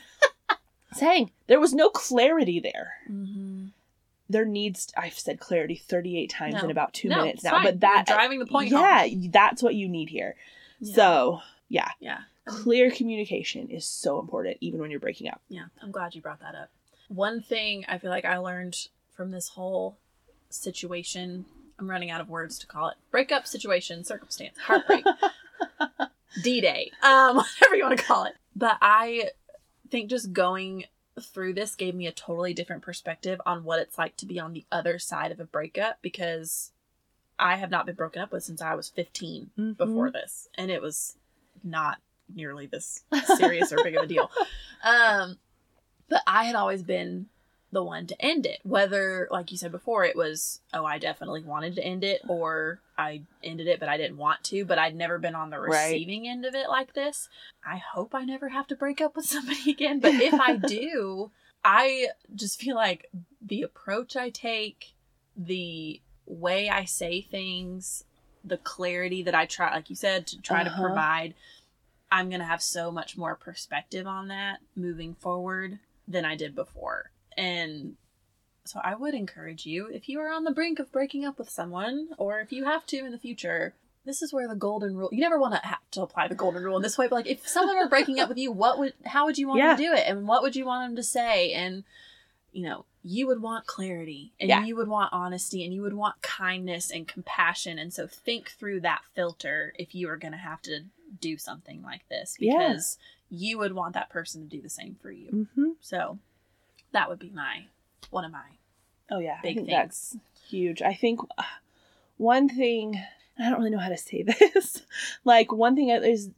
saying 0.92 1.30
there 1.46 1.60
was 1.60 1.72
no 1.74 1.88
clarity 1.88 2.60
there. 2.60 2.94
Mm-hmm. 3.10 3.66
There 4.28 4.44
needs 4.44 4.92
I've 4.96 5.18
said 5.18 5.40
clarity 5.40 5.74
38 5.74 6.30
times 6.30 6.54
No. 6.54 6.60
in 6.60 6.70
about 6.70 6.94
2 6.94 7.08
No, 7.08 7.22
minutes 7.22 7.42
now, 7.42 7.50
fine. 7.52 7.64
but 7.64 7.80
that 7.80 8.04
You're 8.08 8.16
driving 8.16 8.38
the 8.38 8.46
point 8.46 8.70
Yeah, 8.70 9.06
home. 9.08 9.30
that's 9.32 9.62
what 9.62 9.74
you 9.74 9.88
need 9.88 10.08
here. 10.08 10.36
Yeah. 10.78 10.94
So, 10.94 11.40
yeah, 11.68 11.88
yeah. 11.98 12.18
clear 12.44 12.90
communication 12.92 13.68
is 13.68 13.84
so 13.84 14.20
important 14.20 14.58
even 14.60 14.80
when 14.80 14.90
you're 14.90 15.00
breaking 15.00 15.28
up. 15.28 15.40
Yeah, 15.48 15.64
I'm 15.82 15.90
glad 15.90 16.14
you 16.14 16.22
brought 16.22 16.40
that 16.40 16.54
up. 16.54 16.70
One 17.08 17.40
thing 17.42 17.84
I 17.88 17.98
feel 17.98 18.10
like 18.10 18.24
I 18.24 18.36
learned 18.36 18.76
from 19.20 19.32
this 19.32 19.48
whole 19.48 19.98
situation, 20.48 21.44
I'm 21.78 21.90
running 21.90 22.10
out 22.10 22.22
of 22.22 22.30
words 22.30 22.58
to 22.60 22.66
call 22.66 22.88
it 22.88 22.94
breakup 23.10 23.46
situation, 23.46 24.02
circumstance, 24.02 24.56
heartbreak, 24.58 25.04
D 26.42 26.62
Day, 26.62 26.90
um, 27.02 27.36
whatever 27.60 27.76
you 27.76 27.82
want 27.84 27.98
to 27.98 28.02
call 28.02 28.24
it. 28.24 28.32
But 28.56 28.78
I 28.80 29.28
think 29.90 30.08
just 30.08 30.32
going 30.32 30.84
through 31.20 31.52
this 31.52 31.74
gave 31.74 31.94
me 31.94 32.06
a 32.06 32.12
totally 32.12 32.54
different 32.54 32.80
perspective 32.80 33.42
on 33.44 33.62
what 33.62 33.78
it's 33.78 33.98
like 33.98 34.16
to 34.16 34.24
be 34.26 34.40
on 34.40 34.54
the 34.54 34.64
other 34.72 34.98
side 34.98 35.32
of 35.32 35.38
a 35.38 35.44
breakup 35.44 35.98
because 36.00 36.72
I 37.38 37.56
have 37.56 37.70
not 37.70 37.84
been 37.84 37.96
broken 37.96 38.22
up 38.22 38.32
with 38.32 38.44
since 38.44 38.62
I 38.62 38.74
was 38.74 38.88
15 38.88 39.50
Mhm. 39.58 39.76
before 39.76 40.10
this, 40.10 40.48
and 40.54 40.70
it 40.70 40.80
was 40.80 41.18
not 41.62 41.98
nearly 42.34 42.64
this 42.64 43.04
serious 43.36 43.70
or 43.70 43.82
big 43.84 43.96
of 43.96 44.04
a 44.04 44.06
deal. 44.06 44.30
Um, 44.82 45.38
but 46.08 46.22
I 46.26 46.44
had 46.44 46.54
always 46.54 46.82
been 46.82 47.26
the 47.72 47.82
one 47.84 48.06
to 48.08 48.20
end 48.24 48.46
it, 48.46 48.58
whether, 48.64 49.28
like 49.30 49.50
you 49.52 49.56
said 49.56 49.70
before, 49.70 50.04
it 50.04 50.16
was, 50.16 50.60
oh, 50.74 50.84
I 50.84 50.98
definitely 50.98 51.42
wanted 51.42 51.76
to 51.76 51.84
end 51.84 52.02
it, 52.02 52.20
or 52.28 52.80
I 52.98 53.22
ended 53.44 53.68
it, 53.68 53.78
but 53.78 53.88
I 53.88 53.96
didn't 53.96 54.16
want 54.16 54.42
to, 54.44 54.64
but 54.64 54.78
I'd 54.78 54.96
never 54.96 55.18
been 55.18 55.34
on 55.36 55.50
the 55.50 55.60
Right. 55.60 55.92
receiving 55.92 56.26
end 56.26 56.44
of 56.44 56.54
it 56.54 56.68
like 56.68 56.94
this. 56.94 57.28
I 57.64 57.76
hope 57.76 58.14
I 58.14 58.24
never 58.24 58.48
have 58.48 58.66
to 58.68 58.76
break 58.76 59.00
up 59.00 59.14
with 59.14 59.24
somebody 59.26 59.70
again, 59.70 60.00
but 60.00 60.14
if 60.20 60.34
I 60.34 60.56
do, 60.66 61.30
I 61.64 62.08
just 62.34 62.60
feel 62.60 62.74
like 62.74 63.08
the 63.40 63.62
approach 63.62 64.16
I 64.16 64.30
take, 64.30 64.94
the 65.36 66.00
way 66.26 66.68
I 66.68 66.84
say 66.86 67.20
things, 67.20 68.04
the 68.44 68.56
clarity 68.56 69.22
that 69.22 69.34
I 69.34 69.46
try, 69.46 69.72
like 69.72 69.90
you 69.90 69.96
said, 69.96 70.26
to 70.28 70.40
try 70.40 70.64
to 70.64 70.70
Uh-huh. 70.70 70.82
provide, 70.82 71.34
I'm 72.10 72.28
going 72.30 72.40
to 72.40 72.46
have 72.46 72.62
so 72.62 72.90
much 72.90 73.16
more 73.16 73.36
perspective 73.36 74.06
on 74.08 74.26
that 74.28 74.58
moving 74.74 75.14
forward 75.14 75.78
than 76.08 76.24
I 76.24 76.34
did 76.34 76.56
before. 76.56 77.10
And 77.40 77.96
so 78.64 78.80
I 78.84 78.94
would 78.94 79.14
encourage 79.14 79.66
you, 79.66 79.86
if 79.86 80.08
you 80.08 80.20
are 80.20 80.30
on 80.32 80.44
the 80.44 80.50
brink 80.52 80.78
of 80.78 80.92
breaking 80.92 81.24
up 81.24 81.38
with 81.38 81.48
someone, 81.50 82.08
or 82.18 82.40
if 82.40 82.52
you 82.52 82.64
have 82.64 82.86
to 82.86 82.98
in 82.98 83.10
the 83.10 83.18
future, 83.18 83.74
this 84.04 84.22
is 84.22 84.32
where 84.32 84.48
the 84.48 84.54
golden 84.54 84.96
rule. 84.96 85.08
You 85.12 85.20
never 85.20 85.38
want 85.38 85.54
to 85.54 85.66
have 85.66 85.78
to 85.92 86.02
apply 86.02 86.28
the 86.28 86.34
golden 86.34 86.62
rule 86.62 86.76
in 86.76 86.82
this 86.82 86.96
way, 86.98 87.06
but 87.08 87.16
like 87.16 87.26
if 87.26 87.46
someone 87.48 87.76
were 87.76 87.88
breaking 87.88 88.20
up 88.20 88.28
with 88.28 88.38
you, 88.38 88.52
what 88.52 88.78
would, 88.78 88.94
how 89.06 89.24
would 89.26 89.38
you 89.38 89.48
want 89.48 89.58
Yeah. 89.58 89.68
them 89.68 89.76
to 89.78 89.82
do 89.82 89.92
it, 89.94 90.04
and 90.06 90.28
what 90.28 90.42
would 90.42 90.56
you 90.56 90.64
want 90.66 90.88
them 90.90 90.96
to 90.96 91.02
say, 91.02 91.52
and 91.52 91.84
you 92.52 92.64
know, 92.64 92.84
you 93.02 93.26
would 93.28 93.40
want 93.40 93.66
clarity, 93.66 94.32
and 94.40 94.48
Yeah. 94.48 94.64
you 94.64 94.76
would 94.76 94.88
want 94.88 95.12
honesty, 95.12 95.64
and 95.64 95.72
you 95.72 95.82
would 95.82 95.94
want 95.94 96.20
kindness 96.22 96.90
and 96.90 97.06
compassion, 97.08 97.78
and 97.78 97.92
so 97.94 98.06
think 98.06 98.50
through 98.50 98.80
that 98.80 99.02
filter 99.14 99.72
if 99.78 99.94
you 99.94 100.08
are 100.10 100.16
going 100.16 100.32
to 100.32 100.38
have 100.38 100.60
to 100.62 100.80
do 101.20 101.36
something 101.38 101.82
like 101.82 102.06
this, 102.08 102.36
Yeah. 102.38 102.56
because 102.58 102.98
you 103.30 103.56
would 103.58 103.72
want 103.72 103.94
that 103.94 104.10
person 104.10 104.42
to 104.42 104.48
do 104.56 104.60
the 104.62 104.68
same 104.68 104.96
for 105.00 105.10
you. 105.12 105.46
hmm 105.54 105.70
So 105.80 106.18
that 106.92 107.08
would 107.08 107.18
be 107.18 107.30
my 107.30 107.64
one 108.10 108.24
of 108.24 108.32
my 108.32 108.42
Oh 109.10 109.18
yeah, 109.18 109.36
I 109.38 109.42
big 109.42 109.56
think 109.56 109.66
things. 109.68 109.76
that's 109.76 110.16
huge. 110.48 110.82
I 110.82 110.94
think 110.94 111.20
uh, 111.36 111.42
one 112.16 112.48
thing 112.48 113.02
I 113.38 113.48
don't 113.50 113.58
really 113.58 113.70
know 113.70 113.78
how 113.78 113.88
to 113.88 113.96
say 113.96 114.22
this. 114.54 114.82
like 115.24 115.50
one 115.52 115.74
thing 115.76 115.88
is 115.88 116.30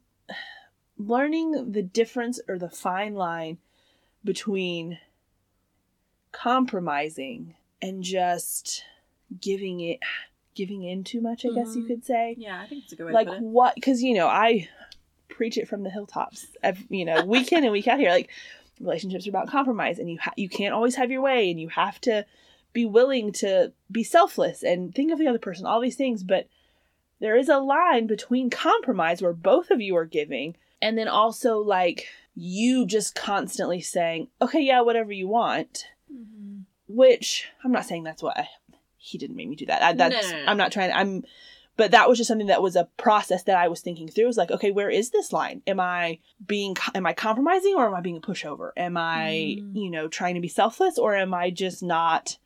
learning 0.97 1.71
the 1.71 1.81
difference 1.83 2.39
or 2.47 2.57
the 2.57 2.69
fine 2.69 3.13
line 3.15 3.57
between 4.23 4.99
compromising 6.31 7.55
and 7.81 8.03
just 8.03 8.83
giving 9.41 9.79
it 9.81 9.99
giving 10.55 10.83
in 10.83 11.03
too 11.03 11.19
much, 11.19 11.45
I 11.45 11.49
guess 11.49 11.75
you 11.75 11.83
Mhm. 11.83 11.87
could 11.87 12.05
say. 12.05 12.35
yeah. 12.37 12.61
I 12.61 12.67
think 12.67 12.83
it's 12.83 12.93
a 12.93 12.95
good 12.95 13.07
way 13.07 13.11
like 13.13 13.27
to 13.27 13.33
put 13.33 13.39
it. 13.39 13.43
what 13.43 13.75
because 13.75 14.03
you 14.03 14.13
know 14.13 14.27
i 14.27 14.69
preach 15.29 15.57
it 15.57 15.67
from 15.67 15.81
the 15.81 15.89
hilltops 15.89 16.45
you 16.89 17.03
know 17.05 17.25
week 17.25 17.51
in 17.51 17.63
and 17.63 17.71
week 17.73 17.87
out 17.87 17.99
here 17.99 18.11
like 18.11 18.29
relationships 18.79 19.25
are 19.27 19.29
about 19.29 19.47
compromise 19.49 19.99
and 19.99 20.09
you 20.09 20.17
ha- 20.19 20.33
you 20.35 20.49
can't 20.49 20.73
always 20.73 20.95
have 20.95 21.11
your 21.11 21.21
way 21.21 21.49
and 21.49 21.59
you 21.59 21.69
have 21.69 21.99
to 22.01 22.25
be 22.73 22.85
willing 22.85 23.31
to 23.31 23.71
be 23.91 24.03
selfless 24.03 24.63
and 24.63 24.93
think 24.95 25.11
of 25.11 25.19
the 25.19 25.27
other 25.27 25.39
person 25.39 25.65
all 25.65 25.79
these 25.81 25.95
things 25.95 26.23
but 26.23 26.47
there 27.19 27.35
is 27.37 27.47
a 27.49 27.59
line 27.59 28.07
between 28.07 28.49
compromise 28.49 29.21
where 29.21 29.33
both 29.33 29.69
of 29.71 29.79
you 29.79 29.95
are 29.95 30.05
giving 30.05 30.55
and 30.81 30.97
then 30.97 31.07
also 31.07 31.59
like 31.59 32.07
you 32.35 32.85
just 32.85 33.13
constantly 33.15 33.79
saying 33.79 34.27
okay 34.41 34.61
yeah 34.61 34.81
whatever 34.81 35.11
you 35.11 35.27
want 35.27 35.85
Mm-hmm. 36.11 36.61
which 36.87 37.47
I'm 37.63 37.71
not 37.71 37.85
saying 37.85 38.03
that's 38.03 38.21
what 38.21 38.37
I, 38.37 38.47
he 38.97 39.17
didn't 39.17 39.35
make 39.35 39.47
me 39.49 39.55
do 39.55 39.65
that. 39.65 39.81
I, 39.81 39.91
No, 39.93 39.97
that's 40.09 40.31
no, 40.31 40.37
no. 40.37 40.45
I'm 40.51 40.57
not 40.57 40.71
trying. 40.71 40.91
I'm, 40.91 41.23
but 41.75 41.91
that 41.91 42.07
was 42.07 42.17
just 42.17 42.27
something 42.27 42.47
that 42.47 42.61
was 42.61 42.75
a 42.75 42.87
process 42.97 43.43
that 43.43 43.57
I 43.57 43.67
was 43.67 43.81
thinking 43.81 44.07
through. 44.07 44.25
It 44.25 44.27
was 44.27 44.37
like, 44.37 44.51
okay, 44.51 44.71
where 44.71 44.89
is 44.89 45.09
this 45.09 45.33
line? 45.33 45.61
Am 45.67 45.79
I 45.79 46.19
being 46.45 46.75
am 46.93 47.05
I 47.05 47.13
compromising 47.13 47.75
or 47.75 47.87
am 47.87 47.95
I 47.95 48.01
being 48.01 48.17
a 48.17 48.21
pushover? 48.21 48.71
Am 48.77 48.95
I 48.97 49.57
Mm. 49.59 49.75
you 49.75 49.89
know 49.89 50.07
trying 50.07 50.35
to 50.35 50.41
be 50.41 50.47
selfless 50.47 50.97
or 50.97 51.15
am 51.15 51.33
I 51.33 51.49
just 51.49 51.81
not 51.83 52.37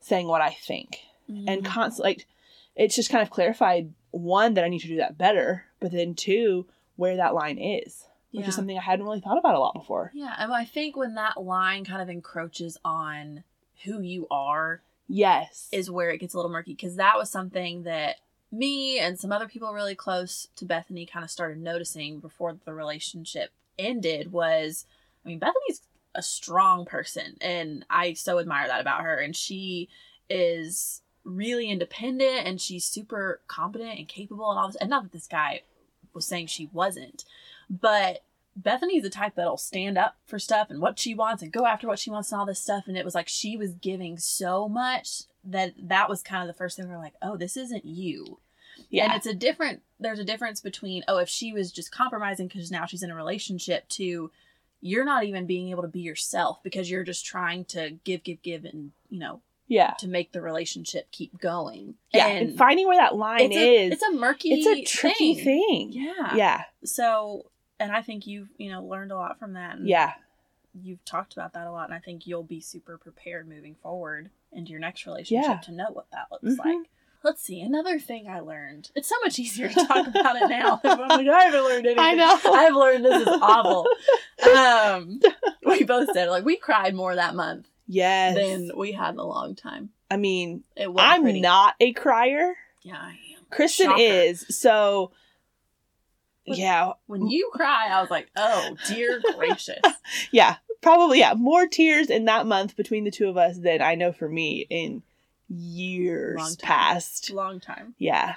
saying 0.00 0.26
what 0.26 0.40
I 0.42 0.50
think? 0.50 0.98
Mm-hmm. 1.30 1.48
And 1.48 1.64
constantly, 1.64 2.10
like, 2.14 2.26
it's 2.74 2.96
just 2.96 3.10
kind 3.10 3.22
of 3.22 3.30
clarified 3.30 3.92
one 4.10 4.54
that 4.54 4.64
I 4.64 4.68
need 4.68 4.80
to 4.80 4.88
do 4.88 4.96
that 4.96 5.16
better, 5.16 5.64
but 5.80 5.92
then 5.92 6.14
two 6.14 6.66
where 6.96 7.16
that 7.16 7.34
line 7.34 7.58
is, 7.58 8.06
which 8.32 8.42
Yeah. 8.42 8.48
is 8.48 8.54
something 8.56 8.76
I 8.76 8.82
hadn't 8.82 9.04
really 9.04 9.20
thought 9.20 9.38
about 9.38 9.54
a 9.54 9.58
lot 9.60 9.74
before. 9.74 10.10
Yeah, 10.14 10.34
and 10.38 10.52
I 10.52 10.64
think 10.64 10.96
when 10.96 11.14
that 11.14 11.40
line 11.42 11.84
kind 11.84 12.02
of 12.02 12.08
encroaches 12.10 12.78
on 12.84 13.44
who 13.84 14.00
you 14.02 14.26
are 14.30 14.82
Yes. 15.08 15.68
is 15.72 15.90
where 15.90 16.10
it 16.10 16.18
gets 16.18 16.34
a 16.34 16.36
little 16.36 16.50
murky 16.50 16.72
because 16.74 16.96
that 16.96 17.16
was 17.16 17.30
something 17.30 17.84
that 17.84 18.16
me 18.52 18.98
and 18.98 19.18
some 19.18 19.32
other 19.32 19.48
people 19.48 19.72
really 19.72 19.94
close 19.94 20.46
to 20.56 20.66
Bethany 20.66 21.06
kind 21.06 21.24
of 21.24 21.30
started 21.30 21.58
noticing 21.58 22.20
before 22.20 22.56
the 22.64 22.74
relationship 22.74 23.50
ended 23.78 24.30
was 24.30 24.84
I 25.24 25.28
mean 25.28 25.38
Bethany's 25.38 25.80
a 26.14 26.22
strong 26.22 26.84
person 26.84 27.36
and 27.40 27.86
I 27.88 28.12
so 28.12 28.38
admire 28.38 28.68
that 28.68 28.82
about 28.82 29.02
her 29.02 29.16
and 29.16 29.34
she 29.34 29.88
is 30.28 31.00
really 31.24 31.70
independent 31.70 32.46
and 32.46 32.60
she's 32.60 32.84
super 32.84 33.40
competent 33.46 33.98
and 33.98 34.06
capable 34.06 34.50
and 34.50 34.58
all 34.58 34.66
this 34.68 34.76
and 34.76 34.90
not 34.90 35.04
that 35.04 35.12
this 35.12 35.26
guy 35.26 35.62
was 36.12 36.26
saying 36.26 36.48
she 36.48 36.68
wasn't 36.72 37.24
but 37.70 38.22
Bethany's 38.54 39.02
the 39.02 39.10
type 39.10 39.34
that'll 39.34 39.56
stand 39.56 39.96
up 39.96 40.16
for 40.26 40.38
stuff 40.38 40.68
and 40.70 40.80
what 40.80 40.98
she 40.98 41.14
wants 41.14 41.42
and 41.42 41.52
go 41.52 41.66
after 41.66 41.86
what 41.86 41.98
she 41.98 42.10
wants 42.10 42.30
and 42.30 42.38
all 42.38 42.46
this 42.46 42.60
stuff. 42.60 42.84
And 42.86 42.96
it 42.96 43.04
was 43.04 43.14
like 43.14 43.28
she 43.28 43.56
was 43.56 43.72
giving 43.72 44.18
so 44.18 44.68
much 44.68 45.22
that 45.44 45.74
that 45.78 46.08
was 46.08 46.22
kind 46.22 46.42
of 46.42 46.48
the 46.54 46.58
first 46.58 46.76
thing 46.76 46.88
we 46.88 46.94
are 46.94 46.98
like, 46.98 47.14
oh, 47.22 47.36
this 47.36 47.56
isn't 47.56 47.84
you. 47.84 48.38
yeah. 48.90 49.04
And 49.04 49.14
it's 49.14 49.26
a 49.26 49.34
different, 49.34 49.82
there's 49.98 50.18
a 50.18 50.24
difference 50.24 50.60
between, 50.60 51.02
oh, 51.08 51.18
if 51.18 51.28
she 51.28 51.52
was 51.52 51.72
just 51.72 51.90
compromising 51.90 52.46
because 52.46 52.70
now 52.70 52.84
she's 52.86 53.02
in 53.02 53.10
a 53.10 53.14
relationship 53.16 53.88
to 53.90 54.30
you're 54.80 55.04
not 55.04 55.24
even 55.24 55.46
being 55.46 55.68
able 55.70 55.82
to 55.82 55.88
be 55.88 56.00
yourself 56.00 56.62
because 56.62 56.90
you're 56.90 57.04
just 57.04 57.24
trying 57.24 57.64
to 57.66 57.90
give, 58.04 58.22
give, 58.24 58.42
give 58.42 58.64
and, 58.64 58.90
you 59.08 59.18
know, 59.20 59.40
yeah. 59.68 59.94
to 60.00 60.08
make 60.08 60.32
the 60.32 60.42
relationship 60.42 61.10
keep 61.12 61.40
going. 61.40 61.94
Yeah. 62.12 62.26
And 62.26 62.48
And, 62.50 62.58
finding 62.58 62.86
where 62.88 62.98
that 62.98 63.14
line 63.14 63.52
it's 63.52 63.56
a, 63.56 63.76
is. 63.86 63.92
it's 63.92 64.02
a 64.02 64.12
murky 64.12 64.50
it's 64.52 64.66
a 64.66 64.82
tricky 64.84 65.34
thing. 65.36 65.92
Yeah. 65.92 66.34
Yeah. 66.34 66.62
So, 66.84 67.46
and 67.82 67.92
I 67.92 68.02
think 68.02 68.26
you've, 68.26 68.48
you 68.58 68.70
know, 68.70 68.82
learned 68.82 69.12
a 69.12 69.16
lot 69.16 69.38
from 69.38 69.54
that. 69.54 69.76
And 69.76 69.86
Yeah. 69.88 70.12
you've 70.82 71.04
talked 71.04 71.34
about 71.34 71.52
that 71.52 71.66
a 71.66 71.70
lot 71.70 71.84
and 71.84 71.92
i 71.94 71.98
think 71.98 72.26
you'll 72.26 72.42
be 72.42 72.58
super 72.58 72.96
prepared 72.96 73.46
moving 73.46 73.74
forward 73.82 74.30
into 74.52 74.70
your 74.70 74.80
next 74.80 75.04
relationship 75.04 75.44
Yeah. 75.50 75.58
to 75.64 75.70
know 75.72 75.90
what 75.92 76.06
that 76.12 76.28
looks 76.32 76.58
Mhm. 76.58 76.64
like 76.64 76.88
let's 77.22 77.42
see 77.42 77.60
another 77.60 77.98
thing 77.98 78.26
i 78.26 78.40
learned 78.40 78.90
it's 78.94 79.06
so 79.06 79.16
much 79.22 79.38
easier 79.38 79.68
to 79.68 79.86
talk 79.86 80.06
about 80.06 80.36
it 80.36 80.48
now 80.48 80.80
i'm 80.84 80.98
like 81.08 81.28
i 81.28 81.42
haven't 81.44 81.62
learned 81.64 81.84
anything 81.86 81.98
I 82.02 82.14
know. 82.14 82.38
i've 82.54 82.74
learned 82.74 83.04
this 83.04 83.20
is 83.20 83.28
awful 83.28 83.86
um 84.56 85.20
we 85.66 85.84
both 85.84 86.08
said 86.14 86.30
like 86.30 86.46
we 86.46 86.56
cried 86.56 86.94
more 86.94 87.14
that 87.16 87.34
month 87.34 87.68
Yes. 87.86 88.34
than 88.36 88.70
we 88.74 88.92
had 88.92 89.10
in 89.12 89.18
a 89.20 89.26
long 89.26 89.54
time 89.54 89.90
I 90.10 90.16
mean, 90.16 90.64
it 90.74 90.90
was 90.90 91.02
I'm 91.06 91.22
pretty. 91.22 91.40
not 91.42 91.74
a 91.80 91.92
crier. 91.92 92.54
yeah 92.82 92.96
i 92.98 93.10
am 93.10 93.44
Kristen 93.50 93.88
Shocker. 93.90 94.00
is. 94.00 94.46
So, 94.48 95.12
But- 96.46 96.58
yeah. 96.58 96.92
when 97.06 97.28
you 97.28 97.50
cry 97.52 97.88
i 97.90 98.00
was 98.00 98.10
like 98.10 98.28
oh 98.36 98.76
dear 98.88 99.20
gracious 99.36 99.80
Yeah. 100.30 100.56
Probably, 100.80 101.20
yeah. 101.20 101.34
More 101.34 101.68
tears 101.68 102.10
in 102.10 102.24
that 102.24 102.44
month 102.44 102.74
between 102.76 103.04
the 103.04 103.12
two 103.12 103.28
of 103.28 103.36
us 103.36 103.56
than 103.56 103.80
I 103.80 103.94
know 103.94 104.10
for 104.12 104.28
me 104.28 104.66
in 104.68 105.04
years 105.48 106.38
Long 106.40 106.56
past. 106.60 107.30
long 107.30 107.60
time 107.60 107.94
Yeah. 107.98 108.34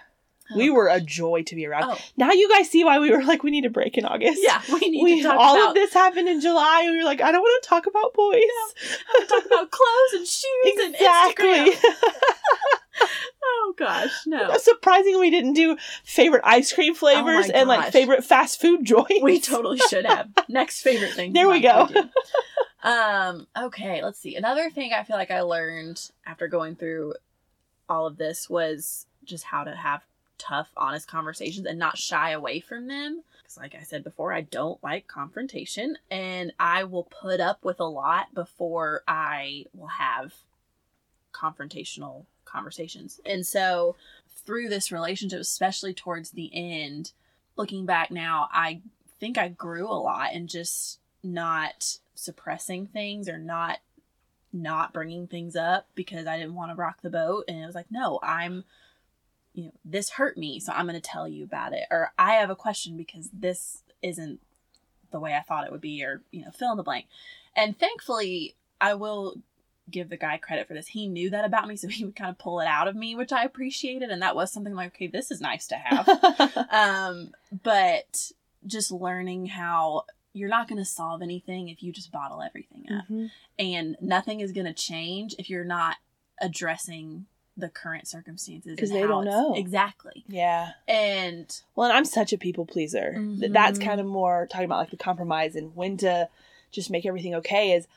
Oh, 0.51 0.57
we 0.57 0.69
were 0.69 0.87
a 0.87 1.01
joy 1.01 1.41
to 1.41 1.55
be 1.55 1.65
around. 1.65 1.85
oh 1.85 1.97
Now 2.17 2.31
you 2.33 2.47
guys 2.47 2.69
see 2.69 2.83
why 2.83 2.99
we 2.99 3.09
were 3.09 3.23
like, 3.23 3.41
we 3.41 3.49
need 3.49 3.65
a 3.65 3.71
break 3.71 3.97
in 3.97 4.05
August. 4.05 4.41
yeah 4.43 4.61
we 4.71 4.79
need 4.91 5.03
We, 5.03 5.21
to 5.23 5.27
talk 5.27 5.39
all 5.39 5.55
about 5.55 5.69
of 5.69 5.73
this 5.73 5.91
happened 5.91 6.29
in 6.29 6.39
July. 6.39 6.81
and 6.83 6.91
We 6.91 6.97
were 6.99 7.03
like, 7.03 7.19
I 7.21 7.31
don't 7.31 7.41
want 7.41 7.63
to 7.63 7.67
talk 7.67 7.87
about 7.87 8.13
boys. 8.13 8.43
No, 9.19 9.25
talk 9.25 9.45
about 9.47 9.71
clothes 9.71 10.13
and 10.13 10.27
shoes 10.37 10.83
and 10.85 10.93
exactly. 10.93 11.71
Instagram. 11.71 11.93
Oh 13.67 13.73
gosh, 13.77 14.11
no. 14.25 14.55
Surprisingly, 14.57 15.19
we 15.19 15.29
didn't 15.31 15.53
do 15.53 15.77
favorite 16.03 16.43
ice 16.45 16.71
cream 16.71 16.93
flavors 16.93 17.49
and 17.49 17.67
like 17.67 17.91
favorite 17.91 18.23
fast 18.23 18.61
food 18.61 18.83
joints. 18.85 19.21
We 19.21 19.39
totally 19.39 19.79
should 19.79 20.05
have. 20.05 20.29
Next 20.47 20.81
favorite 20.81 21.13
thing. 21.13 21.33
There 21.33 21.49
we 21.49 21.61
go. 21.61 21.89
Um, 22.83 23.47
okay, 23.57 24.03
let's 24.03 24.19
see. 24.19 24.35
Another 24.35 24.69
thing 24.69 24.93
I 24.93 25.03
feel 25.03 25.15
like 25.15 25.31
I 25.31 25.41
learned 25.41 26.11
after 26.25 26.47
going 26.47 26.75
through 26.75 27.15
all 27.89 28.05
of 28.05 28.17
this 28.17 28.49
was 28.49 29.07
just 29.23 29.45
how 29.45 29.63
to 29.63 29.75
have 29.75 30.03
tough, 30.37 30.69
honest 30.77 31.07
conversations 31.07 31.65
and 31.65 31.79
not 31.79 31.97
shy 31.97 32.31
away 32.31 32.59
from 32.59 32.87
them. 32.87 33.23
Because, 33.41 33.57
like 33.57 33.75
I 33.75 33.83
said 33.83 34.03
before, 34.03 34.33
I 34.33 34.41
don't 34.41 34.81
like 34.83 35.07
confrontation 35.07 35.97
and 36.11 36.53
I 36.59 36.83
will 36.83 37.03
put 37.03 37.39
up 37.39 37.63
with 37.63 37.79
a 37.79 37.85
lot 37.85 38.33
before 38.33 39.01
I 39.07 39.65
will 39.73 39.87
have 39.87 40.33
confrontational 41.33 42.25
conversations. 42.55 43.19
And 43.25 43.45
so, 43.45 43.95
through 44.45 44.69
this 44.69 44.91
relationship, 44.91 45.39
especially 45.39 45.93
towards 45.93 46.31
the 46.31 46.51
end, 46.53 47.11
looking 47.55 47.85
back 47.85 48.11
now, 48.11 48.47
I 48.51 48.81
think 49.19 49.37
I 49.37 49.47
grew 49.47 49.87
a 49.87 49.93
lot 49.93 50.33
in 50.33 50.47
just 50.47 50.99
not 51.23 51.97
suppressing 52.13 52.87
things 52.87 53.27
or 53.27 53.37
not 53.37 53.79
not 54.53 54.93
bringing 54.93 55.27
things 55.27 55.55
up 55.55 55.87
because 55.95 56.27
I 56.27 56.37
didn't 56.37 56.55
want 56.55 56.71
to 56.71 56.75
rock 56.75 56.99
the 57.01 57.09
boat 57.09 57.43
and 57.49 57.61
it 57.61 57.65
was 57.65 57.75
like 57.75 57.91
no 57.91 58.19
I'm 58.23 58.63
you 59.55 59.65
know, 59.65 59.71
this 59.85 60.11
hurt 60.11 60.37
me, 60.37 60.59
so 60.59 60.73
I'm 60.73 60.85
going 60.85 60.99
to 60.99 61.09
tell 61.09 61.27
you 61.27 61.43
about 61.45 61.73
it. 61.73 61.85
Or 61.89 62.11
I 62.19 62.33
have 62.33 62.49
a 62.49 62.55
question 62.55 62.97
because 62.97 63.29
this 63.31 63.83
isn't 64.01 64.41
the 65.11 65.19
way 65.19 65.33
I 65.33 65.41
thought 65.41 65.65
it 65.65 65.71
would 65.71 65.81
be, 65.81 66.03
or, 66.03 66.21
you 66.31 66.43
know, 66.43 66.51
fill 66.51 66.71
in 66.71 66.77
the 66.77 66.83
blank. 66.83 67.07
And 67.55 67.77
thankfully, 67.77 68.55
I 68.81 68.95
will 68.95 69.37
give 69.89 70.09
the 70.09 70.17
guy 70.17 70.37
credit 70.37 70.67
for 70.67 70.73
this. 70.73 70.87
He 70.87 71.07
knew 71.07 71.29
that 71.29 71.45
about 71.45 71.67
me, 71.67 71.75
so 71.75 71.87
he 71.87 72.05
would 72.05 72.15
kind 72.15 72.29
of 72.29 72.37
pull 72.37 72.59
it 72.59 72.67
out 72.67 72.87
of 72.87 72.95
me, 72.95 73.15
which 73.15 73.31
I 73.31 73.43
appreciated. 73.43 74.09
And 74.09 74.21
that 74.21 74.35
was 74.35 74.51
something 74.51 74.73
like, 74.73 74.95
okay, 74.95 75.07
this 75.07 75.29
is 75.31 75.41
nice 75.41 75.67
to 75.67 75.75
have. 75.75 76.07
um, 76.71 77.31
but 77.63 78.31
just 78.65 78.91
learning 78.91 79.45
how 79.47 80.05
you're 80.33 80.49
not 80.49 80.67
going 80.67 80.79
to 80.79 80.85
solve 80.85 81.21
anything 81.21 81.69
if 81.69 81.81
you 81.83 81.91
just 81.93 82.11
bottle 82.11 82.41
everything 82.41 82.85
up. 82.91 83.05
Mhm. 83.07 83.29
And 83.59 83.95
nothing 84.01 84.39
is 84.41 84.51
going 84.51 84.65
to 84.65 84.73
change 84.73 85.35
if 85.39 85.49
you're 85.49 85.63
not 85.63 85.97
addressing 86.41 87.25
the 87.57 87.69
current 87.69 88.05
circumstances 88.07 88.75
because 88.75 88.91
they 88.91 89.03
don't 89.07 89.23
know. 89.23 89.55
exactly 89.55 90.25
Yeah. 90.27 90.71
and 90.89 91.61
Well, 91.73 91.87
and 91.87 91.97
I'm 91.97 92.03
such 92.03 92.33
a 92.33 92.37
people 92.37 92.65
pleaser. 92.65 93.13
Th 93.39 93.49
That's 93.51 93.79
kind 93.79 94.01
of 94.01 94.05
more 94.07 94.45
talking 94.51 94.65
about 94.65 94.79
like 94.79 94.89
the 94.89 94.97
compromise 94.97 95.55
and 95.55 95.73
when 95.73 95.95
to 95.97 96.27
just 96.71 96.89
make 96.89 97.05
everything 97.05 97.33
okay. 97.35 97.71
Is 97.71 97.87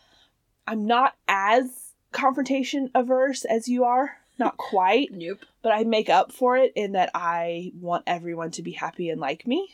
I'm 0.69 0.87
not 0.87 1.15
as 1.27 1.93
confrontation 2.13 2.91
averse 2.95 3.45
as 3.45 3.69
you 3.69 3.85
are, 3.85 4.19
not 4.39 4.57
quite, 4.59 5.11
nope. 5.13 5.41
But 5.63 5.73
I 5.73 5.85
make 5.85 6.09
up 6.09 6.33
for 6.33 6.57
it 6.57 6.73
in 6.77 6.93
that 6.93 7.11
I 7.15 7.73
want 7.81 8.05
everyone 8.07 8.51
to 8.53 8.63
be 8.63 8.73
happy 8.73 9.11
and 9.11 9.21
like 9.21 9.47
me. 9.47 9.69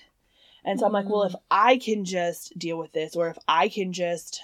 And 0.64 0.80
so 0.80 0.86
I'm 0.86 0.92
like, 0.92 1.08
well, 1.08 1.24
if 1.24 1.32
mm. 1.32 1.40
I 1.50 1.76
can 1.76 2.06
just 2.06 2.58
deal 2.58 2.78
with 2.78 2.92
this, 2.92 3.16
or 3.16 3.28
if 3.28 3.36
I 3.46 3.68
can 3.68 3.92
just 3.92 4.40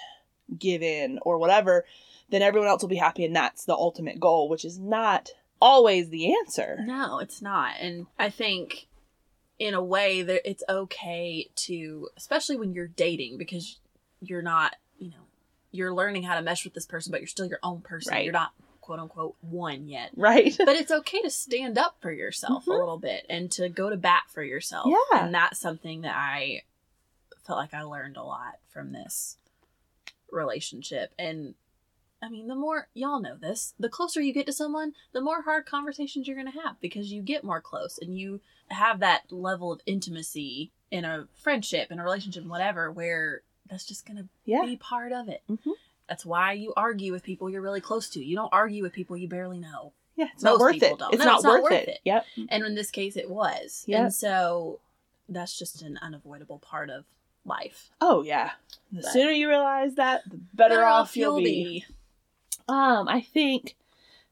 give 0.55 0.83
in, 0.83 1.17
or 1.23 1.39
whatever, 1.39 1.85
then 2.29 2.43
everyone 2.43 2.69
else 2.69 2.83
will 2.83 2.89
be 2.89 2.95
happy, 2.95 3.25
and 3.25 3.35
that's 3.35 3.65
the 3.65 3.73
ultimate 3.73 4.19
goal, 4.19 4.47
which 4.47 4.63
is 4.63 4.77
not 4.77 5.31
always 5.61 6.09
the 6.09 6.33
answer. 6.35 6.79
no 6.83 7.19
it's 7.19 7.41
not. 7.41 7.75
And 7.79 8.07
i 8.17 8.29
think 8.29 8.87
in 9.59 9.75
a 9.75 9.83
way 9.83 10.23
that 10.23 10.49
it's 10.49 10.63
okay 10.67 11.47
to 11.55 12.09
especially 12.17 12.57
when 12.57 12.73
you're 12.73 12.87
dating 12.87 13.37
because 13.37 13.79
you're 14.21 14.41
not 14.41 14.75
you're 15.71 15.93
learning 15.93 16.23
how 16.23 16.35
to 16.35 16.41
mesh 16.41 16.63
with 16.63 16.73
this 16.73 16.85
person 16.85 17.11
but 17.11 17.21
you're 17.21 17.27
still 17.27 17.45
your 17.47 17.59
own 17.63 17.81
person 17.81 18.11
Right. 18.13 18.23
you're 18.25 18.33
not 18.33 18.51
quote 18.81 18.99
unquote 18.99 19.35
one 19.41 19.87
yet 19.87 20.11
Right? 20.15 20.55
but 20.57 20.75
it's 20.75 20.91
okay 20.91 21.21
to 21.21 21.29
stand 21.29 21.77
up 21.77 21.97
for 22.01 22.11
yourself 22.11 22.67
a 22.67 22.71
Mhm. 22.71 22.79
little 22.79 22.97
bit 22.97 23.25
and 23.29 23.51
to 23.53 23.69
go 23.69 23.89
to 23.89 23.95
bat 23.97 24.23
for 24.29 24.43
yourself. 24.43 24.87
Yeah. 24.89 25.23
And 25.25 25.33
that's 25.33 25.59
something 25.59 26.01
that 26.01 26.15
I 26.15 26.63
felt 27.45 27.57
like 27.57 27.73
I 27.73 27.83
learned 27.83 28.17
a 28.17 28.23
lot 28.23 28.59
from 28.69 28.91
this 28.91 29.37
relationship. 30.31 31.13
And 31.17 31.55
I 32.23 32.29
mean, 32.29 32.47
the 32.47 32.55
more 32.55 32.87
y'all 32.93 33.19
know 33.19 33.35
this, 33.35 33.73
the 33.79 33.89
closer 33.89 34.21
you 34.21 34.31
get 34.33 34.45
to 34.45 34.53
someone, 34.53 34.93
the 35.11 35.21
more 35.21 35.41
hard 35.41 35.65
conversations 35.65 36.27
you're 36.27 36.35
going 36.41 36.51
to 36.51 36.59
have 36.61 36.79
because 36.79 37.11
you 37.11 37.21
get 37.21 37.43
more 37.43 37.61
close 37.61 37.97
and 37.99 38.17
you 38.17 38.41
have 38.69 38.99
that 38.99 39.31
level 39.31 39.71
of 39.71 39.81
intimacy 39.87 40.71
in 40.91 41.03
a 41.03 41.27
friendship, 41.33 41.91
in 41.91 41.99
a 41.99 42.03
relationship, 42.03 42.43
whatever, 42.45 42.91
where 42.91 43.41
that's 43.71 43.85
just 43.85 44.05
going 44.05 44.17
to 44.17 44.27
Yeah. 44.45 44.63
be 44.65 44.75
part 44.77 45.11
of 45.13 45.27
it. 45.29 45.41
Mhm. 45.49 45.71
That's 46.07 46.25
why 46.25 46.51
you 46.53 46.73
argue 46.77 47.11
with 47.13 47.23
people 47.23 47.49
you're 47.49 47.61
really 47.61 47.81
close 47.81 48.09
to. 48.11 48.23
You 48.23 48.35
don't 48.35 48.51
argue 48.53 48.83
with 48.83 48.91
people 48.93 49.15
you 49.17 49.27
barely 49.29 49.57
know. 49.59 49.93
Yeah, 50.17 50.27
it's 50.33 50.43
not 50.43 50.51
Most 50.51 50.59
worth 50.59 50.73
people 50.73 50.89
it. 50.89 50.99
don't. 50.99 51.13
It's, 51.13 51.19
No, 51.19 51.25
not, 51.25 51.35
it's 51.35 51.43
not 51.45 51.53
worth 51.53 51.63
worth 51.63 51.71
it. 51.73 51.87
it. 51.89 51.99
Yep. 52.03 52.25
And 52.49 52.65
in 52.65 52.75
this 52.75 52.91
case, 52.91 53.15
it 53.15 53.29
was. 53.29 53.85
Yep. 53.87 53.99
And 54.01 54.13
so 54.13 54.79
that's 55.29 55.57
just 55.57 55.81
an 55.81 55.97
unavoidable 56.01 56.59
part 56.59 56.89
of 56.89 57.05
life. 57.45 57.89
Oh 58.01 58.21
yeah. 58.23 58.51
The 58.91 59.01
But- 59.01 59.11
sooner 59.13 59.31
you 59.31 59.47
realize 59.47 59.95
that, 59.95 60.29
the 60.29 60.37
better, 60.53 60.83
off 60.83 61.15
you'll 61.15 61.37
be. 61.37 61.85
Um, 62.67 63.07
I 63.07 63.21
think, 63.21 63.75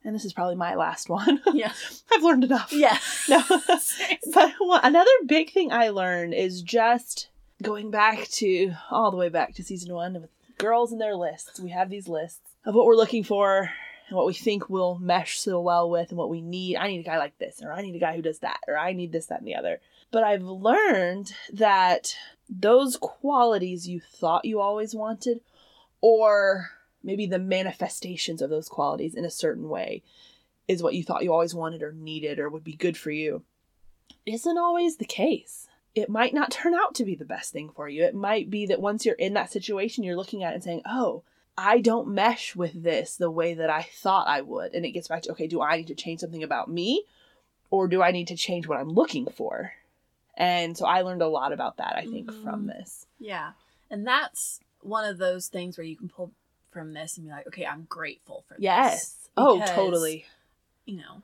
and 0.04 0.14
this 0.14 0.26
is 0.26 0.34
probably 0.34 0.56
my 0.56 0.76
last 0.76 1.10
one. 1.10 1.42
Yeah. 1.54 1.72
I've 2.12 2.24
learned 2.24 2.44
enough. 2.44 2.74
Yeah. 2.74 2.98
No. 3.30 3.42
but 4.34 4.54
one, 4.60 4.82
another 4.84 5.10
big 5.26 5.52
thing 5.52 5.72
I 5.72 5.90
learned 5.90 6.34
is 6.34 6.62
just 6.62 7.29
going 7.62 7.92
back 7.92 8.28
to 8.30 8.74
all 8.90 9.12
the 9.12 9.18
way 9.18 9.30
back 9.30 9.54
to 9.56 9.64
season 9.64 9.94
one 9.94 10.14
with 10.14 10.30
girls 10.58 10.92
and 10.92 11.02
their 11.02 11.16
lists. 11.16 11.60
We 11.60 11.72
have 11.72 11.90
these 11.90 12.08
lists 12.08 12.56
of 12.66 12.76
what 12.76 12.86
we're 12.86 12.96
looking 12.96 13.24
for 13.24 13.70
and 14.08 14.18
what 14.18 14.26
we 14.26 14.34
think 14.34 14.70
will 14.70 14.98
mesh 15.00 15.40
so 15.40 15.60
well 15.62 15.90
with 15.90 16.10
and 16.10 16.18
what 16.18 16.30
we 16.30 16.42
need. 16.42 16.78
I 16.78 16.88
need 16.88 17.00
a 17.00 17.10
guy 17.10 17.18
like 17.18 17.38
this, 17.38 17.62
or 17.64 17.72
I 17.72 17.82
need 17.82 17.96
a 17.96 18.00
guy 18.00 18.16
who 18.16 18.22
does 18.22 18.40
that, 18.40 18.60
or 18.68 18.78
I 18.78 18.94
need 18.94 19.12
this, 19.12 19.28
that, 19.28 19.40
and 19.40 19.48
the 19.48 19.56
other. 19.56 19.80
But 20.12 20.24
I've 20.24 20.44
learned 20.44 21.34
that 21.54 22.16
those 22.50 22.98
qualities 22.98 23.88
you 23.88 24.00
thought 24.00 24.46
you 24.46 24.60
always 24.60 24.96
wanted, 24.96 25.42
or 26.02 26.72
maybe 27.04 27.28
the 27.28 27.40
manifestations 27.40 28.42
of 28.42 28.50
those 28.50 28.68
qualities 28.68 29.16
in 29.16 29.24
a 29.24 29.30
certain 29.30 29.70
way, 29.70 30.02
is 30.68 30.84
what 30.84 30.96
you 30.96 31.04
thought 31.04 31.24
you 31.24 31.32
always 31.32 31.56
wanted 31.56 31.84
or 31.84 31.92
needed 31.92 32.40
or 32.40 32.50
would 32.50 32.64
be 32.64 32.74
good 32.74 32.98
for 32.98 33.12
you, 33.12 33.44
isn't 34.26 34.58
always 34.58 34.98
the 34.98 35.06
case. 35.06 35.69
It 36.00 36.10
might 36.10 36.34
not 36.34 36.52
turn 36.60 36.74
out 36.74 36.96
to 36.96 37.06
be 37.06 37.16
the 37.16 37.26
best 37.26 37.52
thing 37.54 37.70
for 37.70 37.88
you. 37.88 38.04
It 38.04 38.16
might 38.16 38.50
be 38.50 38.66
that 38.68 38.82
once 38.82 39.06
you're 39.06 39.16
in 39.16 39.34
that 39.34 39.52
situation, 39.52 40.04
you're 40.04 40.16
looking 40.16 40.44
at 40.44 40.52
it 40.52 40.56
and 40.56 40.64
saying, 40.64 40.82
oh, 40.86 41.24
I 41.58 41.80
don't 41.82 42.08
mesh 42.10 42.56
with 42.56 42.84
this 42.84 43.16
the 43.18 43.30
way 43.32 43.54
that 43.56 43.70
I 43.70 43.84
thought 43.84 44.28
I 44.28 44.42
would. 44.42 44.74
And 44.74 44.86
it 44.86 44.92
gets 44.92 45.08
back 45.10 45.24
to, 45.24 45.32
okay, 45.32 45.48
do 45.48 45.62
I 45.62 45.78
need 45.78 45.88
to 45.88 45.96
change 45.96 46.22
something 46.22 46.44
about 46.44 46.70
me 46.70 47.04
or 47.70 47.88
do 47.88 48.02
I 48.02 48.12
need 48.12 48.28
to 48.30 48.36
change 48.38 48.68
what 48.68 48.80
I'm 48.80 48.90
looking 48.90 49.26
for? 49.28 49.74
And 50.38 50.78
so 50.78 50.86
I 50.86 51.02
learned 51.02 51.22
a 51.22 51.28
lot 51.28 51.52
about 51.52 51.78
that, 51.78 51.96
I 51.98 52.06
think, 52.06 52.32
from 52.32 52.64
Mhm. 52.64 52.68
this. 52.68 53.06
Yeah. 53.20 53.52
And 53.92 54.08
that's 54.08 54.62
one 54.82 55.04
of 55.04 55.18
those 55.18 55.48
things 55.48 55.78
where 55.78 55.84
you 55.86 55.98
can 55.98 56.08
pull 56.08 56.32
from 56.72 56.94
this 56.94 57.18
and 57.18 57.26
be 57.28 57.32
like, 57.32 57.48
okay, 57.48 57.66
I'm 57.66 57.84
grateful 57.90 58.46
for 58.48 58.54
this. 58.54 58.64
Yes. 58.64 59.30
Oh, 59.36 59.62
totally. 59.76 60.26
You 60.86 60.98
know, 60.98 61.22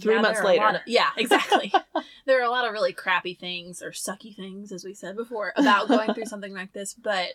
Three 0.00 0.14
months 0.20 0.40
there 0.40 0.48
are 0.48 0.52
a 0.52 0.56
lot 0.56 0.64
later. 0.72 0.76
of- 0.78 0.82
yeah, 0.88 1.10
exactly. 1.16 1.72
there 2.26 2.40
are 2.40 2.44
a 2.44 2.50
lot 2.50 2.66
of 2.66 2.72
really 2.72 2.92
crappy 2.92 3.34
things 3.34 3.82
or 3.82 3.90
sucky 3.90 4.34
things, 4.34 4.72
as 4.72 4.84
we 4.84 4.94
said 4.94 5.16
before, 5.16 5.52
about 5.56 5.88
going 5.88 6.14
through 6.14 6.24
something 6.26 6.54
like 6.54 6.72
this. 6.72 6.94
But 6.94 7.34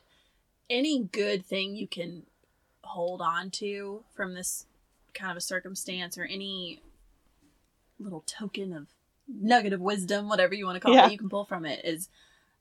any 0.70 1.03
good 1.03 1.45
thing 1.45 1.76
you 1.76 1.88
can 1.88 2.24
hold 2.82 3.22
on 3.22 3.51
to 3.51 4.03
from 4.16 4.34
this 4.34 4.66
kind 5.14 5.30
of 5.32 5.38
a 5.38 5.41
circumstance 5.41 6.18
or 6.18 6.26
any 6.26 6.82
little 7.99 8.24
token 8.26 8.74
of 8.74 8.88
nugget 9.28 9.74
of 9.74 9.82
wisdom, 9.82 10.30
whatever 10.30 10.53
you 10.53 10.66
want 10.66 10.76
to 10.76 10.80
call 10.80 10.93
Yeah. 10.93 11.08
it, 11.08 11.12
you 11.12 11.18
can 11.18 11.30
pull 11.30 11.45
from 11.45 11.66
it 11.66 11.84
is 11.84 12.10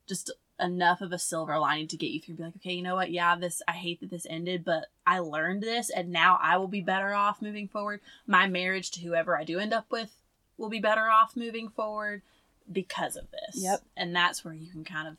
just 0.07 0.31
enough 0.61 1.01
of 1.01 1.13
a 1.13 1.19
silver 1.19 1.59
lining 1.59 1.89
to 1.89 1.97
get 1.97 2.11
you 2.11 2.21
through. 2.21 2.37
Be 2.37 2.43
like, 2.45 2.57
okay, 2.57 2.73
you 2.73 2.83
know 2.83 2.95
what? 2.95 3.11
Yeah, 3.11 3.37
this 3.37 3.63
I 3.69 3.73
hate 3.73 4.01
that 4.01 4.11
this 4.11 4.27
ended, 4.29 4.65
but 4.65 4.87
I 5.07 5.19
learned 5.19 5.63
this, 5.63 5.91
and 5.91 6.11
now 6.11 6.39
I 6.43 6.57
will 6.57 6.69
be 6.69 6.81
better 6.81 7.13
off 7.15 7.43
moving 7.43 7.69
forward. 7.69 8.01
My 8.27 8.47
marriage 8.47 8.91
to 8.93 9.01
whoever 9.01 9.37
I 9.39 9.45
do 9.45 9.59
end 9.59 9.73
up 9.75 9.87
with 9.91 10.11
will 10.59 10.69
be 10.71 10.81
better 10.81 11.09
off 11.09 11.37
moving 11.37 11.69
forward 11.69 12.23
because 12.71 13.17
of 13.17 13.27
this. 13.31 13.63
Yep. 13.63 13.83
And 13.97 14.15
that's 14.17 14.45
where 14.45 14.55
you 14.55 14.71
can 14.71 14.85
kind 14.85 15.09
of 15.09 15.17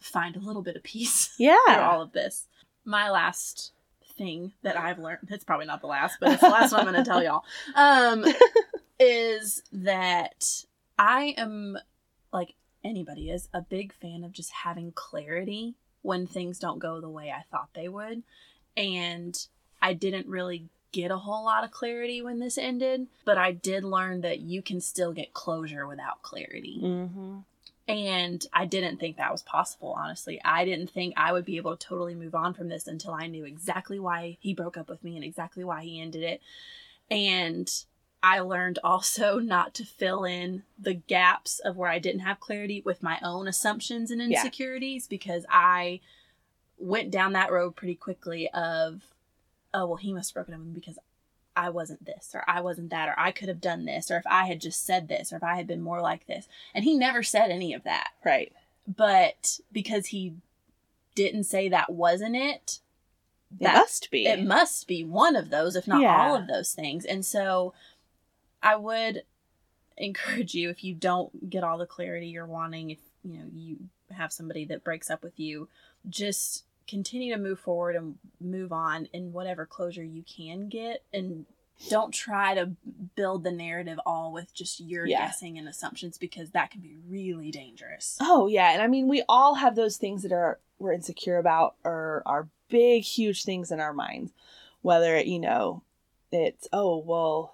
find 0.00 0.36
a 0.36 0.40
little 0.40 0.62
bit 0.62 0.76
of 0.76 0.82
peace 0.82 1.34
Yeah. 1.38 1.56
through 1.66 1.82
all 1.82 2.02
of 2.02 2.12
this. 2.12 2.46
My 2.84 3.10
last 3.10 3.72
thing 4.16 4.52
that 4.62 4.78
I've 4.78 4.98
learned, 4.98 5.28
it's 5.30 5.44
probably 5.44 5.66
not 5.66 5.80
the 5.80 5.86
last, 5.88 6.18
but 6.20 6.32
it's 6.32 6.40
the 6.40 6.48
last 6.48 6.72
one 6.72 6.86
I'm 6.86 6.92
going 6.92 7.02
to 7.04 7.08
tell 7.10 7.22
y'all, 7.22 7.44
um, 7.74 8.24
is 9.00 9.62
that 9.72 10.64
I 10.98 11.34
am, 11.36 11.76
like 12.32 12.54
anybody 12.84 13.30
is, 13.30 13.48
a 13.52 13.62
big 13.62 13.92
fan 13.92 14.24
of 14.24 14.32
just 14.32 14.50
having 14.50 14.92
clarity 14.92 15.74
when 16.02 16.26
things 16.26 16.58
don't 16.58 16.78
go 16.78 17.00
the 17.00 17.08
way 17.08 17.30
I 17.30 17.44
thought 17.50 17.70
they 17.74 17.88
would. 17.88 18.22
And 18.76 19.46
I 19.80 19.94
didn't 19.94 20.26
really 20.26 20.68
get 20.92 21.10
a 21.10 21.18
whole 21.18 21.44
lot 21.44 21.64
of 21.64 21.70
clarity 21.70 22.22
when 22.22 22.38
this 22.38 22.56
ended, 22.56 23.08
but 23.24 23.36
I 23.38 23.52
did 23.52 23.84
learn 23.84 24.20
that 24.20 24.40
you 24.40 24.62
can 24.62 24.80
still 24.80 25.12
get 25.12 25.34
closure 25.34 25.86
without 25.86 26.22
clarity. 26.22 26.78
Mm-hmm. 26.82 27.38
And 27.86 28.46
I 28.52 28.64
didn't 28.64 28.98
think 28.98 29.16
that 29.16 29.32
was 29.32 29.42
possible, 29.42 29.94
honestly. 29.98 30.40
I 30.44 30.64
didn't 30.64 30.90
think 30.90 31.14
I 31.16 31.32
would 31.32 31.44
be 31.44 31.58
able 31.58 31.76
to 31.76 31.86
totally 31.86 32.14
move 32.14 32.34
on 32.34 32.54
from 32.54 32.68
this 32.68 32.86
until 32.86 33.12
I 33.12 33.26
knew 33.26 33.44
exactly 33.44 33.98
why 33.98 34.38
he 34.40 34.54
broke 34.54 34.78
up 34.78 34.88
with 34.88 35.04
me 35.04 35.16
and 35.16 35.24
exactly 35.24 35.64
why 35.64 35.82
he 35.82 36.00
ended 36.00 36.22
it. 36.22 36.40
And 37.10 37.70
I 38.26 38.40
learned 38.40 38.78
also 38.82 39.38
not 39.54 39.74
to 39.74 39.84
fill 39.84 40.24
in 40.24 40.62
the 40.78 40.94
gaps 40.94 41.58
of 41.58 41.76
where 41.76 41.90
I 41.90 41.98
didn't 41.98 42.20
have 42.22 42.40
clarity 42.40 42.80
with 42.84 43.02
my 43.02 43.18
own 43.22 43.46
assumptions 43.46 44.10
and 44.10 44.20
Yeah. 44.20 44.38
insecurities 44.38 45.06
because 45.06 45.44
I 45.50 46.00
went 46.78 47.10
down 47.10 47.34
that 47.34 47.52
road 47.52 47.76
pretty 47.76 47.94
quickly 47.94 48.48
of, 48.50 49.02
oh, 49.72 49.86
well, 49.86 49.96
he 49.96 50.12
must 50.12 50.30
have 50.30 50.34
broken 50.34 50.54
up 50.54 50.60
with 50.60 50.68
me 50.68 50.74
because 50.74 50.98
I 51.56 51.68
wasn't 51.70 52.04
this 52.04 52.32
or 52.34 52.42
I 52.48 52.60
wasn't 52.62 52.90
that 52.90 53.08
or 53.08 53.14
I 53.16 53.30
could 53.30 53.48
have 53.48 53.60
done 53.60 53.84
this 53.84 54.10
or 54.10 54.16
if 54.16 54.26
I 54.26 54.46
had 54.46 54.60
just 54.60 54.84
said 54.84 55.06
this 55.06 55.32
or 55.32 55.36
if 55.36 55.44
I 55.44 55.54
had 55.56 55.66
been 55.68 55.82
more 55.82 56.00
like 56.00 56.26
this. 56.26 56.48
And 56.74 56.84
he 56.84 56.96
never 56.96 57.22
said 57.22 57.50
any 57.50 57.72
of 57.74 57.84
that. 57.84 58.10
Right. 58.24 58.52
But 58.88 59.60
because 59.70 60.06
he 60.06 60.32
didn't 61.14 61.44
say 61.44 61.68
that 61.68 61.90
wasn't 61.90 62.34
it, 62.36 62.80
It 63.60 63.72
must 63.72 64.10
be. 64.10 64.26
it 64.26 64.42
must 64.42 64.88
be 64.88 65.04
one 65.04 65.36
of 65.36 65.50
those, 65.50 65.76
if 65.76 65.86
not 65.86 66.00
Yeah. 66.02 66.20
all 66.28 66.34
of 66.34 66.48
those 66.48 66.72
things. 66.72 67.04
And 67.04 67.24
so 67.24 67.72
I 68.64 68.76
would 68.76 69.22
encourage 69.96 70.54
you 70.54 70.70
if 70.70 70.82
you 70.82 70.94
don't 70.94 71.48
get 71.48 71.62
all 71.62 71.78
the 71.78 71.86
clarity 71.86 72.26
you're 72.28 72.46
wanting, 72.46 72.90
if 72.90 72.98
you 73.22 73.38
know 73.38 73.44
you 73.52 73.76
have 74.10 74.32
somebody 74.32 74.64
that 74.66 74.82
breaks 74.84 75.10
up 75.10 75.22
with 75.22 75.38
you, 75.38 75.68
just 76.08 76.64
continue 76.88 77.32
to 77.34 77.40
move 77.40 77.58
forward 77.58 77.96
and 77.96 78.16
move 78.40 78.72
on 78.72 79.06
in 79.12 79.32
whatever 79.32 79.64
closure 79.64 80.02
you 80.02 80.22
can 80.22 80.68
get 80.68 81.02
and 81.12 81.46
don't 81.88 82.12
try 82.12 82.54
to 82.54 82.66
build 83.16 83.42
the 83.42 83.50
narrative 83.50 83.98
all 84.04 84.32
with 84.32 84.52
just 84.54 84.80
your 84.80 85.06
Yeah. 85.06 85.26
guessing 85.26 85.58
and 85.58 85.66
assumptions 85.68 86.18
because 86.18 86.50
that 86.50 86.70
can 86.70 86.80
be 86.80 86.96
really 87.08 87.50
dangerous. 87.50 88.18
Oh 88.20 88.46
yeah, 88.46 88.70
and 88.72 88.82
I 88.82 88.86
mean 88.86 89.08
we 89.08 89.22
all 89.28 89.54
have 89.54 89.74
those 89.76 89.96
things 89.96 90.22
that 90.22 90.32
are 90.32 90.58
we're 90.78 90.92
insecure 90.92 91.38
about 91.38 91.76
or 91.84 92.22
are 92.26 92.48
big 92.68 93.02
huge 93.02 93.44
things 93.44 93.70
in 93.70 93.80
our 93.80 93.92
minds. 93.92 94.32
Whether 94.82 95.18
you 95.20 95.38
know 95.40 95.82
it's 96.30 96.68
oh 96.72 96.98
well 96.98 97.53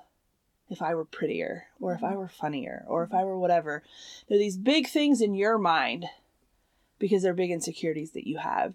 if 0.70 0.80
I 0.80 0.94
were 0.94 1.04
prettier 1.04 1.64
or 1.80 1.92
if 1.94 2.02
I 2.02 2.10
mm-hmm. 2.10 2.18
were 2.18 2.28
funnier 2.28 2.84
or 2.88 3.04
if 3.04 3.12
I 3.12 3.24
were 3.24 3.38
whatever. 3.38 3.82
There 4.28 4.36
are 4.36 4.40
these 4.40 4.56
big 4.56 4.88
things 4.88 5.20
in 5.20 5.34
your 5.34 5.58
mind 5.58 6.06
because 6.98 7.22
they're 7.22 7.34
big 7.34 7.50
insecurities 7.50 8.12
that 8.12 8.26
you 8.26 8.38
have. 8.38 8.74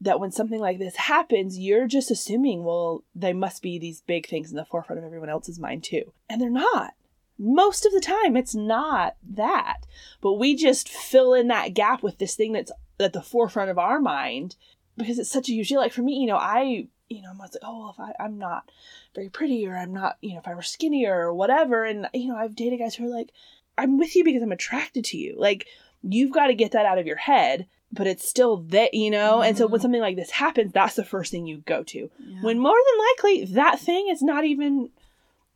That 0.00 0.20
when 0.20 0.30
something 0.30 0.60
like 0.60 0.78
this 0.78 0.96
happens, 0.96 1.58
you're 1.58 1.88
just 1.88 2.10
assuming, 2.10 2.64
well, 2.64 3.02
they 3.14 3.32
must 3.32 3.62
be 3.62 3.78
these 3.78 4.00
big 4.02 4.28
things 4.28 4.50
in 4.50 4.56
the 4.56 4.64
forefront 4.64 4.98
of 4.98 5.04
everyone 5.04 5.28
else's 5.28 5.58
mind 5.58 5.82
too. 5.84 6.12
And 6.28 6.40
they're 6.40 6.50
not. 6.50 6.94
Most 7.36 7.84
of 7.84 7.92
the 7.92 8.00
time, 8.00 8.36
it's 8.36 8.54
not 8.54 9.16
that 9.28 9.86
but 10.20 10.34
we 10.34 10.54
just 10.54 10.88
fill 10.88 11.34
in 11.34 11.48
that 11.48 11.74
gap 11.74 12.02
with 12.02 12.18
this 12.18 12.34
thing 12.34 12.52
that's 12.52 12.72
at 13.00 13.12
the 13.12 13.22
forefront 13.22 13.70
of 13.70 13.78
our 13.78 14.00
mind 14.00 14.56
because 14.96 15.18
it's 15.18 15.30
such 15.30 15.48
a 15.48 15.52
huge 15.52 15.68
deal. 15.68 15.80
Like 15.80 15.92
for 15.92 16.02
me, 16.02 16.14
you 16.14 16.26
know, 16.26 16.36
I, 16.36 16.88
you 17.08 17.22
know, 17.22 17.30
I'm 17.30 17.38
like, 17.38 17.52
oh, 17.62 17.78
well, 17.78 17.90
if 17.90 18.00
I, 18.00 18.22
I'm 18.22 18.38
not 18.38 18.70
very 19.14 19.28
pretty 19.28 19.66
or 19.66 19.76
I'm 19.76 19.92
not, 19.92 20.18
you 20.20 20.32
know, 20.34 20.38
if 20.40 20.48
I 20.48 20.54
were 20.54 20.62
skinnier 20.62 21.14
or 21.28 21.34
whatever. 21.34 21.84
And, 21.84 22.08
you 22.12 22.28
know, 22.28 22.36
I've 22.36 22.54
dated 22.56 22.78
guys 22.78 22.94
who 22.94 23.06
are 23.06 23.16
like, 23.16 23.30
I'm 23.76 23.98
with 23.98 24.14
you 24.16 24.24
because 24.24 24.42
I'm 24.42 24.52
attracted 24.52 25.04
to 25.06 25.16
you. 25.16 25.34
Like, 25.38 25.66
you've 26.02 26.32
got 26.32 26.48
to 26.48 26.54
get 26.54 26.72
that 26.72 26.86
out 26.86 26.98
of 26.98 27.06
your 27.06 27.16
head, 27.16 27.66
but 27.92 28.06
it's 28.06 28.28
still 28.28 28.58
that, 28.68 28.92
you 28.92 29.10
know? 29.10 29.40
And 29.40 29.56
so 29.56 29.66
when 29.66 29.78
Mhm. 29.78 29.82
something 29.82 30.00
like 30.00 30.16
this 30.16 30.32
happens, 30.32 30.72
that's 30.72 30.96
the 30.96 31.04
first 31.04 31.30
thing 31.30 31.46
you 31.46 31.58
go 31.58 31.82
to. 31.84 32.10
Yeah. 32.18 32.42
When 32.42 32.58
more 32.58 32.76
than 32.76 33.06
likely 33.38 33.54
that 33.54 33.80
thing 33.80 34.08
is 34.08 34.20
not 34.22 34.44
even 34.44 34.90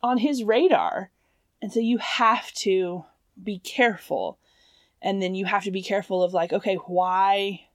on 0.03 0.18
his 0.18 0.42
radar. 0.44 1.11
And 1.61 1.72
so 1.72 1.80
you 1.80 1.98
have 1.98 2.50
to 2.55 3.05
be 3.42 3.59
careful. 3.59 4.38
And 5.00 5.20
then 5.20 5.34
you 5.34 5.44
have 5.44 5.64
to 5.64 5.70
be 5.70 5.82
careful 5.82 6.22
of 6.22 6.32
like, 6.32 6.53
okay, 6.53 6.76
why 6.76 7.66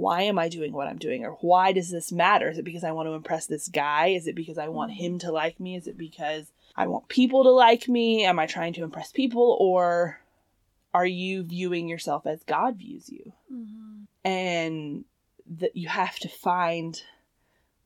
why 0.00 0.22
am 0.22 0.38
I 0.38 0.48
doing 0.48 0.72
what 0.72 0.88
I'm 0.88 0.98
doing? 0.98 1.24
Or 1.24 1.32
why 1.40 1.72
does 1.72 1.90
this 1.90 2.10
matter? 2.10 2.48
Is 2.48 2.58
it 2.58 2.64
because 2.64 2.84
I 2.84 2.92
want 2.92 3.08
to 3.08 3.12
impress 3.14 3.46
this 3.46 3.68
guy? 3.68 4.08
Is 4.08 4.26
it 4.26 4.34
because 4.34 4.58
I 4.58 4.68
want 4.68 4.92
him 4.92 5.18
to 5.20 5.30
like 5.30 5.60
me? 5.60 5.76
Is 5.76 5.86
it 5.86 5.98
because 5.98 6.50
I 6.76 6.86
want 6.86 7.08
people 7.08 7.44
to 7.44 7.50
like 7.50 7.88
me? 7.88 8.24
Am 8.24 8.38
I 8.38 8.46
trying 8.46 8.72
to 8.74 8.82
impress 8.82 9.12
people? 9.12 9.56
Or 9.60 10.18
are 10.94 11.06
you 11.06 11.42
viewing 11.42 11.88
yourself 11.88 12.26
as 12.26 12.42
God 12.44 12.76
views 12.76 13.10
you? 13.10 13.32
Mhm. 13.52 14.06
and 14.24 15.04
that 15.58 15.74
you 15.76 15.88
have 15.88 16.18
to 16.20 16.28
find 16.28 17.02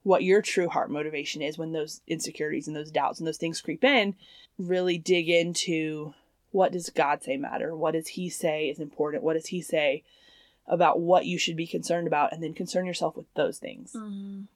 what 0.03 0.23
your 0.23 0.43
true 0.43 0.69
heart 0.69 0.91
motivation 0.91 1.41
is 1.41 1.57
when 1.57 1.73
those 1.73 2.03
insecurities 2.07 2.67
and 2.67 2.77
those 2.77 2.91
doubts 2.91 3.19
and 3.21 3.27
those 3.27 3.39
things 3.39 3.61
creep 3.63 3.83
in 3.85 4.15
really 4.59 4.99
dig 4.99 5.29
into 5.29 6.13
what 6.51 6.73
does 6.73 6.91
god 6.91 7.23
say 7.23 7.37
matter 7.37 7.75
what 7.75 7.93
does 7.93 8.09
he 8.09 8.29
say 8.29 8.69
is 8.69 8.79
important 8.81 9.23
what 9.23 9.35
does 9.35 9.47
he 9.47 9.63
say 9.63 10.03
about 10.67 11.01
what 11.01 11.27
you 11.27 11.39
should 11.39 11.57
be 11.57 11.67
concerned 11.67 12.07
about 12.07 12.33
and 12.33 12.43
then 12.43 12.55
concern 12.55 12.87
yourself 12.87 13.17
with 13.17 13.27
those 13.35 13.59
things 13.59 13.93
Mhm. 13.95 14.47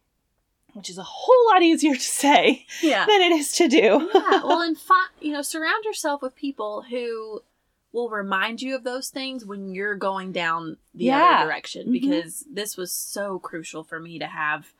which 0.74 0.88
is 0.90 0.98
a 0.98 1.02
whole 1.02 1.46
lot 1.52 1.62
easier 1.62 1.94
to 1.94 2.00
say 2.00 2.66
Yeah. 2.82 3.06
than 3.06 3.20
it 3.22 3.32
is 3.32 3.52
to 3.52 3.68
do 3.68 4.11
yeah. 4.14 4.42
Well, 4.44 4.61
and 4.62 4.78
fi- 4.88 5.11
you 5.20 5.32
know, 5.32 5.42
surround 5.42 5.84
yourself 5.84 6.22
with 6.22 6.34
people 6.36 6.82
who 6.82 7.42
will 7.90 8.11
remind 8.11 8.61
you 8.61 8.74
of 8.76 8.84
those 8.84 9.09
things 9.09 9.44
when 9.46 9.74
you're 9.74 9.94
going 9.94 10.30
down 10.30 10.76
the 10.94 11.04
Yeah. 11.06 11.36
other 11.40 11.46
direction. 11.46 11.88
Mhm. 11.88 11.92
Because 11.92 12.44
this 12.50 12.76
was 12.76 12.92
so 12.92 13.38
crucial 13.38 13.82
for 13.82 13.98
me 13.98 14.18
to 14.18 14.26
have. 14.26 14.72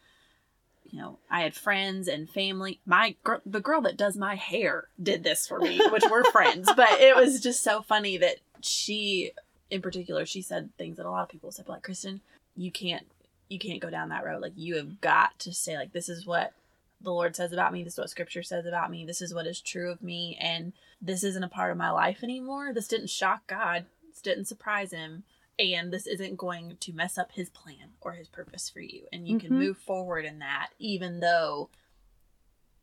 You 0.91 0.99
know, 1.01 1.19
I 1.31 1.41
had 1.43 1.55
friends 1.55 2.07
and 2.09 2.31
family. 2.31 2.81
My 2.87 3.15
gr- 3.25 3.37
the 3.45 3.61
girl 3.61 3.81
that 3.83 3.97
does 3.97 4.17
my 4.17 4.37
hair 4.37 4.89
did 5.03 5.23
this 5.25 5.47
for 5.49 5.59
me, 5.59 5.79
which 5.91 6.05
we're 6.11 6.25
friends. 6.31 6.71
But 6.77 7.01
it 7.01 7.15
was 7.17 7.41
just 7.41 7.63
so 7.63 7.83
funny 7.83 8.17
that 8.19 8.37
she, 8.61 9.33
in 9.71 9.83
particular, 9.83 10.25
she 10.27 10.43
said 10.43 10.71
things 10.79 10.97
that 10.97 11.07
a 11.07 11.11
lot 11.11 11.23
of 11.23 11.29
people 11.29 11.51
said, 11.53 11.69
like 11.69 11.83
Kristen, 11.83 12.21
you 12.57 12.71
can't, 12.71 13.07
you 13.49 13.59
can't 13.59 13.81
go 13.81 13.91
down 13.91 14.09
that 14.11 14.25
road. 14.25 14.43
Like 14.43 14.53
you 14.57 14.77
have 14.77 15.01
got 15.01 15.39
to 15.41 15.53
say, 15.53 15.77
like 15.77 15.93
this 15.93 16.09
is 16.09 16.27
what 16.27 16.53
the 17.01 17.11
Lord 17.13 17.37
says 17.37 17.53
about 17.53 17.73
me. 17.73 17.85
This 17.85 17.93
is 17.95 17.99
what 17.99 18.11
Scripture 18.11 18.43
says 18.43 18.67
about 18.67 18.91
me. 18.91 19.05
This 19.05 19.23
is 19.23 19.33
what 19.35 19.47
is 19.47 19.61
true 19.61 19.91
of 19.91 20.03
me, 20.03 20.37
and 20.41 20.73
this 21.01 21.23
isn't 21.23 21.45
a 21.45 21.49
part 21.49 21.71
of 21.71 21.77
my 21.77 21.91
life 21.91 22.23
anymore. 22.25 22.73
This 22.75 22.89
didn't 22.89 23.11
shock 23.11 23.47
God. 23.47 23.85
This 24.11 24.21
didn't 24.21 24.47
surprise 24.47 24.91
Him, 24.93 25.23
and 25.61 25.93
this 25.93 26.07
isn't 26.09 26.37
going 26.37 26.77
to 26.81 26.93
mess 26.93 27.17
up 27.17 27.31
His 27.33 27.51
plan 27.51 27.91
or 28.01 28.13
His 28.13 28.27
purpose 28.29 28.69
for 28.69 28.81
you. 28.81 29.03
And 29.13 29.29
you 29.29 29.37
Mhm. 29.37 29.41
can 29.41 29.51
move 29.59 29.79
forward 29.79 30.25
in 30.25 30.41
that, 30.41 30.71
even 30.81 31.21
though 31.21 31.69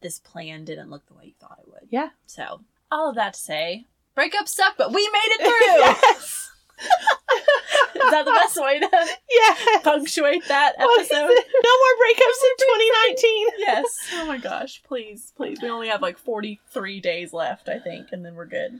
this 0.01 0.19
plan 0.19 0.63
didn't 0.65 0.89
look 0.89 1.05
the 1.07 1.13
way 1.13 1.25
you 1.25 1.33
thought 1.39 1.59
it 1.61 1.67
would. 1.67 1.87
Yeah. 1.89 2.09
So 2.25 2.61
all 2.91 3.09
of 3.09 3.15
that 3.15 3.33
to 3.33 3.39
say, 3.39 3.85
breakups 4.15 4.49
suck, 4.49 4.75
but 4.77 4.93
we 4.93 5.09
made 5.09 5.31
it 5.31 5.39
through. 5.41 6.13
yes 6.15 6.51
is 6.77 8.11
that 8.11 8.25
the 8.25 8.31
best 8.31 8.61
way 8.61 8.79
to 8.79 8.89
yes 9.29 9.81
punctuate 9.83 10.47
that 10.47 10.73
episode? 10.77 11.13
no 11.13 11.73
more 11.81 11.95
breakups 12.01 12.41
in 12.43 12.55
2019 12.59 13.47
yes. 13.59 13.85
Oh 14.13 14.25
my 14.27 14.37
gosh. 14.37 14.81
Please, 14.83 15.33
please. 15.35 15.59
We 15.61 15.69
only 15.69 15.87
have 15.87 16.01
like 16.01 16.17
43 16.17 16.99
days 16.99 17.33
left, 17.33 17.69
I 17.69 17.79
think, 17.79 18.07
and 18.11 18.25
then 18.25 18.35
we're 18.35 18.45
good. 18.45 18.79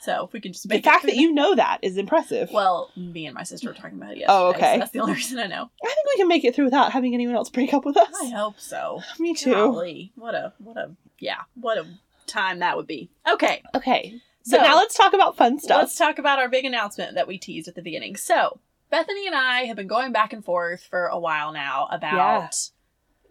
So 0.00 0.24
if 0.24 0.32
we 0.32 0.40
can 0.40 0.52
just 0.52 0.68
the 0.68 0.80
fact 0.80 1.04
it 1.04 1.08
that 1.08 1.16
you 1.16 1.32
know 1.32 1.54
that 1.54 1.78
is 1.82 1.96
impressive 1.96 2.50
Well, 2.52 2.90
me 2.96 3.26
and 3.26 3.34
my 3.34 3.42
sister 3.42 3.68
were 3.68 3.74
talking 3.74 3.96
about 3.98 4.16
it 4.16 4.24
oh, 4.28 4.50
yesterday. 4.50 4.64
Oh, 4.66 4.68
okay. 4.68 4.74
so 4.74 4.78
that's 4.78 4.90
the 4.92 5.00
only 5.00 5.14
reason 5.22 5.38
I 5.38 5.46
know. 5.46 5.70
I 5.82 5.86
think 5.86 6.06
we 6.06 6.16
can 6.16 6.28
make 6.28 6.44
it 6.44 6.54
through 6.54 6.66
without 6.66 6.92
having 6.92 7.14
anyone 7.14 7.34
else 7.34 7.50
break 7.50 7.72
up 7.74 7.84
with 7.84 7.96
us. 7.96 8.14
I 8.22 8.28
hope 8.28 8.60
so. 8.60 9.02
Me 9.18 9.34
too. 9.34 9.52
Golly. 9.52 10.12
What 10.14 10.34
a, 10.34 10.52
what 10.58 10.76
a, 10.76 10.92
yeah, 11.18 11.40
what 11.54 11.78
a 11.78 11.86
time 12.26 12.60
that 12.60 12.76
would 12.76 12.86
be. 12.86 13.10
Okay. 13.28 13.62
Okay. 13.74 14.20
So 14.46 14.58
now 14.58 14.76
let's 14.76 14.94
talk 14.96 15.12
about 15.12 15.36
fun 15.36 15.58
stuff. 15.58 15.78
Let's 15.78 15.96
talk 15.96 16.18
about 16.18 16.38
our 16.38 16.48
big 16.48 16.64
announcement 16.64 17.14
that 17.14 17.26
we 17.26 17.36
teased 17.38 17.66
at 17.68 17.74
the 17.74 17.82
beginning. 17.82 18.16
So, 18.16 18.60
Bethany 18.90 19.26
and 19.26 19.34
I 19.34 19.62
have 19.64 19.76
been 19.76 19.88
going 19.88 20.12
back 20.12 20.32
and 20.32 20.44
forth 20.44 20.84
for 20.88 21.06
a 21.06 21.18
while 21.18 21.52
now 21.52 21.88
about 21.90 22.14
Yeah. 22.16 22.48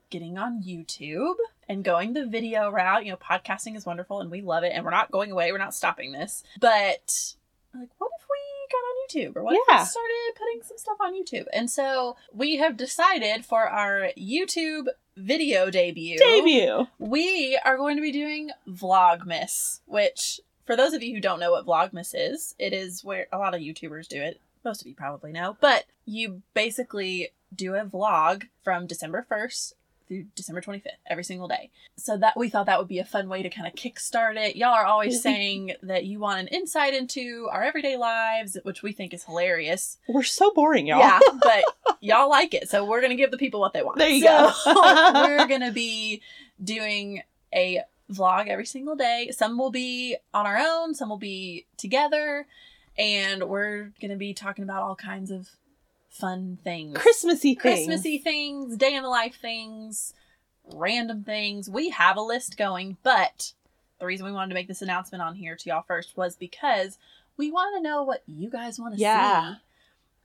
getting 0.10 0.38
on 0.38 0.62
YouTube 0.62 1.36
and 1.70 1.84
going 1.84 2.14
the 2.14 2.26
video 2.26 2.70
route. 2.70 3.06
You 3.06 3.12
know, 3.12 3.18
podcasting 3.18 3.76
is 3.78 3.86
wonderful 3.86 4.20
and 4.20 4.30
we 4.30 4.42
love 4.42 4.64
it, 4.64 4.74
and 4.74 4.84
we're 4.84 4.92
not 4.92 5.10
going 5.12 5.32
away. 5.32 5.52
We're 5.52 5.58
not 5.58 5.74
stopping 5.74 6.12
this. 6.12 6.44
But 6.60 7.36
like, 7.74 7.90
what 7.98 8.12
if 8.20 8.26
we 8.30 8.38
got 8.72 8.78
on 8.78 8.96
YouTube, 9.32 9.36
or 9.38 9.44
what 9.44 9.54
if 9.56 9.62
we 9.68 9.86
started 9.86 10.34
putting 10.38 10.62
some 10.64 10.78
stuff 10.78 10.98
on 11.00 11.14
YouTube? 11.14 11.46
And 11.54 11.70
so 11.72 12.18
we 12.34 12.58
have 12.58 12.76
decided 12.76 13.46
for 13.46 13.68
our 13.70 14.10
YouTube 14.18 14.88
video 15.16 15.70
debut, 15.70 16.18
Debut. 16.18 16.88
we 17.00 17.58
are 17.64 17.78
going 17.78 17.96
to 17.96 18.02
be 18.02 18.12
doing 18.12 18.52
Vlogmas, 18.68 19.80
which, 19.86 20.42
for 20.66 20.76
those 20.76 20.94
of 20.94 21.04
you 21.04 21.14
who 21.16 21.22
don't 21.22 21.40
know 21.40 21.52
what 21.52 21.66
Vlogmas 21.66 22.14
is, 22.16 22.56
it 22.60 22.74
is 22.74 23.04
where 23.04 23.28
a 23.32 23.38
lot 23.38 23.54
of 23.54 23.62
YouTubers 23.62 24.08
do 24.08 24.22
it. 24.22 24.40
Most 24.64 24.82
of 24.82 24.88
you 24.88 24.96
probably 24.96 25.32
know, 25.32 25.58
but 25.62 25.86
you 26.06 26.42
basically 26.54 27.30
do 27.56 27.76
a 27.76 27.86
vlog 27.86 28.46
from 28.64 28.88
December 28.88 29.26
1st 29.30 29.74
through 30.08 30.26
December 30.36 30.62
25th 30.62 30.88
every 31.08 31.24
single 31.24 31.48
day. 31.48 31.70
So 31.98 32.18
that 32.18 32.38
we 32.38 32.50
thought 32.50 32.66
that 32.68 32.78
would 32.80 32.88
be 32.88 33.00
a 33.00 33.06
fun 33.06 33.28
way 33.30 33.42
to 33.44 33.50
kind 33.50 33.68
of 33.68 33.74
kickstart 33.74 34.38
it. 34.38 34.56
Y'all 34.56 34.74
are 34.74 34.86
always 34.86 35.22
saying 35.24 35.74
that 35.84 36.06
you 36.06 36.20
want 36.20 36.40
an 36.40 36.48
insight 36.48 36.94
into 36.94 37.48
our 37.52 37.64
everyday 37.64 37.98
lives, 37.98 38.58
which 38.64 38.82
we 38.84 38.92
think 38.92 39.14
is 39.14 39.24
hilarious. 39.24 39.98
We're 40.08 40.24
so 40.24 40.52
boring, 40.54 40.88
y'all. 40.88 41.00
Yeah, 41.00 41.20
but 41.42 41.64
y'all 42.02 42.30
like 42.30 42.54
it, 42.54 42.70
so 42.70 42.86
we're 42.86 43.02
gonna 43.02 43.16
give 43.16 43.32
the 43.32 43.38
people 43.38 43.60
what 43.60 43.74
they 43.74 43.84
want. 43.84 43.98
There 43.98 44.10
you 44.10 44.24
So, 44.24 44.52
go. 44.66 45.12
we're 45.28 45.48
gonna 45.48 45.72
be 45.72 46.22
doing 46.64 47.22
a 47.54 47.82
vlog 48.12 48.48
every 48.48 48.66
single 48.66 48.96
day. 48.96 49.30
Some 49.32 49.58
will 49.58 49.72
be 49.72 50.18
on 50.34 50.46
our 50.46 50.58
own, 50.58 50.94
some 50.94 51.10
will 51.10 51.18
be 51.18 51.66
together, 51.78 52.46
and 52.98 53.44
we're 53.46 53.92
gonna 54.02 54.16
be 54.16 54.34
talking 54.34 54.64
about 54.64 54.84
all 54.84 54.96
kinds 54.96 55.32
of 55.32 55.50
fun 56.10 56.58
things. 56.64 56.98
Christmassy 56.98 57.56
things. 57.56 57.62
Christmassy 57.62 58.18
things, 58.18 58.78
day 58.78 58.96
in 58.96 59.04
the 59.04 59.10
life 59.10 59.38
things, 59.42 60.14
random 60.74 61.24
things. 61.24 61.70
We 61.70 61.90
have 61.90 62.18
a 62.18 62.22
list 62.22 62.58
going, 62.58 62.98
but 63.04 63.54
the 64.00 64.06
reason 64.06 64.26
we 64.26 64.32
wanted 64.32 64.50
to 64.50 64.56
make 64.56 64.68
this 64.68 64.82
announcement 64.82 65.22
on 65.22 65.36
here 65.36 65.56
to 65.56 65.70
y'all 65.70 65.82
first 65.88 66.16
was 66.18 66.36
because 66.36 66.98
we 67.38 67.52
want 67.52 67.76
to 67.76 67.82
know 67.82 68.04
what 68.04 68.24
you 68.28 68.50
guys 68.50 68.80
want 68.80 68.94
to 68.96 69.00
Yeah. 69.02 69.52
see. 69.54 69.58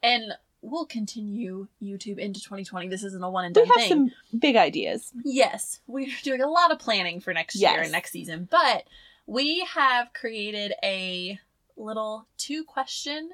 And 0.02 0.32
we'll 0.62 0.86
continue 0.86 1.68
YouTube 1.82 2.18
into 2.18 2.40
2020. 2.40 2.88
This 2.88 3.04
isn't 3.04 3.22
a 3.22 3.30
one 3.30 3.46
and 3.46 3.54
done 3.54 3.64
thing. 3.64 3.72
We 3.76 3.82
have 3.82 3.88
thing. 3.88 4.12
some 4.30 4.38
big 4.38 4.56
ideas. 4.56 5.12
Yes, 5.24 5.80
we're 5.86 6.08
doing 6.22 6.40
a 6.40 6.48
lot 6.48 6.72
of 6.72 6.78
planning 6.78 7.20
for 7.20 7.32
next 7.32 7.56
year 7.56 7.80
and 7.80 7.92
next 7.92 8.12
season, 8.12 8.48
but 8.50 8.84
we 9.26 9.66
have 9.74 10.12
created 10.12 10.74
a 10.82 11.38
little 11.76 12.26
two 12.36 12.64
question 12.64 13.30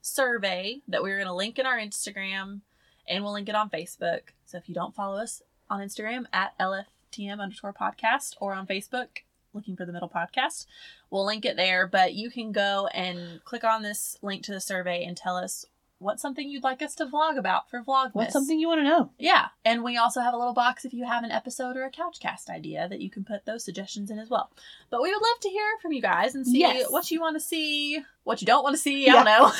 survey 0.00 0.80
that 0.88 1.02
we're 1.02 1.16
going 1.16 1.26
to 1.26 1.34
link 1.34 1.58
in 1.58 1.66
our 1.66 1.78
Instagram 1.78 2.60
and 3.06 3.24
we'll 3.24 3.32
link 3.32 3.48
it 3.48 3.54
on 3.54 3.70
Facebook. 3.70 4.20
So 4.46 4.58
if 4.58 4.68
you 4.68 4.74
don't 4.74 4.94
follow 4.94 5.18
us 5.18 5.42
on 5.68 5.80
Instagram 5.80 6.26
at 6.32 6.58
LFTM 6.58 7.40
underscore 7.40 7.72
podcast 7.72 8.34
or 8.40 8.54
on 8.54 8.66
Facebook, 8.66 9.08
looking 9.52 9.76
for 9.76 9.84
the 9.84 9.92
middle 9.92 10.08
podcast, 10.08 10.66
we'll 11.10 11.26
link 11.26 11.44
it 11.44 11.56
there. 11.56 11.86
But 11.86 12.14
you 12.14 12.30
can 12.30 12.52
go 12.52 12.88
and 12.92 13.42
click 13.44 13.64
on 13.64 13.82
this 13.82 14.16
link 14.22 14.42
to 14.44 14.52
the 14.52 14.60
survey 14.60 15.04
and 15.04 15.16
tell 15.16 15.36
us 15.36 15.64
what's 16.00 16.22
something 16.22 16.48
you'd 16.48 16.62
like 16.62 16.80
us 16.82 16.94
to 16.96 17.06
vlog 17.06 17.36
about 17.36 17.68
for 17.70 17.82
Vlogmas. 17.82 18.14
What's 18.14 18.32
something 18.32 18.58
you 18.58 18.68
want 18.68 18.80
to 18.80 18.84
know? 18.84 19.10
Yeah, 19.18 19.46
and 19.64 19.82
we 19.82 19.96
also 19.96 20.20
have 20.20 20.32
a 20.34 20.36
little 20.36 20.52
box 20.54 20.84
if 20.84 20.92
you 20.94 21.04
have 21.04 21.24
an 21.24 21.30
episode 21.30 21.76
or 21.76 21.84
a 21.84 21.90
couchcast 21.90 22.48
idea 22.48 22.88
that 22.88 23.00
you 23.00 23.10
can 23.10 23.24
put 23.24 23.44
those 23.46 23.64
suggestions 23.64 24.10
in 24.10 24.18
as 24.18 24.30
well. 24.30 24.50
But 24.90 25.02
we 25.02 25.08
would 25.12 25.20
love 25.22 25.40
to 25.40 25.48
hear 25.48 25.66
from 25.82 25.92
you 25.92 26.00
guys 26.02 26.34
and 26.34 26.46
see 26.46 26.60
Yes. 26.60 26.90
what 26.90 27.10
you 27.10 27.20
want 27.20 27.36
to 27.36 27.40
see, 27.40 28.00
what 28.24 28.40
you 28.40 28.46
don't 28.46 28.62
want 28.62 28.74
to 28.76 28.80
see. 28.80 29.08
I 29.08 29.12
don't 29.12 29.24
know. 29.24 29.52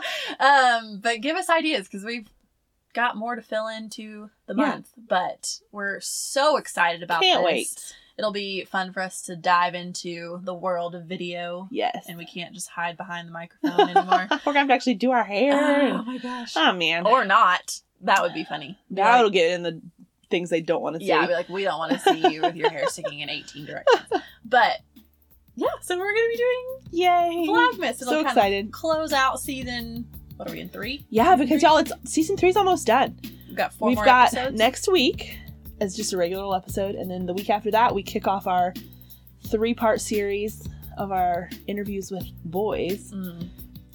um, 0.40 1.00
but 1.00 1.20
give 1.20 1.36
us 1.36 1.50
ideas 1.50 1.86
because 1.86 2.04
we've 2.04 2.28
got 2.92 3.16
more 3.16 3.34
to 3.36 3.42
fill 3.42 3.66
into 3.68 4.30
the 4.46 4.54
Yeah. 4.56 4.68
month. 4.68 4.90
But 4.96 5.58
we're 5.72 6.00
so 6.00 6.56
excited 6.56 7.02
about 7.02 7.22
Can't 7.22 7.40
this. 7.42 7.44
wait. 7.44 7.94
It'll 8.16 8.32
be 8.32 8.64
fun 8.64 8.92
for 8.92 9.00
us 9.00 9.22
to 9.22 9.34
dive 9.36 9.74
into 9.74 10.40
the 10.44 10.54
world 10.54 10.94
of 10.94 11.04
video, 11.04 11.68
Yes. 11.72 12.04
and 12.08 12.16
we 12.16 12.24
can't 12.26 12.54
just 12.54 12.68
hide 12.68 12.96
behind 12.96 13.26
the 13.28 13.32
microphone 13.32 13.80
anymore. 13.90 14.28
We're 14.30 14.52
gonna 14.52 14.58
have 14.60 14.68
to 14.68 14.74
actually 14.74 14.94
do 14.94 15.10
our 15.10 15.24
hair. 15.24 15.94
oh 15.94 16.02
my 16.04 16.18
gosh! 16.18 16.52
Oh 16.56 16.72
man. 16.72 17.06
Or 17.06 17.24
not. 17.24 17.80
That 18.02 18.22
would 18.22 18.34
be 18.34 18.44
funny. 18.44 18.78
Be 18.92 19.00
like- 19.00 19.18
it'll 19.18 19.30
get 19.30 19.50
in 19.52 19.62
the 19.62 19.80
things 20.30 20.50
they 20.50 20.60
don't 20.60 20.82
want 20.82 20.94
to 20.94 21.00
see. 21.00 21.06
Yeah, 21.06 21.26
be 21.26 21.32
like, 21.32 21.48
we 21.48 21.64
don't 21.64 21.78
want 21.78 21.92
to 21.92 21.98
see 21.98 22.32
you 22.32 22.42
with 22.42 22.54
your 22.56 22.70
hair 22.70 22.86
sticking 22.88 23.20
in 23.20 23.28
18 23.30 23.64
directions. 23.66 24.02
But 24.44 24.80
yeah, 25.56 25.68
so 25.80 25.96
we're 25.98 26.12
gonna 26.12 26.28
be 26.28 26.36
doing 26.36 26.78
Yay. 26.92 27.46
Vlogmas. 27.48 28.00
It'll 28.02 28.08
So 28.08 28.14
kind 28.24 28.26
excited. 28.28 28.66
of 28.66 28.72
close 28.72 29.12
out 29.12 29.40
season. 29.40 30.06
What 30.36 30.48
are 30.48 30.52
we 30.52 30.60
in 30.60 30.68
three? 30.68 31.06
Yeah, 31.10 31.34
because 31.36 31.62
y'all, 31.62 31.78
it's 31.78 31.92
season 32.04 32.36
three's 32.36 32.56
almost 32.56 32.86
done. 32.86 33.18
We've 33.48 33.56
got 33.56 33.72
4 33.74 33.88
We've 33.88 33.96
got 33.96 34.34
episodes. 34.34 34.58
next 34.58 34.90
week 34.90 35.38
as 35.84 35.94
just 35.94 36.12
a 36.12 36.16
regular 36.16 36.56
episode, 36.56 36.94
and 36.94 37.10
then 37.10 37.26
the 37.26 37.34
week 37.34 37.50
after 37.50 37.70
that 37.70 37.94
we 37.94 38.02
kick 38.02 38.26
off 38.26 38.46
our 38.46 38.72
three-part 39.48 40.00
series 40.00 40.66
of 40.96 41.12
our 41.12 41.50
interviews 41.66 42.10
with 42.10 42.26
boys, 42.46 43.12
Mm, 43.12 43.48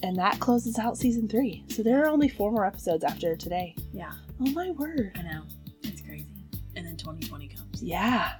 and 0.03 0.15
that 0.17 0.39
closes 0.39 0.77
out 0.77 0.97
season 0.97 1.27
three. 1.27 1.63
So 1.69 1.81
there 1.83 2.03
are 2.03 2.07
only 2.07 2.29
four 2.29 2.51
more 2.51 2.65
episodes 2.65 3.03
after 3.03 3.35
today. 3.35 3.75
yeah, 3.91 4.11
Oh 4.39 4.49
my 4.51 4.71
word! 4.71 5.11
I 5.17 5.23
know. 5.23 5.41
It's 5.83 6.01
crazy. 6.01 6.27
And 6.75 6.85
then 6.85 6.95
2020 6.95 7.47
comes. 7.49 7.81
Yeah. 7.83 8.33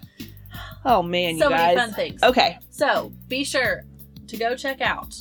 Oh 0.85 1.01
man, 1.03 1.37
so 1.37 1.45
you 1.45 1.49
guys. 1.55 1.75
many 1.75 1.87
fun 1.87 1.93
things. 1.93 2.23
Okay. 2.23 2.59
So 2.69 3.11
be 3.27 3.43
sure 3.43 3.83
to 4.27 4.37
go 4.37 4.55
check 4.55 4.79
out 4.81 5.13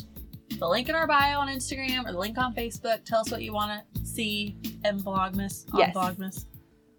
the 0.58 0.68
link 0.68 0.88
in 0.88 0.94
our 0.94 1.06
bio 1.06 1.38
on 1.40 1.48
Instagram 1.48 2.06
or 2.06 2.12
the 2.12 2.18
link 2.18 2.38
on 2.38 2.54
Facebook. 2.54 3.04
Tell 3.04 3.20
us 3.20 3.30
what 3.30 3.42
you 3.42 3.52
want 3.52 3.82
to 3.94 4.04
see 4.06 4.56
in 4.84 5.00
Vlogmas 5.00 5.64
on 5.72 5.80
Yes. 5.80 5.94
Vlogmas. 5.96 6.44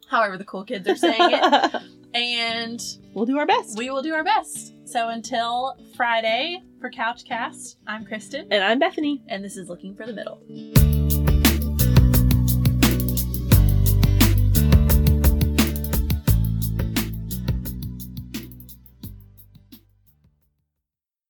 However 0.10 0.38
the 0.38 0.45
cool 0.45 0.64
kids 0.66 0.88
are 0.88 0.95
saying 0.95 1.18
it. 1.20 1.82
And 2.12 2.82
we'll 3.14 3.28
do 3.28 3.38
our 3.38 3.45
best. 3.45 3.78
we 3.78 3.91
will 3.91 4.01
do 4.01 4.16
our 4.16 4.24
best. 4.24 4.74
So 4.86 5.10
until 5.10 5.78
Friday 5.95 6.64
for 6.82 6.89
Couchcast, 6.89 7.76
I'm 7.86 8.03
Kristen, 8.03 8.47
and 8.49 8.64
I'm 8.64 8.80
Bethany. 8.80 9.22
and 9.28 9.43
this 9.45 9.55
is 9.57 9.70
Looking 9.70 9.95
for 9.95 10.07
the 10.07 10.14
Middle. 10.14 10.89